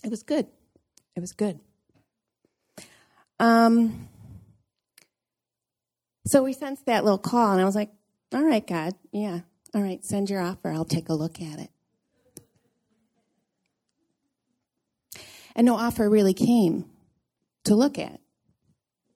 it 0.02 0.10
was 0.10 0.22
good. 0.22 0.46
It 1.14 1.20
was 1.20 1.32
good. 1.32 1.60
Um, 3.42 4.08
so 6.24 6.44
we 6.44 6.52
sensed 6.52 6.86
that 6.86 7.02
little 7.02 7.18
call, 7.18 7.50
and 7.50 7.60
I 7.60 7.64
was 7.64 7.74
like, 7.74 7.90
all 8.32 8.44
right, 8.44 8.64
God, 8.64 8.94
yeah, 9.10 9.40
all 9.74 9.82
right, 9.82 10.02
send 10.04 10.30
your 10.30 10.40
offer. 10.40 10.70
I'll 10.70 10.84
take 10.84 11.08
a 11.08 11.14
look 11.14 11.42
at 11.42 11.58
it. 11.58 11.70
And 15.56 15.66
no 15.66 15.74
offer 15.74 16.08
really 16.08 16.34
came 16.34 16.84
to 17.64 17.74
look 17.74 17.98
at, 17.98 18.20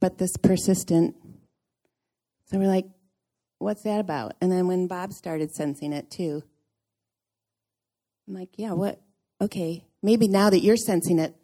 but 0.01 0.19
this 0.19 0.37
persistent. 0.37 1.15
So 2.47 2.59
we're 2.59 2.67
like, 2.67 2.89
what's 3.59 3.83
that 3.85 4.01
about? 4.01 4.35
And 4.41 4.51
then 4.51 4.67
when 4.67 4.89
Bob 4.89 5.12
started 5.12 5.55
sensing 5.55 5.93
it 5.93 6.11
too, 6.11 6.43
I'm 8.27 8.35
like, 8.35 8.51
yeah, 8.57 8.73
what? 8.73 9.01
Okay, 9.41 9.85
maybe 10.03 10.27
now 10.27 10.51
that 10.51 10.65
you're 10.65 10.77
sensing 10.77 11.21
it, 11.21 11.37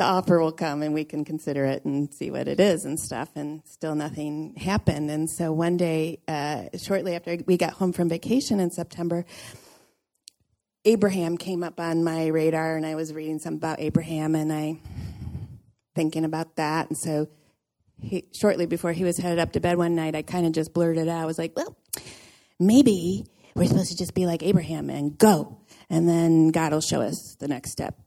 the 0.00 0.06
offer 0.06 0.40
will 0.40 0.50
come 0.50 0.82
and 0.82 0.94
we 0.94 1.04
can 1.04 1.26
consider 1.26 1.66
it 1.66 1.84
and 1.84 2.12
see 2.14 2.30
what 2.30 2.48
it 2.48 2.58
is 2.58 2.86
and 2.86 2.98
stuff. 2.98 3.28
And 3.34 3.60
still 3.66 3.94
nothing 3.94 4.54
happened. 4.56 5.10
And 5.10 5.28
so 5.28 5.52
one 5.52 5.76
day, 5.76 6.20
uh, 6.26 6.64
shortly 6.78 7.14
after 7.14 7.36
we 7.46 7.58
got 7.58 7.74
home 7.74 7.92
from 7.92 8.08
vacation 8.08 8.60
in 8.60 8.70
September, 8.70 9.26
Abraham 10.86 11.36
came 11.36 11.62
up 11.62 11.78
on 11.78 12.02
my 12.02 12.28
radar, 12.28 12.78
and 12.78 12.86
I 12.86 12.94
was 12.94 13.12
reading 13.12 13.38
something 13.38 13.58
about 13.58 13.80
Abraham, 13.80 14.34
and 14.34 14.50
I 14.50 14.80
thinking 15.94 16.24
about 16.24 16.56
that. 16.56 16.88
And 16.88 16.96
so, 16.96 17.28
he, 18.00 18.24
shortly 18.32 18.64
before 18.64 18.92
he 18.92 19.04
was 19.04 19.18
headed 19.18 19.38
up 19.38 19.52
to 19.52 19.60
bed 19.60 19.76
one 19.76 19.94
night, 19.94 20.14
I 20.14 20.22
kind 20.22 20.46
of 20.46 20.52
just 20.52 20.72
blurted 20.72 21.06
out, 21.06 21.22
I 21.22 21.26
was 21.26 21.38
like, 21.38 21.54
"Well, 21.54 21.76
maybe 22.58 23.26
we're 23.54 23.66
supposed 23.66 23.90
to 23.90 23.98
just 23.98 24.14
be 24.14 24.24
like 24.24 24.42
Abraham 24.42 24.88
and 24.88 25.18
go, 25.18 25.58
and 25.90 26.08
then 26.08 26.48
God 26.48 26.72
will 26.72 26.80
show 26.80 27.02
us 27.02 27.36
the 27.38 27.48
next 27.48 27.72
step." 27.72 28.00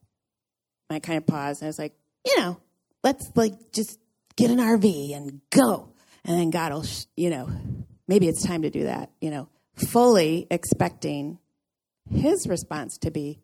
I 0.93 0.99
kind 0.99 1.17
of 1.17 1.25
paused, 1.25 1.61
and 1.61 1.67
I 1.67 1.69
was 1.69 1.79
like, 1.79 1.93
"You 2.25 2.39
know, 2.39 2.59
let's 3.03 3.31
like 3.35 3.71
just 3.73 3.99
get 4.35 4.51
an 4.51 4.59
RV 4.59 5.15
and 5.15 5.41
go, 5.49 5.89
and 6.25 6.37
then 6.37 6.49
God 6.49 6.71
will, 6.73 6.83
sh- 6.83 7.05
you 7.15 7.29
know, 7.29 7.49
maybe 8.07 8.27
it's 8.27 8.45
time 8.45 8.61
to 8.63 8.69
do 8.69 8.83
that." 8.83 9.11
You 9.21 9.31
know, 9.31 9.49
fully 9.75 10.47
expecting 10.51 11.39
his 12.09 12.47
response 12.47 12.97
to 12.99 13.11
be, 13.11 13.39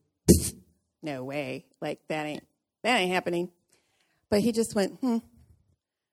no 1.02 1.24
way, 1.24 1.66
like 1.82 2.00
that 2.10 2.26
ain't 2.26 2.44
that 2.84 2.98
ain't 2.98 3.14
happening. 3.14 3.50
But 4.30 4.42
he 4.42 4.52
just 4.52 4.76
went, 4.76 5.00
hmm, 5.00 5.18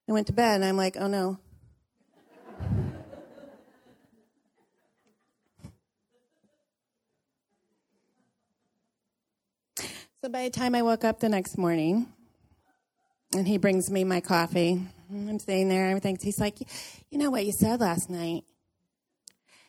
I 0.09 0.11
went 0.11 0.27
to 0.27 0.33
bed, 0.33 0.55
and 0.55 0.65
I'm 0.65 0.77
like, 0.77 0.97
oh 0.97 1.07
no. 1.07 1.39
So 10.27 10.31
by 10.31 10.43
the 10.43 10.49
time 10.49 10.75
I 10.75 10.81
woke 10.81 11.05
up 11.05 11.21
the 11.21 11.29
next 11.29 11.57
morning, 11.57 12.05
and 13.33 13.47
he 13.47 13.57
brings 13.57 13.89
me 13.89 14.03
my 14.03 14.19
coffee, 14.19 14.81
I'm 15.09 15.39
sitting 15.39 15.69
there, 15.69 15.87
everything. 15.87 16.17
He's 16.21 16.37
like, 16.37 16.59
you 17.09 17.17
know 17.17 17.31
what 17.31 17.45
you 17.45 17.53
said 17.53 17.79
last 17.79 18.09
night? 18.09 18.43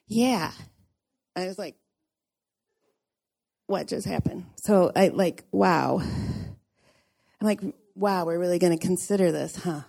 Yeah. 0.08 0.50
I 1.36 1.46
was 1.46 1.60
like, 1.60 1.76
what 3.68 3.86
just 3.86 4.04
happened? 4.04 4.46
So 4.56 4.90
I 4.96 5.08
like, 5.08 5.44
wow. 5.52 6.00
I'm 6.00 7.46
like, 7.46 7.60
wow, 7.94 8.24
we're 8.24 8.40
really 8.40 8.58
going 8.58 8.76
to 8.76 8.84
consider 8.84 9.30
this, 9.30 9.54
huh? 9.54 9.82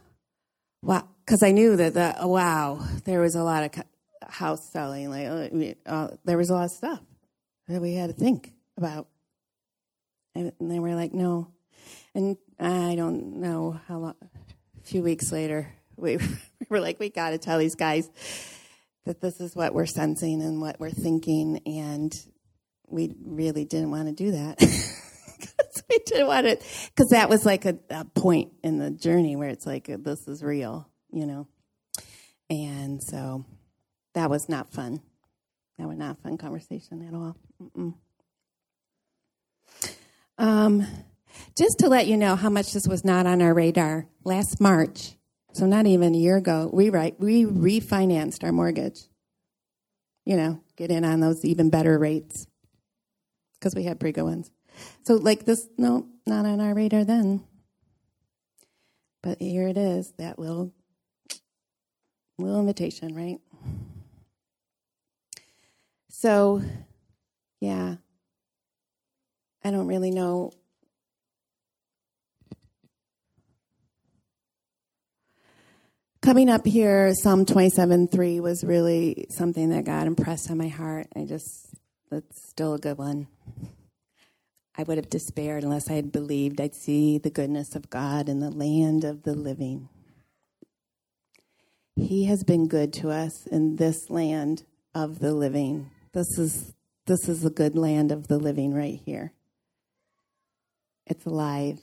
Wow. 0.83 1.07
Because 1.25 1.41
I 1.41 1.49
knew 1.49 1.77
that, 1.77 1.95
the, 1.95 2.27
wow, 2.27 2.85
there 3.05 3.21
was 3.21 3.33
a 3.33 3.41
lot 3.41 3.63
of 3.63 3.83
house 4.31 4.69
selling. 4.69 5.09
Like, 5.09 5.77
uh, 5.87 6.09
there 6.25 6.37
was 6.37 6.51
a 6.51 6.53
lot 6.53 6.65
of 6.65 6.71
stuff 6.71 7.01
that 7.67 7.81
we 7.81 7.95
had 7.95 8.11
to 8.11 8.15
think 8.15 8.53
about. 8.77 9.07
And 10.39 10.71
they 10.71 10.79
were 10.79 10.95
like, 10.95 11.13
no. 11.13 11.51
And 12.15 12.37
I 12.59 12.95
don't 12.95 13.41
know 13.41 13.79
how 13.87 13.97
long, 13.97 14.15
a 14.21 14.87
few 14.87 15.03
weeks 15.03 15.31
later, 15.31 15.73
we, 15.97 16.17
we 16.17 16.25
were 16.69 16.79
like, 16.79 16.99
we 16.99 17.09
got 17.09 17.31
to 17.31 17.37
tell 17.37 17.59
these 17.59 17.75
guys 17.75 18.09
that 19.05 19.21
this 19.21 19.39
is 19.41 19.55
what 19.55 19.73
we're 19.73 19.85
sensing 19.85 20.41
and 20.41 20.61
what 20.61 20.79
we're 20.79 20.91
thinking. 20.91 21.61
And 21.65 22.15
we 22.87 23.13
really 23.25 23.65
didn't 23.65 23.91
want 23.91 24.07
to 24.07 24.13
do 24.13 24.31
that. 24.31 24.59
we 25.89 25.99
didn't 26.05 26.27
want 26.27 26.47
it 26.47 26.59
because 26.95 27.09
that 27.09 27.29
was 27.29 27.45
like 27.45 27.65
a, 27.65 27.77
a, 27.89 28.05
point 28.05 28.53
in 28.63 28.77
the 28.77 28.91
journey 28.91 29.35
where 29.35 29.49
it's 29.49 29.65
like 29.65 29.87
this 29.87 30.27
is 30.27 30.43
real, 30.43 30.87
you 31.11 31.25
know. 31.25 31.47
And 32.49 33.01
so 33.03 33.45
that 34.13 34.29
was 34.29 34.47
not 34.47 34.71
fun. 34.71 35.01
That 35.77 35.87
was 35.87 35.97
not 35.97 36.17
a 36.17 36.21
fun 36.21 36.37
conversation 36.37 37.05
at 37.07 37.13
all. 37.13 37.35
Mm-mm. 37.61 37.93
Um, 40.39 40.87
just 41.57 41.79
to 41.79 41.89
let 41.89 42.07
you 42.07 42.17
know 42.17 42.35
how 42.35 42.49
much 42.49 42.71
this 42.71 42.87
was 42.87 43.03
not 43.03 43.27
on 43.27 43.41
our 43.41 43.53
radar, 43.53 44.07
last 44.23 44.61
March, 44.61 45.17
so 45.53 45.65
not 45.65 45.85
even 45.85 46.15
a 46.15 46.17
year 46.17 46.37
ago, 46.37 46.69
we 46.71 46.89
right 46.89 47.19
we 47.19 47.43
refinanced 47.43 48.43
our 48.43 48.51
mortgage. 48.51 49.01
You 50.25 50.37
know, 50.37 50.61
get 50.77 50.91
in 50.91 51.03
on 51.03 51.19
those 51.19 51.43
even 51.43 51.69
better 51.69 51.99
rates 51.99 52.47
because 53.55 53.75
we 53.75 53.83
had 53.83 53.99
pretty 53.99 54.13
good 54.13 54.23
ones. 54.23 54.49
So, 55.03 55.15
like 55.15 55.45
this, 55.45 55.67
no, 55.77 56.07
not 56.25 56.45
on 56.45 56.61
our 56.61 56.73
radar 56.73 57.03
then. 57.03 57.43
But 59.21 59.41
here 59.41 59.67
it 59.67 59.77
is, 59.77 60.13
that 60.17 60.39
little, 60.39 60.71
little 62.37 62.61
invitation, 62.61 63.13
right? 63.15 63.39
So, 66.09 66.61
yeah, 67.59 67.95
I 69.63 69.71
don't 69.71 69.87
really 69.87 70.11
know. 70.11 70.51
Coming 76.21 76.49
up 76.49 76.65
here, 76.65 77.13
Psalm 77.13 77.45
27 77.45 78.09
3 78.09 78.39
was 78.39 78.63
really 78.63 79.27
something 79.29 79.69
that 79.69 79.85
God 79.85 80.05
impressed 80.05 80.51
on 80.51 80.57
my 80.57 80.67
heart. 80.67 81.07
I 81.15 81.25
just, 81.25 81.73
that's 82.11 82.49
still 82.49 82.73
a 82.73 82.79
good 82.79 82.97
one. 82.97 83.27
I 84.77 84.83
would 84.83 84.97
have 84.97 85.09
despaired 85.09 85.63
unless 85.63 85.89
I 85.89 85.93
had 85.93 86.11
believed 86.11 86.61
I'd 86.61 86.75
see 86.75 87.17
the 87.17 87.29
goodness 87.29 87.75
of 87.75 87.89
God 87.89 88.29
in 88.29 88.39
the 88.39 88.49
land 88.49 89.03
of 89.03 89.23
the 89.23 89.33
living. 89.33 89.89
He 91.95 92.25
has 92.25 92.43
been 92.43 92.67
good 92.67 92.93
to 92.93 93.09
us 93.09 93.45
in 93.47 93.75
this 93.75 94.09
land 94.09 94.63
of 94.95 95.19
the 95.19 95.33
living. 95.33 95.89
This 96.13 96.37
is 96.37 96.73
this 97.07 97.27
is 97.27 97.41
the 97.41 97.49
good 97.49 97.75
land 97.75 98.11
of 98.11 98.27
the 98.27 98.37
living 98.37 98.73
right 98.73 99.01
here. 99.03 99.33
It's 101.09 101.25
alive, 101.25 101.79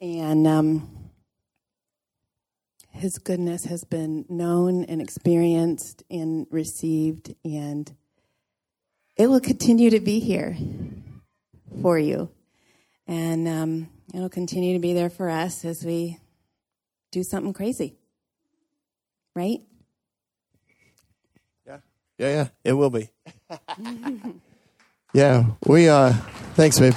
and 0.00 0.48
um, 0.48 0.88
His 2.90 3.18
goodness 3.18 3.66
has 3.66 3.84
been 3.84 4.24
known 4.28 4.82
and 4.84 5.00
experienced 5.00 6.02
and 6.10 6.48
received, 6.50 7.36
and 7.44 7.94
it 9.16 9.28
will 9.28 9.38
continue 9.38 9.90
to 9.90 10.00
be 10.00 10.18
here 10.18 10.56
for 11.80 12.00
you. 12.00 12.30
And 13.06 13.46
um, 13.46 13.88
it'll 14.12 14.28
continue 14.28 14.72
to 14.72 14.80
be 14.80 14.92
there 14.92 15.10
for 15.10 15.30
us 15.30 15.64
as 15.64 15.84
we 15.84 16.18
do 17.12 17.22
something 17.22 17.52
crazy. 17.52 17.94
Right? 19.36 19.60
Yeah. 21.64 21.78
Yeah, 22.18 22.28
yeah. 22.28 22.48
It 22.64 22.72
will 22.72 22.90
be. 22.90 23.08
yeah. 25.14 25.44
We 25.64 25.88
uh 25.88 26.12
thanks, 26.54 26.80
babe. 26.80 26.94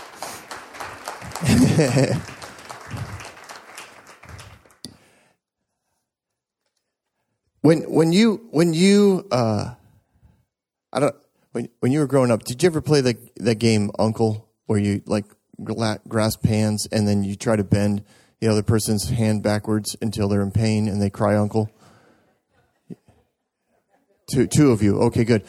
when 7.62 7.82
when 7.92 8.14
you 8.14 8.48
when 8.52 8.74
you 8.74 9.28
uh 9.30 9.74
I 10.94 11.00
don't 11.00 11.16
when 11.52 11.68
when 11.82 11.92
you 11.92 12.00
were 12.00 12.08
growing 12.08 12.32
up, 12.32 12.46
did 12.46 12.64
you 12.64 12.68
ever 12.68 12.80
play 12.80 13.02
the 13.02 13.18
the 13.36 13.56
game 13.56 13.92
Uncle 14.00 14.48
where 14.68 14.80
you 14.80 15.02
like 15.06 15.26
grasp 16.08 16.46
hands 16.46 16.88
and 16.94 17.06
then 17.08 17.26
you 17.26 17.36
try 17.36 17.58
to 17.58 17.64
bend 17.64 18.04
the 18.40 18.48
other 18.48 18.64
person's 18.64 19.10
hand 19.10 19.44
backwards 19.44 19.98
until 20.02 20.30
they're 20.30 20.42
in 20.42 20.52
pain 20.52 20.88
and 20.88 21.02
they 21.02 21.10
cry 21.10 21.36
uncle? 21.36 21.70
Two, 24.32 24.48
two 24.48 24.72
of 24.72 24.82
you. 24.82 25.00
Okay, 25.02 25.24
good. 25.24 25.44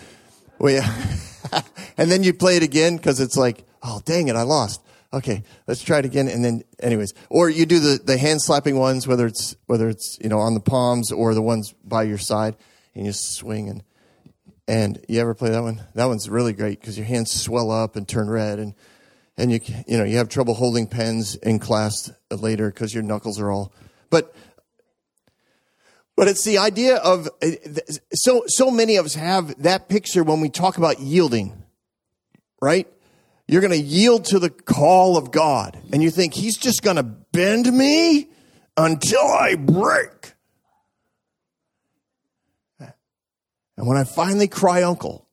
Well, 0.59 0.75
yeah. 0.75 0.93
and 1.97 2.11
then 2.11 2.23
you 2.23 2.35
play 2.35 2.57
it 2.57 2.63
again 2.63 2.97
because 2.97 3.21
it's 3.21 3.37
like, 3.37 3.65
oh, 3.83 4.03
dang 4.05 4.29
it, 4.29 4.37
I 4.37 4.43
lost. 4.43 4.83
Okay, 5.13 5.45
let's 5.67 5.83
try 5.83 5.99
it 5.99 6.05
again. 6.05 6.29
And 6.29 6.45
then, 6.45 6.63
anyways, 6.81 7.15
or 7.31 7.49
you 7.49 7.67
do 7.67 7.79
the, 7.79 8.01
the 8.03 8.19
hand 8.19 8.43
slapping 8.43 8.77
ones, 8.77 9.07
whether 9.07 9.27
it's, 9.27 9.57
whether 9.67 9.89
it's, 9.89 10.19
you 10.21 10.29
know, 10.29 10.39
on 10.39 10.55
the 10.55 10.61
palms 10.61 11.13
or 11.13 11.33
the 11.35 11.43
ones 11.43 11.75
by 11.85 12.03
your 12.03 12.19
side 12.19 12.57
and 12.95 13.07
you 13.07 13.13
swing 13.13 13.69
and, 13.69 13.83
and 14.69 15.05
you 15.09 15.21
ever 15.21 15.35
play 15.35 15.51
that 15.51 15.63
one? 15.63 15.85
That 15.95 16.07
one's 16.07 16.29
really 16.29 16.53
great 16.53 16.81
because 16.81 16.99
your 16.99 17.07
hands 17.07 17.33
swell 17.33 17.71
up 17.71 17.97
and 17.97 18.07
turn 18.07 18.29
red 18.29 18.59
and, 18.59 18.75
and 19.37 19.53
you 19.53 19.61
you 19.87 19.99
know 19.99 20.05
you 20.05 20.17
have 20.17 20.29
trouble 20.29 20.55
holding 20.55 20.87
pens 20.87 21.35
in 21.37 21.59
class 21.59 22.11
later 22.31 22.71
because 22.71 22.95
your 22.95 23.03
knuckles 23.03 23.41
are 23.41 23.51
all 23.51 23.73
but 24.11 24.35
but 26.17 26.29
it's 26.29 26.45
the 26.45 26.59
idea 26.59 26.97
of 26.97 27.29
eh, 27.43 27.57
so 28.15 28.45
so 28.47 28.71
many 28.71 28.97
of 28.97 29.05
us 29.05 29.15
have 29.15 29.63
that 29.63 29.89
picture 29.89 30.25
when 30.25 30.41
we 30.41 30.49
talk 30.49 30.79
about 30.79 31.01
yielding 31.01 31.63
right 32.61 32.89
you're 33.49 33.61
going 33.61 33.73
to 33.73 33.79
yield 33.79 34.25
to 34.27 34.39
the 34.39 34.51
call 34.51 35.17
of 35.17 35.31
god. 35.31 35.81
And 35.93 36.03
you 36.03 36.11
think 36.11 36.35
he's 36.35 36.57
just 36.57 36.83
going 36.83 36.97
to 36.97 37.03
bend 37.03 37.73
me 37.73 38.29
until 38.77 39.27
i 39.27 39.55
break. 39.55 40.33
And 43.77 43.87
when 43.87 43.97
i 43.97 44.05
finally 44.05 44.49
cry 44.49 44.83
uncle 44.83 45.27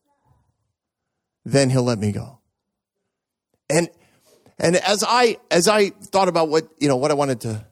then 1.46 1.70
he'll 1.70 1.84
let 1.84 2.00
me 2.00 2.14
go. 2.14 2.40
And 3.70 3.90
and 4.60 4.78
as 4.78 5.04
I 5.06 5.38
as 5.52 5.68
I 5.68 5.90
thought 5.90 6.30
about 6.30 6.48
what 6.48 6.70
you 6.78 6.88
know 6.88 6.96
what 6.96 7.12
I 7.12 7.16
wanted 7.16 7.42
to 7.42 7.66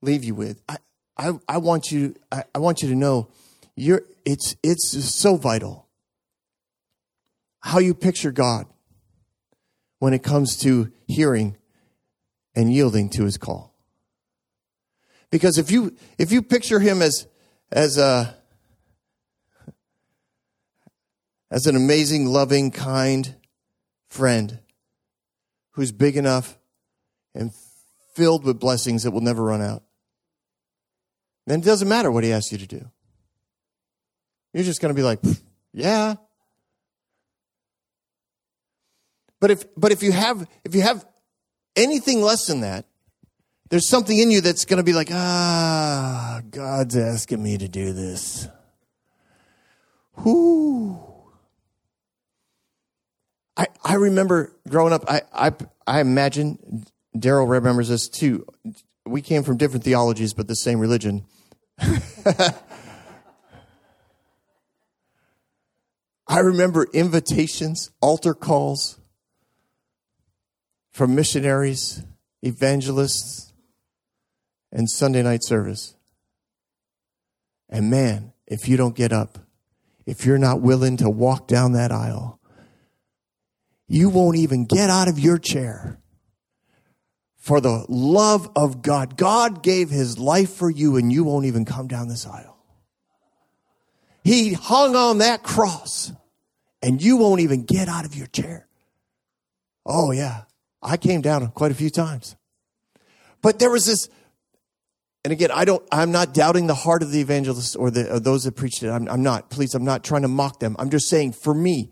leave 0.00 0.24
you 0.24 0.34
with, 0.34 0.62
I 0.68 0.78
I, 1.16 1.32
I 1.46 1.58
want 1.58 1.92
you 1.92 2.14
I, 2.32 2.44
I 2.54 2.58
want 2.58 2.82
you 2.82 2.88
to 2.88 2.94
know 2.94 3.28
you're, 3.76 4.02
it's, 4.26 4.56
it's 4.62 5.14
so 5.14 5.36
vital 5.36 5.88
how 7.60 7.78
you 7.78 7.94
picture 7.94 8.30
God 8.30 8.66
when 10.00 10.14
it 10.14 10.24
comes 10.24 10.56
to 10.56 10.90
hearing 11.06 11.56
and 12.56 12.72
yielding 12.72 13.08
to 13.10 13.24
his 13.24 13.36
call. 13.36 13.76
Because 15.30 15.58
if 15.58 15.70
you, 15.70 15.94
if 16.18 16.32
you 16.32 16.42
picture 16.42 16.80
him 16.80 17.00
as, 17.00 17.28
as 17.70 17.96
a, 17.98 18.34
as 21.50 21.66
an 21.66 21.76
amazing, 21.76 22.26
loving, 22.26 22.72
kind 22.72 23.36
friend 24.08 24.58
who's 25.72 25.92
big 25.92 26.16
enough 26.16 26.58
and 27.34 27.52
filled 28.14 28.44
with 28.44 28.58
blessings 28.58 29.04
that 29.04 29.12
will 29.12 29.20
never 29.20 29.44
run 29.44 29.62
out, 29.62 29.84
then 31.46 31.60
it 31.60 31.64
doesn't 31.64 31.88
matter 31.88 32.10
what 32.10 32.24
he 32.24 32.32
asks 32.32 32.52
you 32.52 32.58
to 32.58 32.66
do. 32.66 32.90
You're 34.54 34.64
just 34.64 34.80
going 34.80 34.94
to 34.94 34.98
be 34.98 35.04
like, 35.04 35.20
yeah. 35.72 36.14
But 39.40 39.50
if, 39.50 39.64
but 39.76 39.90
if 39.90 40.02
you 40.02 40.12
have, 40.12 40.46
if 40.64 40.74
you 40.74 40.82
have 40.82 41.04
anything 41.74 42.22
less 42.22 42.46
than 42.46 42.60
that, 42.60 42.84
there's 43.70 43.88
something 43.88 44.18
in 44.18 44.30
you 44.30 44.40
that's 44.40 44.64
going 44.64 44.76
to 44.76 44.82
be 44.82 44.92
like, 44.92 45.08
ah, 45.10 46.42
God's 46.50 46.96
asking 46.96 47.42
me 47.42 47.56
to 47.56 47.68
do 47.68 47.92
this. 47.92 48.48
Whoo. 50.16 50.98
I, 53.56 53.66
I 53.84 53.94
remember 53.94 54.52
growing 54.68 54.92
up, 54.92 55.04
I, 55.08 55.22
I, 55.32 55.52
I 55.86 56.00
imagine 56.00 56.84
Daryl 57.16 57.48
remembers 57.48 57.88
this 57.88 58.08
too. 58.08 58.46
We 59.06 59.22
came 59.22 59.42
from 59.42 59.56
different 59.56 59.84
theologies, 59.84 60.34
but 60.34 60.48
the 60.48 60.56
same 60.56 60.78
religion. 60.80 61.24
I 66.28 66.38
remember 66.40 66.86
invitations, 66.92 67.90
altar 68.00 68.34
calls 68.34 68.99
from 71.00 71.14
missionaries, 71.14 72.04
evangelists, 72.42 73.54
and 74.70 74.86
Sunday 74.90 75.22
night 75.22 75.42
service. 75.42 75.94
And 77.70 77.88
man, 77.88 78.34
if 78.46 78.68
you 78.68 78.76
don't 78.76 78.94
get 78.94 79.10
up, 79.10 79.38
if 80.04 80.26
you're 80.26 80.36
not 80.36 80.60
willing 80.60 80.98
to 80.98 81.08
walk 81.08 81.48
down 81.48 81.72
that 81.72 81.90
aisle, 81.90 82.38
you 83.88 84.10
won't 84.10 84.36
even 84.36 84.66
get 84.66 84.90
out 84.90 85.08
of 85.08 85.18
your 85.18 85.38
chair 85.38 85.98
for 87.38 87.62
the 87.62 87.86
love 87.88 88.50
of 88.54 88.82
God. 88.82 89.16
God 89.16 89.62
gave 89.62 89.88
his 89.88 90.18
life 90.18 90.52
for 90.52 90.68
you 90.68 90.98
and 90.98 91.10
you 91.10 91.24
won't 91.24 91.46
even 91.46 91.64
come 91.64 91.88
down 91.88 92.08
this 92.08 92.26
aisle. 92.26 92.58
He 94.22 94.52
hung 94.52 94.94
on 94.94 95.16
that 95.16 95.42
cross 95.42 96.12
and 96.82 97.02
you 97.02 97.16
won't 97.16 97.40
even 97.40 97.64
get 97.64 97.88
out 97.88 98.04
of 98.04 98.14
your 98.14 98.26
chair. 98.26 98.68
Oh 99.86 100.10
yeah. 100.10 100.42
I 100.82 100.96
came 100.96 101.20
down 101.20 101.48
quite 101.48 101.70
a 101.70 101.74
few 101.74 101.90
times. 101.90 102.36
But 103.42 103.58
there 103.58 103.70
was 103.70 103.86
this, 103.86 104.08
and 105.24 105.32
again, 105.32 105.50
I 105.52 105.64
don't, 105.64 105.86
I'm 105.90 106.12
not 106.12 106.34
doubting 106.34 106.66
the 106.66 106.74
heart 106.74 107.02
of 107.02 107.10
the 107.10 107.20
evangelists 107.20 107.76
or, 107.76 107.90
the, 107.90 108.14
or 108.14 108.20
those 108.20 108.44
that 108.44 108.52
preached 108.52 108.82
it. 108.82 108.90
I'm, 108.90 109.08
I'm 109.08 109.22
not. 109.22 109.50
Please, 109.50 109.74
I'm 109.74 109.84
not 109.84 110.04
trying 110.04 110.22
to 110.22 110.28
mock 110.28 110.60
them. 110.60 110.76
I'm 110.78 110.90
just 110.90 111.08
saying, 111.08 111.32
for 111.32 111.54
me, 111.54 111.90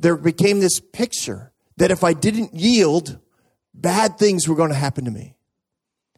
there 0.00 0.16
became 0.16 0.60
this 0.60 0.80
picture 0.80 1.52
that 1.76 1.90
if 1.90 2.04
I 2.04 2.12
didn't 2.12 2.54
yield, 2.54 3.18
bad 3.74 4.18
things 4.18 4.48
were 4.48 4.56
going 4.56 4.70
to 4.70 4.76
happen 4.76 5.04
to 5.04 5.10
me. 5.10 5.34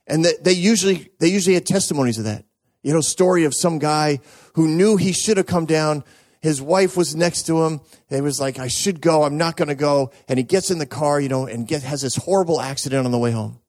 And 0.06 0.24
that 0.24 0.42
they 0.42 0.52
usually, 0.52 1.10
they 1.20 1.28
usually 1.28 1.54
had 1.54 1.66
testimonies 1.66 2.18
of 2.18 2.24
that. 2.24 2.44
You 2.82 2.92
know, 2.92 3.00
story 3.00 3.44
of 3.44 3.54
some 3.54 3.78
guy 3.78 4.20
who 4.54 4.66
knew 4.66 4.96
he 4.96 5.12
should 5.12 5.36
have 5.36 5.46
come 5.46 5.66
down. 5.66 6.02
His 6.40 6.62
wife 6.62 6.96
was 6.96 7.14
next 7.14 7.42
to 7.44 7.64
him. 7.64 7.80
He 8.08 8.20
was 8.20 8.40
like, 8.40 8.58
I 8.58 8.68
should 8.68 9.00
go. 9.00 9.24
I'm 9.24 9.36
not 9.36 9.56
going 9.56 9.68
to 9.68 9.74
go. 9.74 10.10
And 10.28 10.38
he 10.38 10.42
gets 10.42 10.70
in 10.70 10.78
the 10.78 10.86
car, 10.86 11.20
you 11.20 11.28
know, 11.28 11.46
and 11.46 11.68
get, 11.68 11.82
has 11.82 12.00
this 12.00 12.16
horrible 12.16 12.60
accident 12.60 13.04
on 13.04 13.12
the 13.12 13.18
way 13.18 13.30
home. 13.30 13.60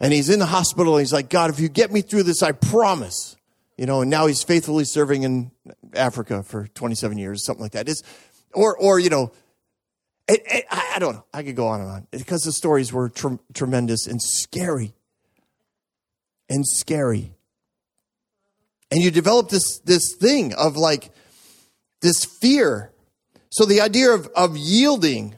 And 0.00 0.12
he's 0.12 0.28
in 0.28 0.38
the 0.38 0.46
hospital 0.46 0.96
and 0.96 1.00
he's 1.00 1.12
like, 1.12 1.30
God, 1.30 1.50
if 1.50 1.60
you 1.60 1.68
get 1.68 1.90
me 1.90 2.02
through 2.02 2.24
this, 2.24 2.42
I 2.42 2.52
promise. 2.52 3.36
You 3.78 3.86
know, 3.86 4.02
and 4.02 4.10
now 4.10 4.26
he's 4.26 4.42
faithfully 4.42 4.84
serving 4.84 5.22
in 5.22 5.50
Africa 5.94 6.42
for 6.42 6.68
27 6.68 7.18
years, 7.18 7.44
something 7.44 7.62
like 7.62 7.72
that. 7.72 7.88
It's, 7.88 8.02
or, 8.52 8.76
or, 8.76 9.00
you 9.00 9.10
know, 9.10 9.32
it, 10.28 10.42
it, 10.46 10.64
I, 10.70 10.98
don't 10.98 11.14
know. 11.14 11.24
I 11.34 11.42
could 11.42 11.56
go 11.56 11.66
on 11.66 11.80
and 11.80 11.90
on 11.90 12.06
because 12.10 12.42
the 12.42 12.52
stories 12.52 12.92
were 12.92 13.08
tr- 13.08 13.34
tremendous 13.52 14.06
and 14.06 14.22
scary 14.22 14.94
and 16.48 16.66
scary. 16.66 17.32
And 18.94 19.02
you 19.02 19.10
develop 19.10 19.48
this, 19.48 19.80
this 19.80 20.14
thing 20.14 20.54
of 20.54 20.76
like 20.76 21.10
this 22.00 22.24
fear. 22.24 22.92
So 23.50 23.64
the 23.64 23.80
idea 23.80 24.12
of, 24.12 24.28
of 24.36 24.56
yielding, 24.56 25.34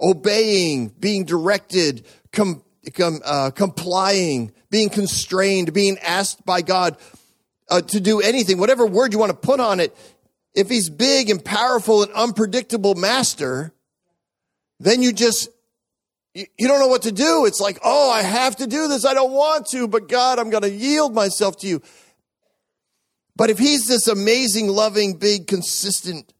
obeying, 0.00 0.88
being 0.88 1.26
directed, 1.26 2.04
com, 2.32 2.64
com, 2.92 3.20
uh, 3.24 3.52
complying, 3.52 4.50
being 4.68 4.88
constrained, 4.88 5.72
being 5.72 5.96
asked 5.98 6.44
by 6.44 6.60
God 6.60 6.96
uh, 7.70 7.82
to 7.82 8.00
do 8.00 8.20
anything, 8.20 8.58
whatever 8.58 8.84
word 8.84 9.12
you 9.12 9.20
want 9.20 9.30
to 9.30 9.38
put 9.38 9.60
on 9.60 9.78
it, 9.78 9.96
if 10.56 10.68
he's 10.68 10.90
big 10.90 11.30
and 11.30 11.44
powerful 11.44 12.02
and 12.02 12.10
unpredictable 12.14 12.96
master, 12.96 13.72
then 14.80 15.02
you 15.02 15.12
just, 15.12 15.50
you, 16.34 16.66
don't 16.66 16.80
know 16.80 16.88
what 16.88 17.02
to 17.02 17.12
do. 17.12 17.46
It's 17.46 17.60
like, 17.60 17.78
oh, 17.84 18.10
I 18.10 18.22
have 18.22 18.56
to 18.56 18.66
do 18.66 18.88
this. 18.88 19.04
I 19.04 19.14
don't 19.14 19.30
want 19.30 19.66
to, 19.66 19.86
but 19.86 20.08
God, 20.08 20.40
I'm 20.40 20.50
going 20.50 20.64
to 20.64 20.70
yield 20.70 21.14
myself 21.14 21.58
to 21.58 21.68
you. 21.68 21.80
But 23.36 23.50
if 23.50 23.58
he's 23.58 23.86
this 23.86 24.06
amazing, 24.06 24.68
loving, 24.68 25.16
big, 25.16 25.46
consistent, 25.46 26.32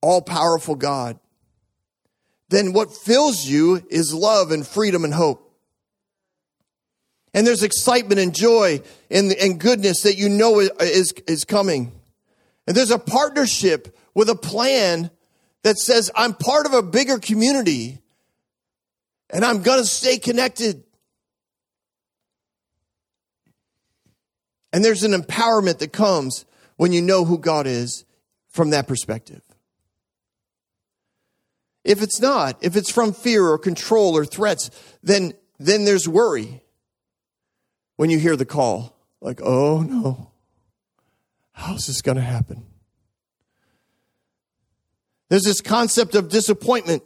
all 0.00 0.20
powerful 0.20 0.74
God, 0.74 1.18
then 2.48 2.72
what 2.72 2.94
fills 2.94 3.46
you 3.46 3.82
is 3.88 4.12
love 4.12 4.50
and 4.50 4.66
freedom 4.66 5.04
and 5.04 5.14
hope. 5.14 5.48
And 7.34 7.46
there's 7.46 7.62
excitement 7.62 8.20
and 8.20 8.34
joy 8.34 8.82
and, 9.10 9.32
and 9.32 9.58
goodness 9.58 10.02
that 10.02 10.18
you 10.18 10.28
know 10.28 10.60
is, 10.60 11.14
is 11.26 11.44
coming. 11.44 11.92
And 12.66 12.76
there's 12.76 12.90
a 12.90 12.98
partnership 12.98 13.96
with 14.14 14.28
a 14.28 14.34
plan 14.34 15.10
that 15.62 15.78
says, 15.78 16.10
I'm 16.14 16.34
part 16.34 16.66
of 16.66 16.74
a 16.74 16.82
bigger 16.82 17.18
community 17.18 18.00
and 19.30 19.44
I'm 19.44 19.62
going 19.62 19.78
to 19.80 19.86
stay 19.86 20.18
connected. 20.18 20.84
And 24.72 24.84
there's 24.84 25.02
an 25.02 25.12
empowerment 25.12 25.78
that 25.78 25.92
comes 25.92 26.44
when 26.76 26.92
you 26.92 27.02
know 27.02 27.24
who 27.24 27.38
God 27.38 27.66
is 27.66 28.04
from 28.48 28.70
that 28.70 28.88
perspective. 28.88 29.42
If 31.84 32.02
it's 32.02 32.20
not, 32.20 32.56
if 32.60 32.76
it's 32.76 32.90
from 32.90 33.12
fear 33.12 33.46
or 33.46 33.58
control 33.58 34.16
or 34.16 34.24
threats, 34.24 34.70
then, 35.02 35.34
then 35.58 35.84
there's 35.84 36.08
worry 36.08 36.62
when 37.96 38.08
you 38.08 38.18
hear 38.18 38.36
the 38.36 38.44
call. 38.44 38.96
Like, 39.20 39.40
oh 39.42 39.82
no, 39.82 40.32
How's 41.52 41.86
this 41.86 42.02
going 42.02 42.16
to 42.16 42.22
happen? 42.22 42.64
There's 45.28 45.44
this 45.44 45.60
concept 45.60 46.14
of 46.14 46.28
disappointment, 46.28 47.02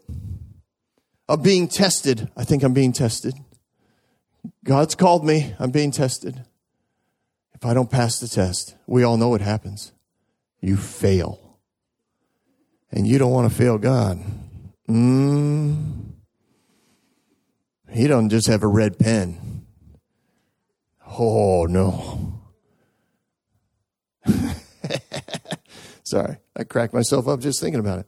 of 1.29 1.43
being 1.43 1.69
tested. 1.69 2.31
I 2.37 2.45
think 2.45 2.63
I'm 2.63 2.73
being 2.73 2.93
tested. 2.93 3.35
God's 4.65 4.95
called 4.95 5.25
me. 5.25 5.55
I'm 5.59 5.71
being 5.71 5.91
tested. 5.91 6.45
If 7.57 7.65
I 7.65 7.73
don't 7.73 7.91
pass 7.91 8.21
the 8.21 8.29
test, 8.29 8.75
we 8.87 9.03
all 9.03 9.17
know 9.17 9.31
what 9.31 9.41
happens. 9.41 9.93
You 10.61 10.77
fail. 10.77 11.59
And 12.93 13.07
you 13.07 13.19
don't 13.19 13.33
want 13.33 13.51
to 13.51 13.57
fail 13.57 13.79
God. 13.79 14.21
Mm. 14.87 16.13
He 17.91 18.07
doesn't 18.07 18.29
just 18.29 18.47
have 18.49 18.63
a 18.63 18.67
red 18.67 18.99
pen. 18.99 19.65
Oh, 21.19 21.65
no. 21.65 22.43
Sorry, 26.05 26.37
I 26.55 26.65
cracked 26.65 26.93
myself 26.93 27.27
up 27.27 27.41
just 27.41 27.59
thinking 27.59 27.81
about 27.81 28.01
it. 28.01 28.07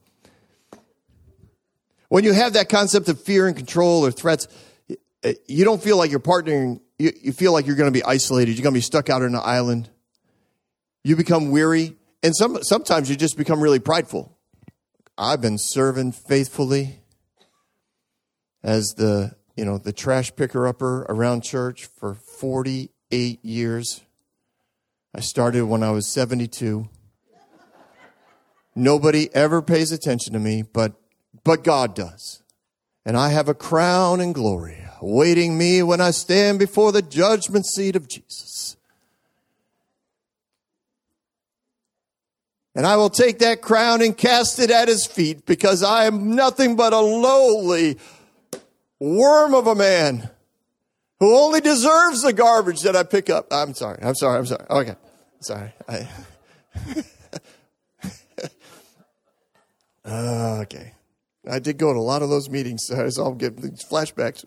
When 2.11 2.23
you 2.23 2.35
have 2.35 2.53
that 2.53 2.69
concept 2.69 3.09
of 3.09 3.23
fear 3.23 3.47
and 3.47 3.57
control 3.57 4.05
or 4.05 4.11
threats, 4.11 4.47
Uh, 5.25 5.33
you 5.47 5.65
don't 5.65 5.83
feel 5.83 5.97
like 5.97 6.11
you're 6.11 6.21
partnering. 6.21 6.81
You, 6.99 7.13
you 7.23 7.33
feel 7.33 7.53
like 7.53 7.67
you're 7.67 7.77
going 7.77 7.93
to 7.93 7.99
be 7.99 8.05
isolated. 8.05 8.53
You're 8.53 8.63
going 8.63 8.75
to 8.75 8.79
be 8.79 8.83
stuck 8.83 9.11
out 9.11 9.23
on 9.23 9.35
an 9.35 9.41
island. 9.43 9.91
You 11.05 11.17
become 11.17 11.51
weary. 11.51 11.97
And 12.23 12.35
some, 12.37 12.63
sometimes 12.63 13.11
you 13.11 13.17
just 13.17 13.37
become 13.37 13.61
really 13.61 13.79
prideful. 13.79 14.37
I've 15.17 15.41
been 15.41 15.59
serving 15.59 16.13
faithfully 16.13 17.01
as 18.63 18.95
the, 18.97 19.37
you 19.57 19.65
know, 19.65 19.79
the 19.79 19.93
trash 19.93 20.35
picker 20.35 20.67
upper 20.67 21.03
around 21.09 21.43
church 21.43 21.87
for 21.87 22.15
48 22.15 23.45
years. 23.45 24.03
I 25.15 25.21
started 25.21 25.65
when 25.65 25.83
I 25.83 25.91
was 25.91 26.07
72. 26.07 26.89
Nobody 28.77 29.35
ever 29.35 29.61
pays 29.61 29.91
attention 29.91 30.35
to 30.35 30.39
me, 30.39 30.63
but, 30.63 30.93
but 31.43 31.65
God 31.65 31.97
does. 31.97 32.43
And 33.05 33.17
I 33.17 33.31
have 33.31 33.49
a 33.49 33.55
crown 33.55 34.21
and 34.21 34.35
glory 34.35 34.88
awaiting 35.01 35.57
me 35.57 35.83
when 35.83 36.01
I 36.01 36.11
stand 36.11 36.59
before 36.59 36.93
the 36.93 37.03
judgment 37.03 37.67
seat 37.67 37.97
of 37.97 38.09
Jesus. 38.09 38.77
And 42.75 42.87
I 42.87 42.97
will 42.97 43.11
take 43.11 43.41
that 43.41 43.61
crown 43.61 44.03
and 44.03 44.17
cast 44.17 44.61
it 44.61 44.71
at 44.71 44.87
his 44.87 45.05
feet 45.05 45.45
because 45.47 45.83
I 45.83 46.05
am 46.05 46.37
nothing 46.37 46.77
but 46.77 46.93
a 46.93 47.01
lowly 47.01 47.99
worm 49.01 49.55
of 49.55 49.67
a 49.67 49.75
man 49.75 50.31
who 51.19 51.37
only 51.37 51.61
deserves 51.61 52.23
the 52.23 52.33
garbage 52.33 52.83
that 52.83 52.95
I 52.95 53.03
pick 53.03 53.31
up. 53.31 53.49
I'm 53.51 53.75
sorry. 53.75 53.99
I'm 54.03 54.15
sorry. 54.15 54.39
I'm 54.39 54.47
sorry. 54.47 54.65
Okay. 54.71 54.95
Sorry. 55.41 55.73
I, 55.89 56.09
okay. 60.63 60.93
I 61.47 61.59
did 61.59 61.79
go 61.79 61.93
to 61.93 61.99
a 61.99 62.01
lot 62.01 62.23
of 62.23 62.31
those 62.31 62.49
meetings, 62.49 62.87
so 62.87 62.97
I 62.97 63.05
was 63.05 63.19
all 63.19 63.35
getting 63.35 63.63
these 63.63 63.85
flashbacks. 63.85 64.45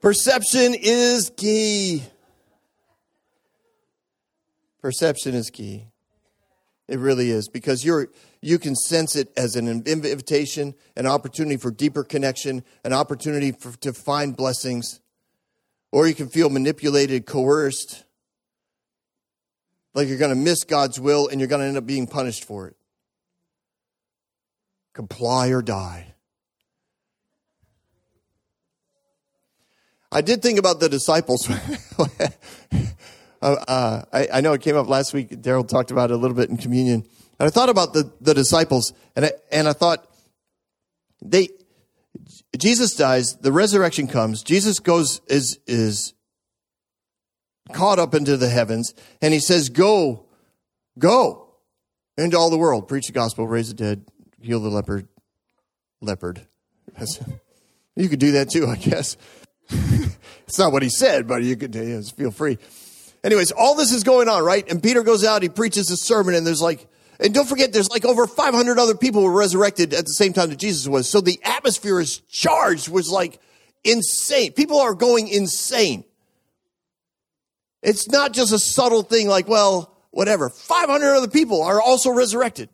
Perception 0.00 0.74
is 0.74 1.30
key. 1.34 2.04
Perception 4.82 5.34
is 5.34 5.48
key. 5.48 5.86
It 6.88 6.98
really 6.98 7.30
is 7.30 7.48
because 7.48 7.84
you're 7.84 8.08
you 8.42 8.58
can 8.58 8.74
sense 8.74 9.16
it 9.16 9.32
as 9.38 9.56
an 9.56 9.66
invitation, 9.86 10.74
an 10.96 11.06
opportunity 11.06 11.56
for 11.56 11.70
deeper 11.70 12.04
connection, 12.04 12.62
an 12.84 12.92
opportunity 12.92 13.52
for, 13.52 13.72
to 13.78 13.94
find 13.94 14.36
blessings, 14.36 15.00
or 15.90 16.06
you 16.06 16.14
can 16.14 16.28
feel 16.28 16.50
manipulated, 16.50 17.24
coerced, 17.24 18.04
like 19.94 20.08
you're 20.08 20.18
going 20.18 20.30
to 20.30 20.36
miss 20.36 20.64
God's 20.64 21.00
will 21.00 21.28
and 21.28 21.40
you're 21.40 21.48
going 21.48 21.60
to 21.60 21.66
end 21.66 21.76
up 21.76 21.86
being 21.86 22.06
punished 22.06 22.44
for 22.44 22.68
it. 22.68 22.76
Comply 24.92 25.48
or 25.48 25.62
die. 25.62 26.14
I 30.12 30.20
did 30.20 30.42
think 30.42 30.58
about 30.58 30.80
the 30.80 30.88
disciples. 30.88 31.48
Uh, 33.42 33.56
uh, 33.68 34.02
I, 34.10 34.38
I, 34.38 34.40
know 34.40 34.54
it 34.54 34.62
came 34.62 34.74
up 34.74 34.88
last 34.88 35.12
week. 35.12 35.28
Daryl 35.28 35.68
talked 35.68 35.90
about 35.90 36.10
it 36.10 36.14
a 36.14 36.16
little 36.16 36.34
bit 36.34 36.48
in 36.48 36.56
communion. 36.56 37.04
And 37.38 37.46
I 37.46 37.50
thought 37.50 37.68
about 37.68 37.92
the, 37.92 38.10
the 38.22 38.32
disciples, 38.32 38.94
and 39.14 39.26
I, 39.26 39.32
and 39.52 39.68
I 39.68 39.74
thought 39.74 40.08
they 41.20 41.48
Jesus 42.56 42.94
dies, 42.94 43.36
the 43.36 43.52
resurrection 43.52 44.06
comes, 44.06 44.42
Jesus 44.42 44.78
goes 44.78 45.20
is 45.26 45.58
is 45.66 46.14
caught 47.72 47.98
up 47.98 48.14
into 48.14 48.36
the 48.36 48.48
heavens, 48.48 48.94
and 49.22 49.32
he 49.32 49.40
says, 49.40 49.68
Go, 49.68 50.26
go 50.98 51.48
into 52.16 52.36
all 52.36 52.50
the 52.50 52.58
world, 52.58 52.88
preach 52.88 53.06
the 53.06 53.12
gospel, 53.12 53.46
raise 53.46 53.68
the 53.68 53.74
dead, 53.74 54.04
heal 54.40 54.60
the 54.60 54.68
leopard 54.68 55.08
leopard. 56.00 56.46
you 57.96 58.08
could 58.08 58.18
do 58.18 58.32
that 58.32 58.50
too, 58.50 58.66
I 58.66 58.76
guess. 58.76 59.16
it's 60.46 60.58
not 60.58 60.72
what 60.72 60.82
he 60.82 60.90
said, 60.90 61.26
but 61.26 61.42
you 61.42 61.56
could 61.56 61.74
know, 61.74 62.02
feel 62.02 62.30
free. 62.30 62.58
Anyways, 63.22 63.52
all 63.52 63.74
this 63.74 63.92
is 63.92 64.04
going 64.04 64.28
on, 64.28 64.44
right? 64.44 64.68
And 64.70 64.82
Peter 64.82 65.02
goes 65.02 65.24
out, 65.24 65.42
he 65.42 65.48
preaches 65.48 65.90
a 65.90 65.96
sermon, 65.96 66.34
and 66.34 66.46
there's 66.46 66.60
like, 66.60 66.86
and 67.18 67.32
don't 67.32 67.48
forget, 67.48 67.72
there's 67.72 67.88
like 67.88 68.04
over 68.04 68.26
500 68.26 68.78
other 68.78 68.94
people 68.94 69.22
were 69.22 69.32
resurrected 69.32 69.94
at 69.94 70.04
the 70.04 70.12
same 70.12 70.32
time 70.32 70.50
that 70.50 70.58
Jesus 70.58 70.86
was. 70.86 71.08
So 71.08 71.20
the 71.20 71.40
atmosphere 71.42 72.00
is 72.00 72.18
charged, 72.28 72.88
was 72.88 73.08
like 73.08 73.40
insane. 73.82 74.52
People 74.52 74.80
are 74.80 74.94
going 74.94 75.28
insane. 75.28 76.04
It's 77.84 78.08
not 78.08 78.32
just 78.32 78.52
a 78.52 78.58
subtle 78.58 79.02
thing 79.02 79.28
like, 79.28 79.46
well, 79.46 79.96
whatever. 80.10 80.48
500 80.48 81.14
other 81.14 81.28
people 81.28 81.62
are 81.62 81.80
also 81.80 82.10
resurrected. 82.10 82.68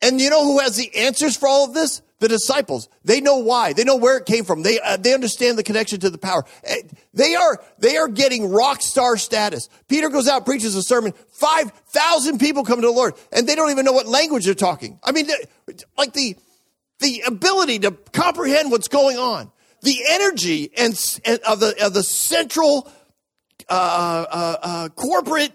And 0.00 0.20
you 0.20 0.30
know 0.30 0.44
who 0.44 0.60
has 0.60 0.76
the 0.76 0.94
answers 0.94 1.36
for 1.36 1.48
all 1.48 1.64
of 1.64 1.74
this? 1.74 2.02
the 2.22 2.28
disciples. 2.28 2.88
They 3.04 3.20
know 3.20 3.38
why. 3.38 3.74
They 3.74 3.84
know 3.84 3.96
where 3.96 4.16
it 4.16 4.24
came 4.24 4.44
from. 4.44 4.62
They, 4.62 4.80
uh, 4.80 4.96
they 4.96 5.12
understand 5.12 5.58
the 5.58 5.62
connection 5.62 6.00
to 6.00 6.08
the 6.08 6.16
power. 6.16 6.44
Eh, 6.64 6.82
they 7.12 7.34
are, 7.34 7.62
they 7.78 7.98
are 7.98 8.08
getting 8.08 8.50
rock 8.50 8.80
star 8.80 9.18
status. 9.18 9.68
Peter 9.88 10.08
goes 10.08 10.26
out, 10.26 10.46
preaches 10.46 10.74
a 10.74 10.82
sermon. 10.82 11.12
5,000 11.32 12.38
people 12.38 12.64
come 12.64 12.80
to 12.80 12.86
the 12.86 12.92
Lord 12.92 13.14
and 13.32 13.46
they 13.46 13.54
don't 13.54 13.70
even 13.70 13.84
know 13.84 13.92
what 13.92 14.06
language 14.06 14.46
they're 14.46 14.54
talking. 14.54 14.98
I 15.04 15.12
mean, 15.12 15.28
like 15.98 16.14
the, 16.14 16.36
the 17.00 17.22
ability 17.26 17.80
to 17.80 17.90
comprehend 17.90 18.70
what's 18.70 18.88
going 18.88 19.18
on, 19.18 19.50
the 19.82 19.98
energy 20.08 20.70
and, 20.78 20.94
and 21.24 21.40
of 21.40 21.60
the, 21.60 21.84
of 21.84 21.92
the 21.92 22.04
central, 22.04 22.90
uh, 23.68 24.26
uh, 24.30 24.56
uh 24.62 24.88
corporate 24.90 25.52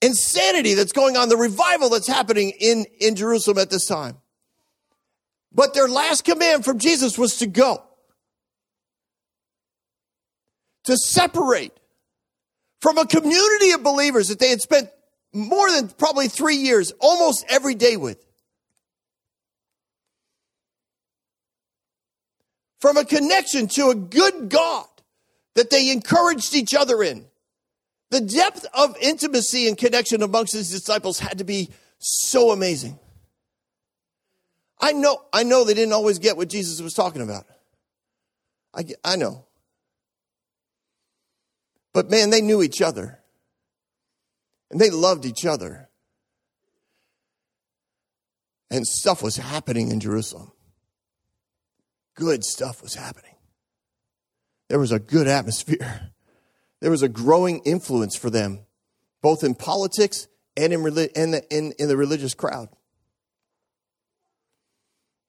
insanity 0.00 0.74
that's 0.74 0.92
going 0.92 1.16
on, 1.16 1.28
the 1.28 1.36
revival 1.36 1.90
that's 1.90 2.06
happening 2.06 2.52
in, 2.60 2.86
in 3.00 3.16
Jerusalem 3.16 3.58
at 3.58 3.70
this 3.70 3.86
time. 3.86 4.16
But 5.52 5.74
their 5.74 5.88
last 5.88 6.24
command 6.24 6.64
from 6.64 6.78
Jesus 6.78 7.18
was 7.18 7.38
to 7.38 7.46
go, 7.46 7.82
to 10.84 10.96
separate 10.96 11.72
from 12.80 12.98
a 12.98 13.06
community 13.06 13.72
of 13.72 13.82
believers 13.82 14.28
that 14.28 14.38
they 14.38 14.50
had 14.50 14.60
spent 14.60 14.90
more 15.32 15.70
than 15.70 15.88
probably 15.88 16.28
three 16.28 16.56
years, 16.56 16.92
almost 17.00 17.44
every 17.48 17.74
day 17.74 17.96
with. 17.96 18.24
From 22.80 22.96
a 22.96 23.04
connection 23.04 23.66
to 23.68 23.90
a 23.90 23.94
good 23.94 24.48
God 24.48 24.86
that 25.54 25.70
they 25.70 25.90
encouraged 25.90 26.54
each 26.54 26.74
other 26.74 27.02
in. 27.02 27.26
The 28.10 28.20
depth 28.20 28.66
of 28.72 28.96
intimacy 29.00 29.68
and 29.68 29.76
connection 29.76 30.22
amongst 30.22 30.54
his 30.54 30.70
disciples 30.70 31.18
had 31.18 31.38
to 31.38 31.44
be 31.44 31.70
so 31.98 32.52
amazing. 32.52 32.98
I 34.80 34.92
know, 34.92 35.22
I 35.32 35.42
know 35.42 35.64
they 35.64 35.74
didn't 35.74 35.92
always 35.92 36.18
get 36.18 36.36
what 36.36 36.48
Jesus 36.48 36.80
was 36.80 36.94
talking 36.94 37.22
about. 37.22 37.44
I, 38.74 38.84
I 39.04 39.16
know. 39.16 39.44
But 41.92 42.10
man, 42.10 42.30
they 42.30 42.40
knew 42.40 42.62
each 42.62 42.80
other. 42.80 43.18
And 44.70 44.80
they 44.80 44.90
loved 44.90 45.24
each 45.24 45.44
other. 45.44 45.88
And 48.70 48.86
stuff 48.86 49.22
was 49.22 49.36
happening 49.36 49.90
in 49.90 49.98
Jerusalem. 49.98 50.52
Good 52.14 52.44
stuff 52.44 52.82
was 52.82 52.94
happening. 52.94 53.34
There 54.68 54.78
was 54.78 54.92
a 54.92 54.98
good 54.98 55.28
atmosphere. 55.28 56.12
There 56.80 56.92
was 56.92 57.02
a 57.02 57.08
growing 57.08 57.60
influence 57.64 58.14
for 58.14 58.30
them, 58.30 58.60
both 59.20 59.42
in 59.42 59.56
politics 59.56 60.28
and 60.56 60.72
in, 60.72 60.86
in, 60.86 61.32
the, 61.32 61.44
in, 61.50 61.72
in 61.76 61.88
the 61.88 61.96
religious 61.96 62.34
crowd. 62.34 62.68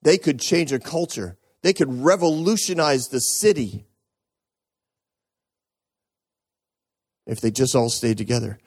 They 0.03 0.19
could 0.19 0.39
change 0.39 0.71
a 0.71 0.77
culture. 0.77 1.39
They 1.63 1.73
could 1.73 2.03
revolutionize 2.03 3.07
the 3.07 3.19
city 3.19 3.87
if 7.25 7.41
they 7.41 7.51
just 7.51 7.75
all 7.75 7.89
stayed 7.89 8.17
together. 8.17 8.59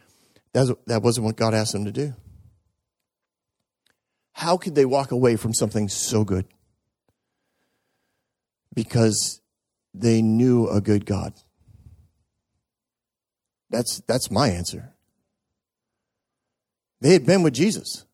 That 0.53 1.03
wasn't 1.03 1.27
what 1.27 1.37
God 1.37 1.55
asked 1.55 1.73
them 1.73 1.85
to 1.85 1.93
do. 1.93 2.15
How 4.33 4.57
could 4.57 4.75
they 4.75 4.85
walk 4.85 5.13
away 5.13 5.37
from 5.37 5.55
something 5.55 5.89
so 5.89 6.25
good? 6.25 6.47
Because 8.75 9.42
they 9.95 10.23
knew 10.23 10.69
a 10.69 10.81
good 10.81 11.07
God. 11.07 11.35
That's, 13.71 14.01
that's 14.07 14.31
my 14.31 14.49
answer. 14.49 14.93
They 17.01 17.13
had 17.13 17.27
been 17.27 17.43
with 17.43 17.55
Jesus. 17.55 18.05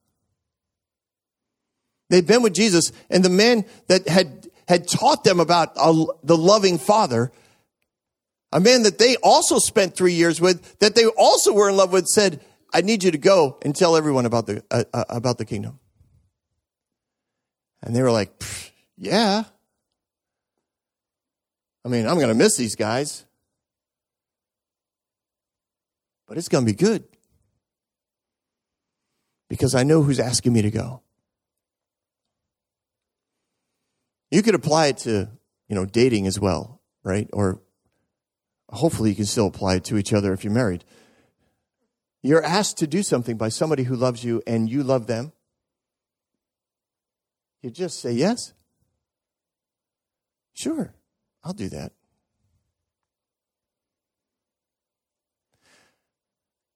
They'd 2.11 2.27
been 2.27 2.43
with 2.43 2.55
Jesus, 2.55 2.91
and 3.11 3.23
the 3.23 3.29
man 3.29 3.67
that 3.89 4.09
had, 4.09 4.49
had 4.67 4.89
taught 4.89 5.25
them 5.25 5.41
about 5.41 5.73
a, 5.77 6.07
the 6.23 6.39
loving 6.39 6.79
Father, 6.79 7.31
a 8.51 8.61
man 8.61 8.85
that 8.85 8.99
they 8.99 9.17
also 9.17 9.59
spent 9.59 9.95
three 9.95 10.15
years 10.15 10.41
with, 10.41 10.79
that 10.79 10.95
they 10.95 11.05
also 11.05 11.53
were 11.53 11.69
in 11.69 11.77
love 11.77 11.93
with, 11.93 12.07
said, 12.07 12.41
I 12.73 12.81
need 12.81 13.05
you 13.05 13.11
to 13.11 13.19
go 13.19 13.59
and 13.63 13.77
tell 13.77 13.95
everyone 13.95 14.25
about 14.25 14.47
the, 14.47 14.65
uh, 14.71 14.85
uh, 14.93 15.05
about 15.11 15.37
the 15.37 15.45
kingdom. 15.45 15.81
And 17.83 17.95
they 17.95 18.03
were 18.03 18.11
like, 18.11 18.43
yeah. 18.97 19.45
I 21.89 21.91
mean, 21.91 22.07
I'm 22.07 22.17
going 22.17 22.29
to 22.29 22.35
miss 22.35 22.55
these 22.59 22.77
guys, 22.77 23.25
but 26.27 26.37
it's 26.37 26.51
going 26.51 26.67
to 26.67 26.71
be 26.71 26.77
good 26.77 27.03
because 29.49 29.75
I 29.75 29.85
know 29.85 30.03
who's 30.03 30.21
asking 30.21 30.53
me 30.53 30.61
to 30.61 30.71
go. 30.71 31.01
You 34.31 34.43
could 34.43 34.55
apply 34.55 34.89
it 34.89 34.99
to, 34.99 35.31
you 35.67 35.75
know, 35.75 35.87
dating 35.87 36.27
as 36.27 36.39
well, 36.39 36.83
right? 37.05 37.27
Or 37.33 37.63
hopefully 38.69 39.09
you 39.09 39.17
can 39.17 39.25
still 39.25 39.47
apply 39.47 39.77
it 39.77 39.85
to 39.85 39.97
each 39.97 40.13
other 40.13 40.35
if 40.35 40.45
you're 40.45 40.53
married. 40.53 40.85
You're 42.23 42.45
asked 42.45 42.77
to 42.79 42.87
do 42.87 43.03
something 43.03 43.39
by 43.39 43.49
somebody 43.49 43.85
who 43.85 43.97
loves 43.97 44.23
you 44.23 44.43
and 44.47 44.69
you 44.69 44.83
love 44.83 45.07
them. 45.07 45.33
You 47.63 47.71
just 47.71 47.99
say 47.99 48.13
yes. 48.13 48.53
Sure, 50.53 50.93
I'll 51.49 51.55
do 51.55 51.71
that. 51.71 51.93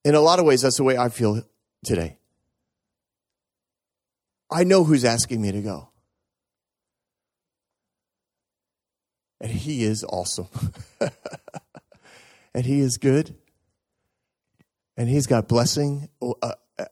In 0.03 0.15
a 0.15 0.21
lot 0.23 0.39
of 0.39 0.47
ways, 0.47 0.63
that's 0.63 0.79
the 0.79 0.83
way 0.83 0.97
I 0.97 1.11
feel 1.11 1.43
today. 1.85 2.17
I 4.51 4.65
know 4.65 4.83
who's 4.85 5.05
asking 5.05 5.43
me 5.43 5.53
to 5.53 5.61
go. 5.61 5.91
And 9.43 9.53
He 9.53 9.85
is 9.85 10.05
awesome. 10.09 10.49
and 12.55 12.65
He 12.65 12.81
is 12.81 12.97
good. 12.97 13.35
and 14.97 15.07
he's 15.07 15.27
got 15.27 15.49
blessing. 15.49 16.09
Uh, 16.23 16.33
uh, 16.79 16.85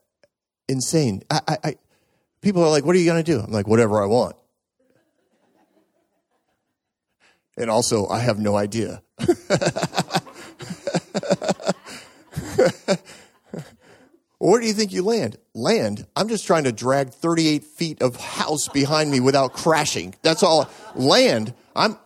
insane. 0.69 1.23
I, 1.31 1.41
I, 1.47 1.57
I, 1.63 1.75
people 2.43 2.63
are 2.63 2.69
like, 2.69 2.85
"What 2.85 2.95
are 2.95 2.99
you 2.99 3.05
going 3.05 3.23
to 3.23 3.31
do?" 3.31 3.39
I'm 3.39 3.51
like, 3.51 3.67
"Whatever 3.67 4.03
I 4.03 4.05
want." 4.05 4.35
And 7.61 7.69
also, 7.69 8.07
I 8.07 8.17
have 8.21 8.39
no 8.39 8.55
idea. 8.55 9.03
Where 14.39 14.59
do 14.59 14.65
you 14.65 14.73
think 14.73 14.91
you 14.91 15.03
land? 15.03 15.37
Land. 15.53 16.07
I'm 16.15 16.27
just 16.27 16.47
trying 16.47 16.63
to 16.63 16.71
drag 16.71 17.11
38 17.11 17.63
feet 17.63 18.01
of 18.01 18.15
house 18.15 18.67
behind 18.67 19.11
me 19.11 19.19
without 19.19 19.53
crashing. 19.53 20.15
That's 20.23 20.41
all. 20.41 20.71
Land. 20.95 21.53
I'm 21.75 21.99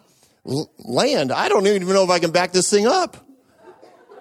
land. 0.43 1.31
I 1.31 1.47
don't 1.47 1.65
even 1.65 1.87
know 1.87 2.03
if 2.03 2.09
I 2.09 2.19
can 2.19 2.31
back 2.31 2.51
this 2.51 2.69
thing 2.69 2.85
up. 2.85 3.15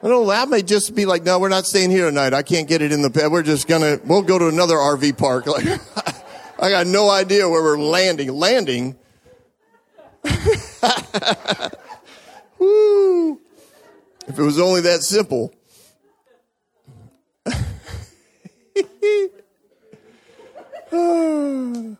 I 0.05 0.09
don't. 0.09 0.29
That 0.29 0.49
may 0.49 0.63
just 0.63 0.95
be 0.95 1.05
like, 1.05 1.25
no, 1.25 1.41
we're 1.41 1.49
not 1.49 1.67
staying 1.67 1.91
here 1.91 2.05
tonight. 2.07 2.33
I 2.33 2.45
can't 2.45 2.69
get 2.69 2.81
it 2.81 2.93
in 2.93 3.03
the 3.03 3.11
bed. 3.11 3.33
We're 3.33 3.43
just 3.43 3.67
gonna. 3.67 3.99
We'll 4.05 4.23
go 4.23 4.39
to 4.39 4.47
another 4.47 4.77
RV 4.77 5.19
park. 5.19 5.47
Like, 5.55 5.67
I 6.61 6.71
got 6.71 6.87
no 6.87 7.11
idea 7.11 7.49
where 7.49 7.61
we're 7.61 7.77
landing. 7.77 8.33
Landing. 8.33 8.97
Woo! 12.59 13.41
If 14.27 14.39
it 14.39 14.43
was 14.43 14.59
only 14.59 14.81
that 14.83 15.03
simple. 15.03 15.55
no, 20.93 21.97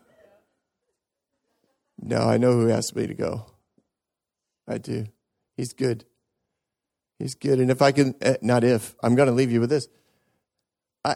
I 2.11 2.37
know 2.37 2.53
who 2.53 2.69
asked 2.69 2.95
me 2.95 3.07
to 3.07 3.13
go. 3.13 3.45
I 4.67 4.77
do. 4.77 5.07
He's 5.57 5.73
good. 5.73 6.05
He's 7.19 7.35
good. 7.35 7.59
And 7.59 7.69
if 7.69 7.81
I 7.81 7.91
can, 7.91 8.15
eh, 8.21 8.37
not 8.41 8.63
if, 8.63 8.95
I'm 9.03 9.15
going 9.15 9.27
to 9.27 9.33
leave 9.33 9.51
you 9.51 9.59
with 9.59 9.69
this. 9.69 9.87
I, 11.03 11.15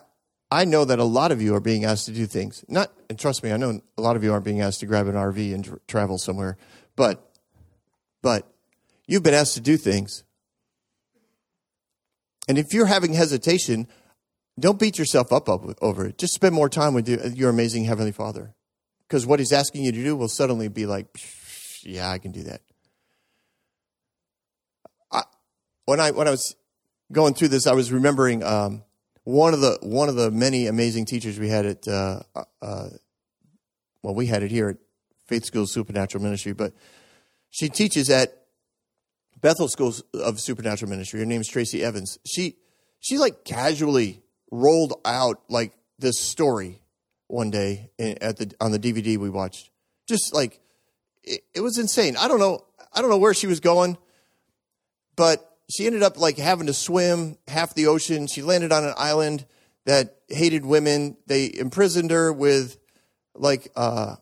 I 0.51 0.65
know 0.65 0.85
that 0.85 0.99
a 0.99 1.03
lot 1.03 1.31
of 1.31 1.41
you 1.41 1.55
are 1.55 1.59
being 1.59 1.85
asked 1.85 2.05
to 2.05 2.11
do 2.11 2.25
things. 2.25 2.63
Not, 2.67 2.91
and 3.09 3.17
trust 3.17 3.43
me, 3.43 3.51
I 3.51 3.57
know 3.57 3.81
a 3.97 4.01
lot 4.01 4.15
of 4.15 4.23
you 4.23 4.31
aren't 4.31 4.45
being 4.45 4.61
asked 4.61 4.79
to 4.81 4.85
grab 4.85 5.07
an 5.07 5.15
RV 5.15 5.53
and 5.53 5.65
tr- 5.65 5.75
travel 5.87 6.17
somewhere. 6.17 6.57
But, 6.99 7.31
but 8.21 8.45
you've 9.07 9.23
been 9.23 9.33
asked 9.33 9.53
to 9.53 9.61
do 9.61 9.77
things. 9.77 10.25
And 12.49 12.57
if 12.57 12.73
you're 12.73 12.87
having 12.87 13.13
hesitation, 13.13 13.87
don't 14.59 14.77
beat 14.77 14.99
yourself 14.99 15.31
up 15.31 15.47
over 15.47 16.07
it. 16.07 16.17
Just 16.17 16.33
spend 16.33 16.53
more 16.53 16.67
time 16.67 16.93
with 16.93 17.07
your 17.07 17.49
amazing 17.49 17.85
Heavenly 17.85 18.11
Father. 18.11 18.53
Because 19.07 19.25
what 19.25 19.39
He's 19.39 19.53
asking 19.53 19.85
you 19.85 19.93
to 19.93 20.03
do 20.03 20.17
will 20.17 20.27
suddenly 20.27 20.67
be 20.67 20.85
like, 20.85 21.07
yeah, 21.83 22.09
I 22.09 22.17
can 22.17 22.33
do 22.33 22.43
that. 22.43 22.63
When 25.85 26.01
I 26.01 26.11
when 26.11 26.27
I 26.27 26.31
was 26.31 26.55
going 27.13 27.33
through 27.33 27.47
this, 27.47 27.65
I 27.65 27.73
was 27.73 27.93
remembering 27.93 28.43
um, 28.43 28.83
one 29.23 29.53
of 29.53 29.61
the 29.61 29.79
one 29.81 30.09
of 30.09 30.15
the 30.15 30.31
many 30.31 30.67
amazing 30.67 31.05
teachers 31.05 31.39
we 31.39 31.47
had 31.47 31.65
at 31.65 31.87
uh, 31.87 32.19
uh, 32.61 32.89
well, 34.03 34.13
we 34.13 34.25
had 34.25 34.43
it 34.43 34.51
here 34.51 34.69
at 34.69 34.77
Faith 35.29 35.45
School 35.45 35.67
Supernatural 35.67 36.23
Ministry, 36.23 36.53
but 36.53 36.73
she 37.51 37.69
teaches 37.69 38.09
at 38.09 38.45
Bethel 39.39 39.67
School 39.67 39.93
of 40.15 40.39
Supernatural 40.39 40.89
Ministry. 40.89 41.19
Her 41.19 41.25
name 41.25 41.41
is 41.41 41.47
Tracy 41.47 41.83
Evans. 41.83 42.17
She 42.25 42.57
she 42.99 43.17
like 43.17 43.45
casually 43.45 44.23
rolled 44.51 44.93
out 45.05 45.43
like 45.47 45.73
this 45.99 46.19
story 46.19 46.81
one 47.27 47.51
day 47.51 47.91
at 47.99 48.37
the 48.37 48.51
on 48.59 48.71
the 48.71 48.79
DVD 48.79 49.17
we 49.17 49.29
watched. 49.29 49.69
Just 50.07 50.33
like 50.33 50.59
it, 51.23 51.41
it 51.53 51.61
was 51.61 51.77
insane. 51.77 52.17
I 52.17 52.27
don't 52.27 52.39
know. 52.39 52.65
I 52.91 53.01
don't 53.01 53.11
know 53.11 53.17
where 53.17 53.35
she 53.35 53.47
was 53.47 53.59
going, 53.59 53.97
but 55.15 55.57
she 55.69 55.85
ended 55.85 56.01
up 56.01 56.19
like 56.19 56.37
having 56.37 56.65
to 56.67 56.73
swim 56.73 57.37
half 57.47 57.75
the 57.75 57.87
ocean. 57.87 58.25
She 58.25 58.41
landed 58.41 58.71
on 58.71 58.83
an 58.83 58.95
island 58.97 59.45
that 59.85 60.17
hated 60.27 60.65
women. 60.65 61.17
They 61.27 61.45
imprisoned 61.45 62.09
her 62.09 62.33
with 62.33 62.77
like 63.35 63.71
uh, 63.75 64.15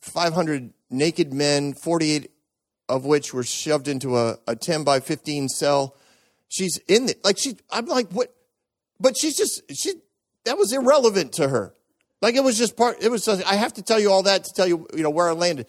500 0.00 0.72
naked 0.90 1.32
men, 1.32 1.74
48 1.74 2.30
of 2.88 3.04
which 3.04 3.32
were 3.32 3.42
shoved 3.42 3.88
into 3.88 4.16
a, 4.16 4.38
a 4.46 4.54
10 4.56 4.84
by 4.84 5.00
15 5.00 5.48
cell. 5.48 5.96
She's 6.48 6.78
in 6.88 7.08
it. 7.08 7.24
Like 7.24 7.38
she, 7.38 7.56
I'm 7.70 7.86
like, 7.86 8.10
what? 8.10 8.34
But 9.00 9.16
she's 9.16 9.36
just 9.36 9.62
she 9.74 9.94
that 10.44 10.58
was 10.58 10.72
irrelevant 10.72 11.32
to 11.34 11.48
her. 11.48 11.74
Like 12.22 12.36
it 12.36 12.44
was 12.44 12.56
just 12.56 12.76
part. 12.76 13.02
It 13.02 13.10
was. 13.10 13.28
I 13.28 13.54
have 13.56 13.74
to 13.74 13.82
tell 13.82 13.98
you 13.98 14.10
all 14.10 14.22
that 14.22 14.44
to 14.44 14.52
tell 14.54 14.66
you 14.66 14.86
you 14.94 15.02
know 15.02 15.10
where 15.10 15.28
I 15.28 15.32
landed, 15.32 15.66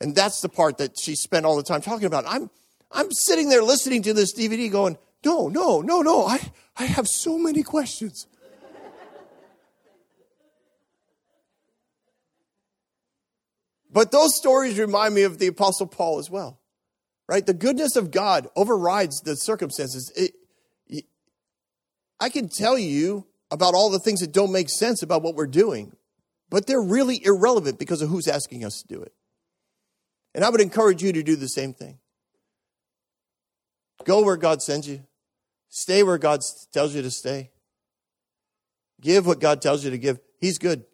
and 0.00 0.14
that's 0.14 0.40
the 0.40 0.48
part 0.48 0.78
that 0.78 0.98
she 0.98 1.14
spent 1.14 1.46
all 1.46 1.56
the 1.56 1.62
time 1.62 1.82
talking 1.82 2.06
about. 2.06 2.24
I'm 2.26 2.50
I'm 2.90 3.12
sitting 3.12 3.48
there 3.48 3.62
listening 3.62 4.02
to 4.02 4.14
this 4.14 4.34
DVD, 4.34 4.70
going, 4.70 4.96
no, 5.24 5.48
no, 5.48 5.82
no, 5.82 6.00
no. 6.02 6.26
I 6.26 6.40
I 6.76 6.86
have 6.86 7.06
so 7.06 7.38
many 7.38 7.62
questions. 7.62 8.26
But 13.94 14.10
those 14.10 14.34
stories 14.34 14.76
remind 14.76 15.14
me 15.14 15.22
of 15.22 15.38
the 15.38 15.46
Apostle 15.46 15.86
Paul 15.86 16.18
as 16.18 16.28
well, 16.28 16.60
right? 17.28 17.46
The 17.46 17.54
goodness 17.54 17.94
of 17.94 18.10
God 18.10 18.48
overrides 18.56 19.20
the 19.20 19.36
circumstances. 19.36 20.12
It, 20.16 21.04
I 22.18 22.28
can 22.28 22.48
tell 22.48 22.76
you 22.76 23.28
about 23.52 23.74
all 23.74 23.90
the 23.90 24.00
things 24.00 24.20
that 24.20 24.32
don't 24.32 24.50
make 24.50 24.68
sense 24.68 25.02
about 25.02 25.22
what 25.22 25.36
we're 25.36 25.46
doing, 25.46 25.92
but 26.50 26.66
they're 26.66 26.82
really 26.82 27.24
irrelevant 27.24 27.78
because 27.78 28.02
of 28.02 28.08
who's 28.08 28.26
asking 28.26 28.64
us 28.64 28.82
to 28.82 28.88
do 28.88 29.00
it. 29.00 29.12
And 30.34 30.44
I 30.44 30.50
would 30.50 30.60
encourage 30.60 31.00
you 31.00 31.12
to 31.12 31.22
do 31.22 31.36
the 31.36 31.48
same 31.48 31.72
thing. 31.72 31.98
Go 34.04 34.24
where 34.24 34.36
God 34.36 34.60
sends 34.60 34.88
you, 34.88 35.04
stay 35.68 36.02
where 36.02 36.18
God 36.18 36.40
tells 36.72 36.96
you 36.96 37.02
to 37.02 37.12
stay, 37.12 37.52
give 39.00 39.24
what 39.24 39.38
God 39.38 39.62
tells 39.62 39.84
you 39.84 39.92
to 39.92 39.98
give. 39.98 40.18
He's 40.40 40.58
good. 40.58 40.84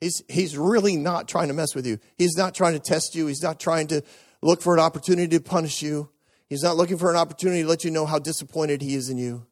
He's, 0.00 0.22
he's 0.28 0.56
really 0.56 0.96
not 0.96 1.28
trying 1.28 1.48
to 1.48 1.54
mess 1.54 1.74
with 1.74 1.86
you. 1.86 1.98
He's 2.16 2.36
not 2.36 2.54
trying 2.54 2.72
to 2.72 2.78
test 2.78 3.14
you. 3.14 3.26
He's 3.26 3.42
not 3.42 3.60
trying 3.60 3.88
to 3.88 4.02
look 4.42 4.62
for 4.62 4.72
an 4.72 4.80
opportunity 4.80 5.36
to 5.36 5.42
punish 5.42 5.82
you. 5.82 6.10
He's 6.48 6.62
not 6.62 6.76
looking 6.76 6.96
for 6.96 7.10
an 7.10 7.16
opportunity 7.16 7.62
to 7.62 7.68
let 7.68 7.84
you 7.84 7.90
know 7.90 8.06
how 8.06 8.18
disappointed 8.18 8.80
he 8.82 8.94
is 8.94 9.10
in 9.10 9.18
you. 9.18 9.46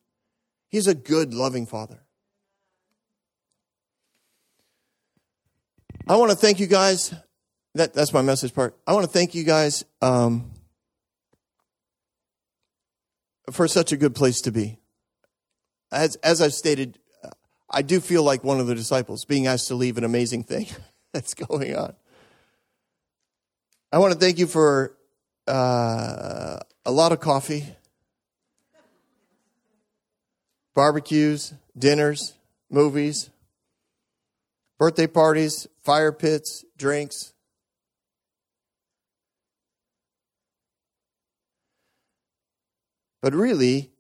He's 0.68 0.86
a 0.86 0.94
good, 0.94 1.34
loving 1.34 1.66
father. 1.66 2.01
I 6.09 6.16
want 6.16 6.30
to 6.30 6.36
thank 6.36 6.59
you 6.59 6.66
guys. 6.66 7.14
That, 7.74 7.92
that's 7.92 8.12
my 8.14 8.22
message 8.22 8.55
part. 8.55 8.76
I 8.86 8.94
want 8.94 9.05
to 9.05 9.12
thank 9.12 9.34
you 9.34 9.44
guys 9.44 9.84
um, 10.01 10.51
for 13.53 13.68
such 13.68 13.92
a 13.92 13.96
good 13.96 14.14
place 14.14 14.40
to 14.42 14.51
be. 14.51 14.78
As, 15.92 16.16
as 16.16 16.40
I've 16.40 16.55
stated, 16.55 16.99
I 17.71 17.83
do 17.83 18.01
feel 18.01 18.23
like 18.23 18.43
one 18.43 18.61
of 18.61 18.66
the 18.66 18.75
disciples 18.75 19.25
being 19.25 19.47
asked 19.47 19.69
to 19.69 19.75
leave 19.75 19.99
an 19.99 20.05
amazing 20.05 20.45
thing 20.45 20.66
that's 21.12 21.35
going 21.35 21.77
on. 21.77 21.95
I 23.93 23.99
want 23.99 24.12
to 24.12 24.19
thank 24.19 24.39
you 24.39 24.47
for 24.47 24.95
uh, 25.47 26.59
a 26.85 26.91
lot 26.91 27.12
of 27.12 27.21
coffee 27.21 27.64
barbecues, 30.75 31.55
dinners, 31.77 32.35
movies, 32.71 33.31
birthday 34.79 35.09
parties, 35.09 35.66
fire 35.83 36.12
pits, 36.12 36.64
drinks. 36.77 37.33
But 43.21 43.35
really, 43.35 43.91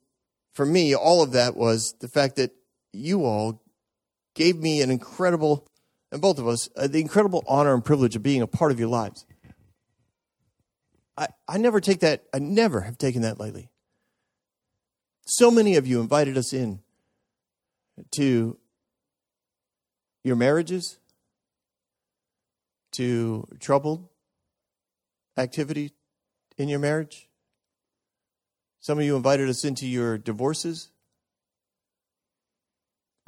for 0.52 0.64
me, 0.64 0.94
all 0.94 1.22
of 1.22 1.32
that 1.32 1.56
was 1.56 1.94
the 1.98 2.06
fact 2.06 2.36
that 2.36 2.52
you 2.98 3.24
all 3.24 3.62
gave 4.34 4.56
me 4.56 4.82
an 4.82 4.90
incredible, 4.90 5.66
and 6.12 6.20
both 6.20 6.38
of 6.38 6.46
us, 6.46 6.68
uh, 6.76 6.86
the 6.86 7.00
incredible 7.00 7.44
honor 7.46 7.74
and 7.74 7.84
privilege 7.84 8.16
of 8.16 8.22
being 8.22 8.42
a 8.42 8.46
part 8.46 8.72
of 8.72 8.78
your 8.78 8.88
lives. 8.88 9.24
I, 11.16 11.28
I 11.48 11.58
never 11.58 11.80
take 11.80 12.00
that, 12.00 12.24
I 12.32 12.38
never 12.38 12.82
have 12.82 12.98
taken 12.98 13.22
that 13.22 13.40
lightly. 13.40 13.70
So 15.26 15.50
many 15.50 15.76
of 15.76 15.86
you 15.86 16.00
invited 16.00 16.38
us 16.38 16.52
in 16.52 16.80
to 18.16 18.56
your 20.24 20.36
marriages, 20.36 20.98
to 22.92 23.46
troubled 23.60 24.08
activity 25.36 25.92
in 26.56 26.68
your 26.68 26.78
marriage. 26.78 27.28
Some 28.80 28.98
of 28.98 29.04
you 29.04 29.16
invited 29.16 29.48
us 29.48 29.64
into 29.64 29.86
your 29.86 30.18
divorces, 30.18 30.90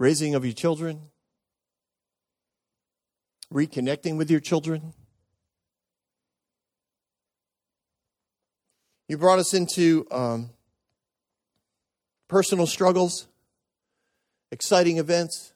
raising 0.01 0.35
of 0.35 0.47
your 0.47 0.55
children, 0.55 0.99
reconnecting 3.53 4.17
with 4.17 4.31
your 4.31 4.41
children. 4.41 4.95
You 9.09 9.19
brought 9.19 9.39
us 9.39 9.53
into 9.53 10.07
um, 10.11 10.51
personal 12.29 12.67
struggles, 12.67 13.29
exciting 14.51 14.97
events. 14.97 15.53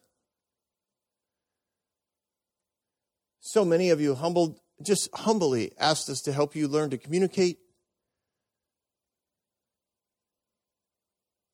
So 3.40 3.64
many 3.64 3.88
of 3.88 3.98
you 3.98 4.14
humbled, 4.14 4.60
just 4.82 5.08
humbly 5.14 5.72
asked 5.78 6.10
us 6.10 6.20
to 6.20 6.32
help 6.34 6.54
you 6.54 6.68
learn 6.68 6.90
to 6.90 6.98
communicate. 6.98 7.60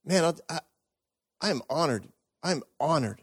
Man, 0.05 0.34
I, 0.49 0.59
I 1.41 1.51
am 1.51 1.62
honored. 1.70 2.09
I'm 2.43 2.62
honored 2.78 3.22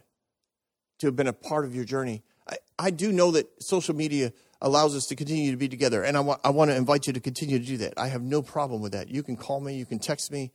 to 1.00 1.08
have 1.08 1.16
been 1.16 1.28
a 1.28 1.34
part 1.34 1.66
of 1.66 1.76
your 1.76 1.86
journey. 1.86 2.24
I, 2.50 2.58
I 2.80 2.92
do 2.92 3.12
know 3.12 3.32
that 3.32 3.62
social 3.62 3.96
media 3.96 4.34
allows 4.62 4.96
us 4.96 5.06
to 5.08 5.16
continue 5.16 5.52
to 5.52 5.58
be 5.58 5.68
together, 5.68 6.04
and 6.04 6.18
I, 6.18 6.22
wa- 6.22 6.40
I 6.44 6.50
want 6.50 6.72
to 6.72 6.76
invite 6.76 7.08
you 7.08 7.14
to 7.14 7.20
continue 7.20 7.60
to 7.60 7.66
do 7.66 7.78
that. 7.78 7.94
I 7.98 8.08
have 8.08 8.22
no 8.22 8.42
problem 8.42 8.82
with 8.82 8.94
that. 8.94 9.10
You 9.10 9.24
can 9.24 9.36
call 9.36 9.60
me, 9.60 9.76
you 9.76 9.86
can 9.86 10.00
text 10.00 10.32
me. 10.32 10.52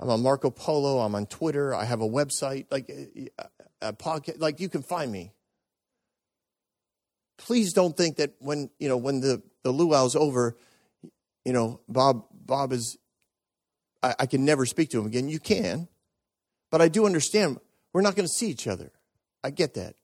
I'm 0.00 0.08
on 0.08 0.22
Marco 0.22 0.50
Polo. 0.50 1.00
I'm 1.00 1.14
on 1.14 1.26
Twitter. 1.26 1.74
I 1.74 1.84
have 1.84 2.00
a 2.00 2.08
website, 2.08 2.66
like 2.70 2.88
eh, 2.88 3.04
eh, 3.16 3.44
a, 3.82 3.88
a 3.88 3.92
podcast. 3.92 4.40
Like 4.40 4.58
you 4.58 4.70
can 4.70 4.82
find 4.82 5.12
me. 5.12 5.32
Please 7.36 7.74
don't 7.74 7.94
think 7.94 8.16
that 8.16 8.32
when 8.38 8.70
you 8.78 8.88
know 8.88 8.96
when 8.96 9.20
the 9.20 9.42
the 9.62 9.72
luau's 9.72 10.16
over, 10.16 10.56
you 11.44 11.52
know 11.52 11.80
Bob 11.86 12.24
Bob 12.32 12.72
is. 12.72 12.96
I, 14.02 14.14
I 14.20 14.26
can 14.26 14.46
never 14.46 14.64
speak 14.64 14.88
to 14.90 15.00
him 15.00 15.06
again. 15.06 15.28
You 15.28 15.38
can, 15.38 15.86
but 16.70 16.80
I 16.80 16.88
do 16.88 17.04
understand 17.04 17.58
we're 17.92 18.02
not 18.02 18.14
going 18.14 18.26
to 18.26 18.32
see 18.32 18.48
each 18.48 18.66
other. 18.66 18.92
I 19.42 19.50
get 19.50 19.74
that. 19.74 19.94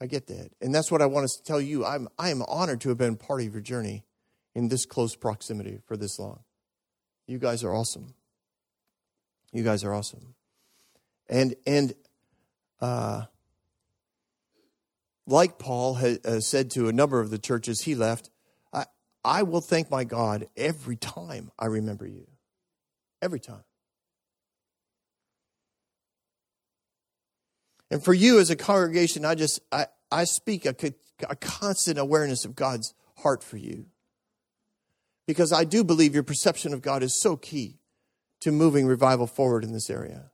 I 0.00 0.06
get 0.06 0.26
that, 0.26 0.50
and 0.60 0.74
that's 0.74 0.90
what 0.90 1.00
I 1.00 1.06
want 1.06 1.24
us 1.24 1.36
to 1.36 1.42
tell 1.42 1.60
you. 1.60 1.84
I'm 1.84 2.08
I 2.18 2.30
am 2.30 2.42
honored 2.42 2.80
to 2.82 2.88
have 2.90 2.98
been 2.98 3.16
part 3.16 3.40
of 3.40 3.52
your 3.52 3.62
journey 3.62 4.04
in 4.54 4.68
this 4.68 4.84
close 4.84 5.16
proximity 5.16 5.78
for 5.86 5.96
this 5.96 6.18
long. 6.18 6.40
You 7.26 7.38
guys 7.38 7.64
are 7.64 7.74
awesome. 7.74 8.14
You 9.52 9.62
guys 9.62 9.84
are 9.84 9.94
awesome. 9.94 10.34
And 11.28 11.54
and 11.66 11.94
uh, 12.80 13.22
like 15.26 15.58
Paul 15.58 15.94
has, 15.94 16.18
has 16.24 16.46
said 16.46 16.70
to 16.72 16.88
a 16.88 16.92
number 16.92 17.20
of 17.20 17.30
the 17.30 17.38
churches 17.38 17.82
he 17.82 17.94
left, 17.94 18.30
I 18.72 18.86
I 19.24 19.44
will 19.44 19.60
thank 19.60 19.90
my 19.90 20.04
God 20.04 20.48
every 20.56 20.96
time 20.96 21.50
I 21.58 21.66
remember 21.66 22.06
you. 22.06 22.26
Every 23.22 23.40
time. 23.40 23.64
And 27.94 28.02
for 28.02 28.12
you 28.12 28.40
as 28.40 28.50
a 28.50 28.56
congregation, 28.56 29.24
I 29.24 29.36
just 29.36 29.60
I, 29.70 29.86
I 30.10 30.24
speak 30.24 30.66
a, 30.66 30.74
a 31.30 31.36
constant 31.36 31.96
awareness 31.96 32.44
of 32.44 32.56
God's 32.56 32.92
heart 33.18 33.44
for 33.44 33.56
you. 33.56 33.86
Because 35.28 35.52
I 35.52 35.62
do 35.62 35.84
believe 35.84 36.12
your 36.12 36.24
perception 36.24 36.74
of 36.74 36.82
God 36.82 37.04
is 37.04 37.20
so 37.20 37.36
key 37.36 37.78
to 38.40 38.50
moving 38.50 38.88
revival 38.88 39.28
forward 39.28 39.62
in 39.62 39.72
this 39.72 39.88
area, 39.88 40.32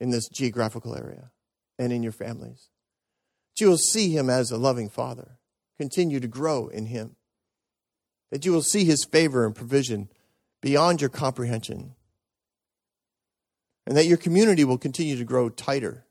in 0.00 0.08
this 0.08 0.26
geographical 0.30 0.96
area, 0.96 1.32
and 1.78 1.92
in 1.92 2.02
your 2.02 2.12
families. 2.12 2.70
That 3.50 3.60
you 3.62 3.68
will 3.68 3.76
see 3.76 4.16
him 4.16 4.30
as 4.30 4.50
a 4.50 4.56
loving 4.56 4.88
father, 4.88 5.36
continue 5.76 6.18
to 6.18 6.28
grow 6.28 6.68
in 6.68 6.86
him. 6.86 7.16
That 8.30 8.46
you 8.46 8.52
will 8.52 8.62
see 8.62 8.86
his 8.86 9.04
favor 9.04 9.44
and 9.44 9.54
provision 9.54 10.08
beyond 10.62 11.02
your 11.02 11.10
comprehension. 11.10 11.94
And 13.86 13.98
that 13.98 14.06
your 14.06 14.16
community 14.16 14.64
will 14.64 14.78
continue 14.78 15.18
to 15.18 15.24
grow 15.24 15.50
tighter, 15.50 16.06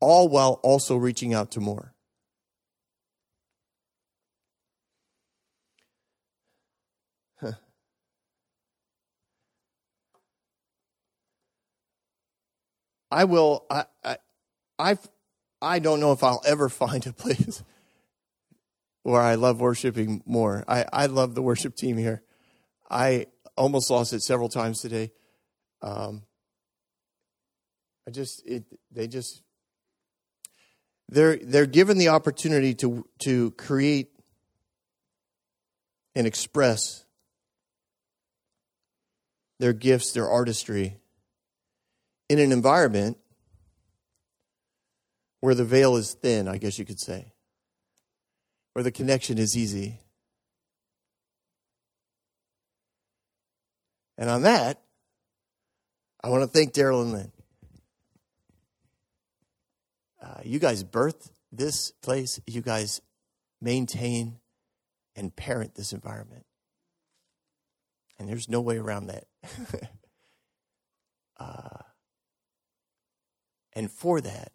all 0.00 0.28
while 0.28 0.60
also 0.62 0.96
reaching 0.96 1.34
out 1.34 1.50
to 1.52 1.60
more. 1.60 1.96
I 13.10 13.24
will. 13.24 13.64
I, 13.70 13.84
I, 14.04 14.16
I, 14.78 14.98
I 15.62 15.78
don't 15.78 16.00
know 16.00 16.12
if 16.12 16.22
I'll 16.22 16.42
ever 16.44 16.68
find 16.68 17.06
a 17.06 17.12
place 17.12 17.62
where 19.02 19.22
I 19.22 19.36
love 19.36 19.60
worshiping 19.60 20.22
more. 20.26 20.64
I, 20.66 20.84
I 20.92 21.06
love 21.06 21.34
the 21.34 21.42
worship 21.42 21.76
team 21.76 21.96
here. 21.96 22.22
I 22.90 23.26
almost 23.56 23.90
lost 23.90 24.12
it 24.12 24.22
several 24.22 24.48
times 24.48 24.80
today. 24.80 25.12
Um, 25.82 26.22
I 28.06 28.10
just 28.10 28.46
it 28.46 28.64
they 28.90 29.08
just 29.08 29.42
they're 31.08 31.36
they're 31.36 31.66
given 31.66 31.98
the 31.98 32.08
opportunity 32.08 32.74
to 32.74 33.06
to 33.20 33.52
create 33.52 34.10
and 36.14 36.26
express 36.26 37.04
their 39.58 39.72
gifts, 39.72 40.12
their 40.12 40.28
artistry 40.28 40.98
in 42.28 42.38
an 42.38 42.52
environment 42.52 43.18
where 45.40 45.54
the 45.54 45.64
veil 45.64 45.96
is 45.96 46.14
thin, 46.14 46.48
I 46.48 46.58
guess 46.58 46.78
you 46.78 46.84
could 46.84 47.00
say, 47.00 47.32
where 48.72 48.82
the 48.82 48.90
connection 48.90 49.38
is 49.38 49.56
easy. 49.56 50.00
And 54.18 54.30
on 54.30 54.42
that, 54.42 54.82
I 56.24 56.30
want 56.30 56.42
to 56.42 56.48
thank 56.48 56.72
Daryl 56.72 57.02
and 57.02 57.12
Lynn. 57.12 57.32
Uh, 60.22 60.40
you 60.44 60.58
guys 60.58 60.82
birth 60.82 61.30
this 61.52 61.90
place, 62.02 62.40
you 62.46 62.62
guys 62.62 63.00
maintain 63.60 64.38
and 65.14 65.34
parent 65.34 65.74
this 65.74 65.92
environment. 65.92 66.44
And 68.18 68.28
there's 68.28 68.48
no 68.48 68.60
way 68.60 68.78
around 68.78 69.06
that. 69.06 69.24
uh, 71.38 71.82
and 73.74 73.90
for 73.90 74.20
that, 74.20 74.52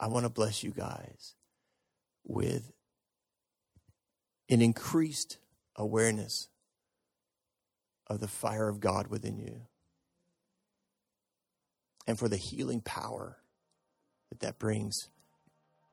I 0.00 0.08
want 0.08 0.24
to 0.24 0.30
bless 0.30 0.62
you 0.62 0.72
guys 0.72 1.34
with 2.24 2.72
an 4.48 4.60
increased 4.60 5.38
awareness 5.76 6.48
of 8.08 8.20
the 8.20 8.28
fire 8.28 8.68
of 8.68 8.80
God 8.80 9.06
within 9.08 9.38
you 9.38 9.62
and 12.06 12.18
for 12.18 12.28
the 12.28 12.36
healing 12.36 12.80
power 12.80 13.38
that 14.34 14.46
that 14.46 14.58
brings 14.58 15.08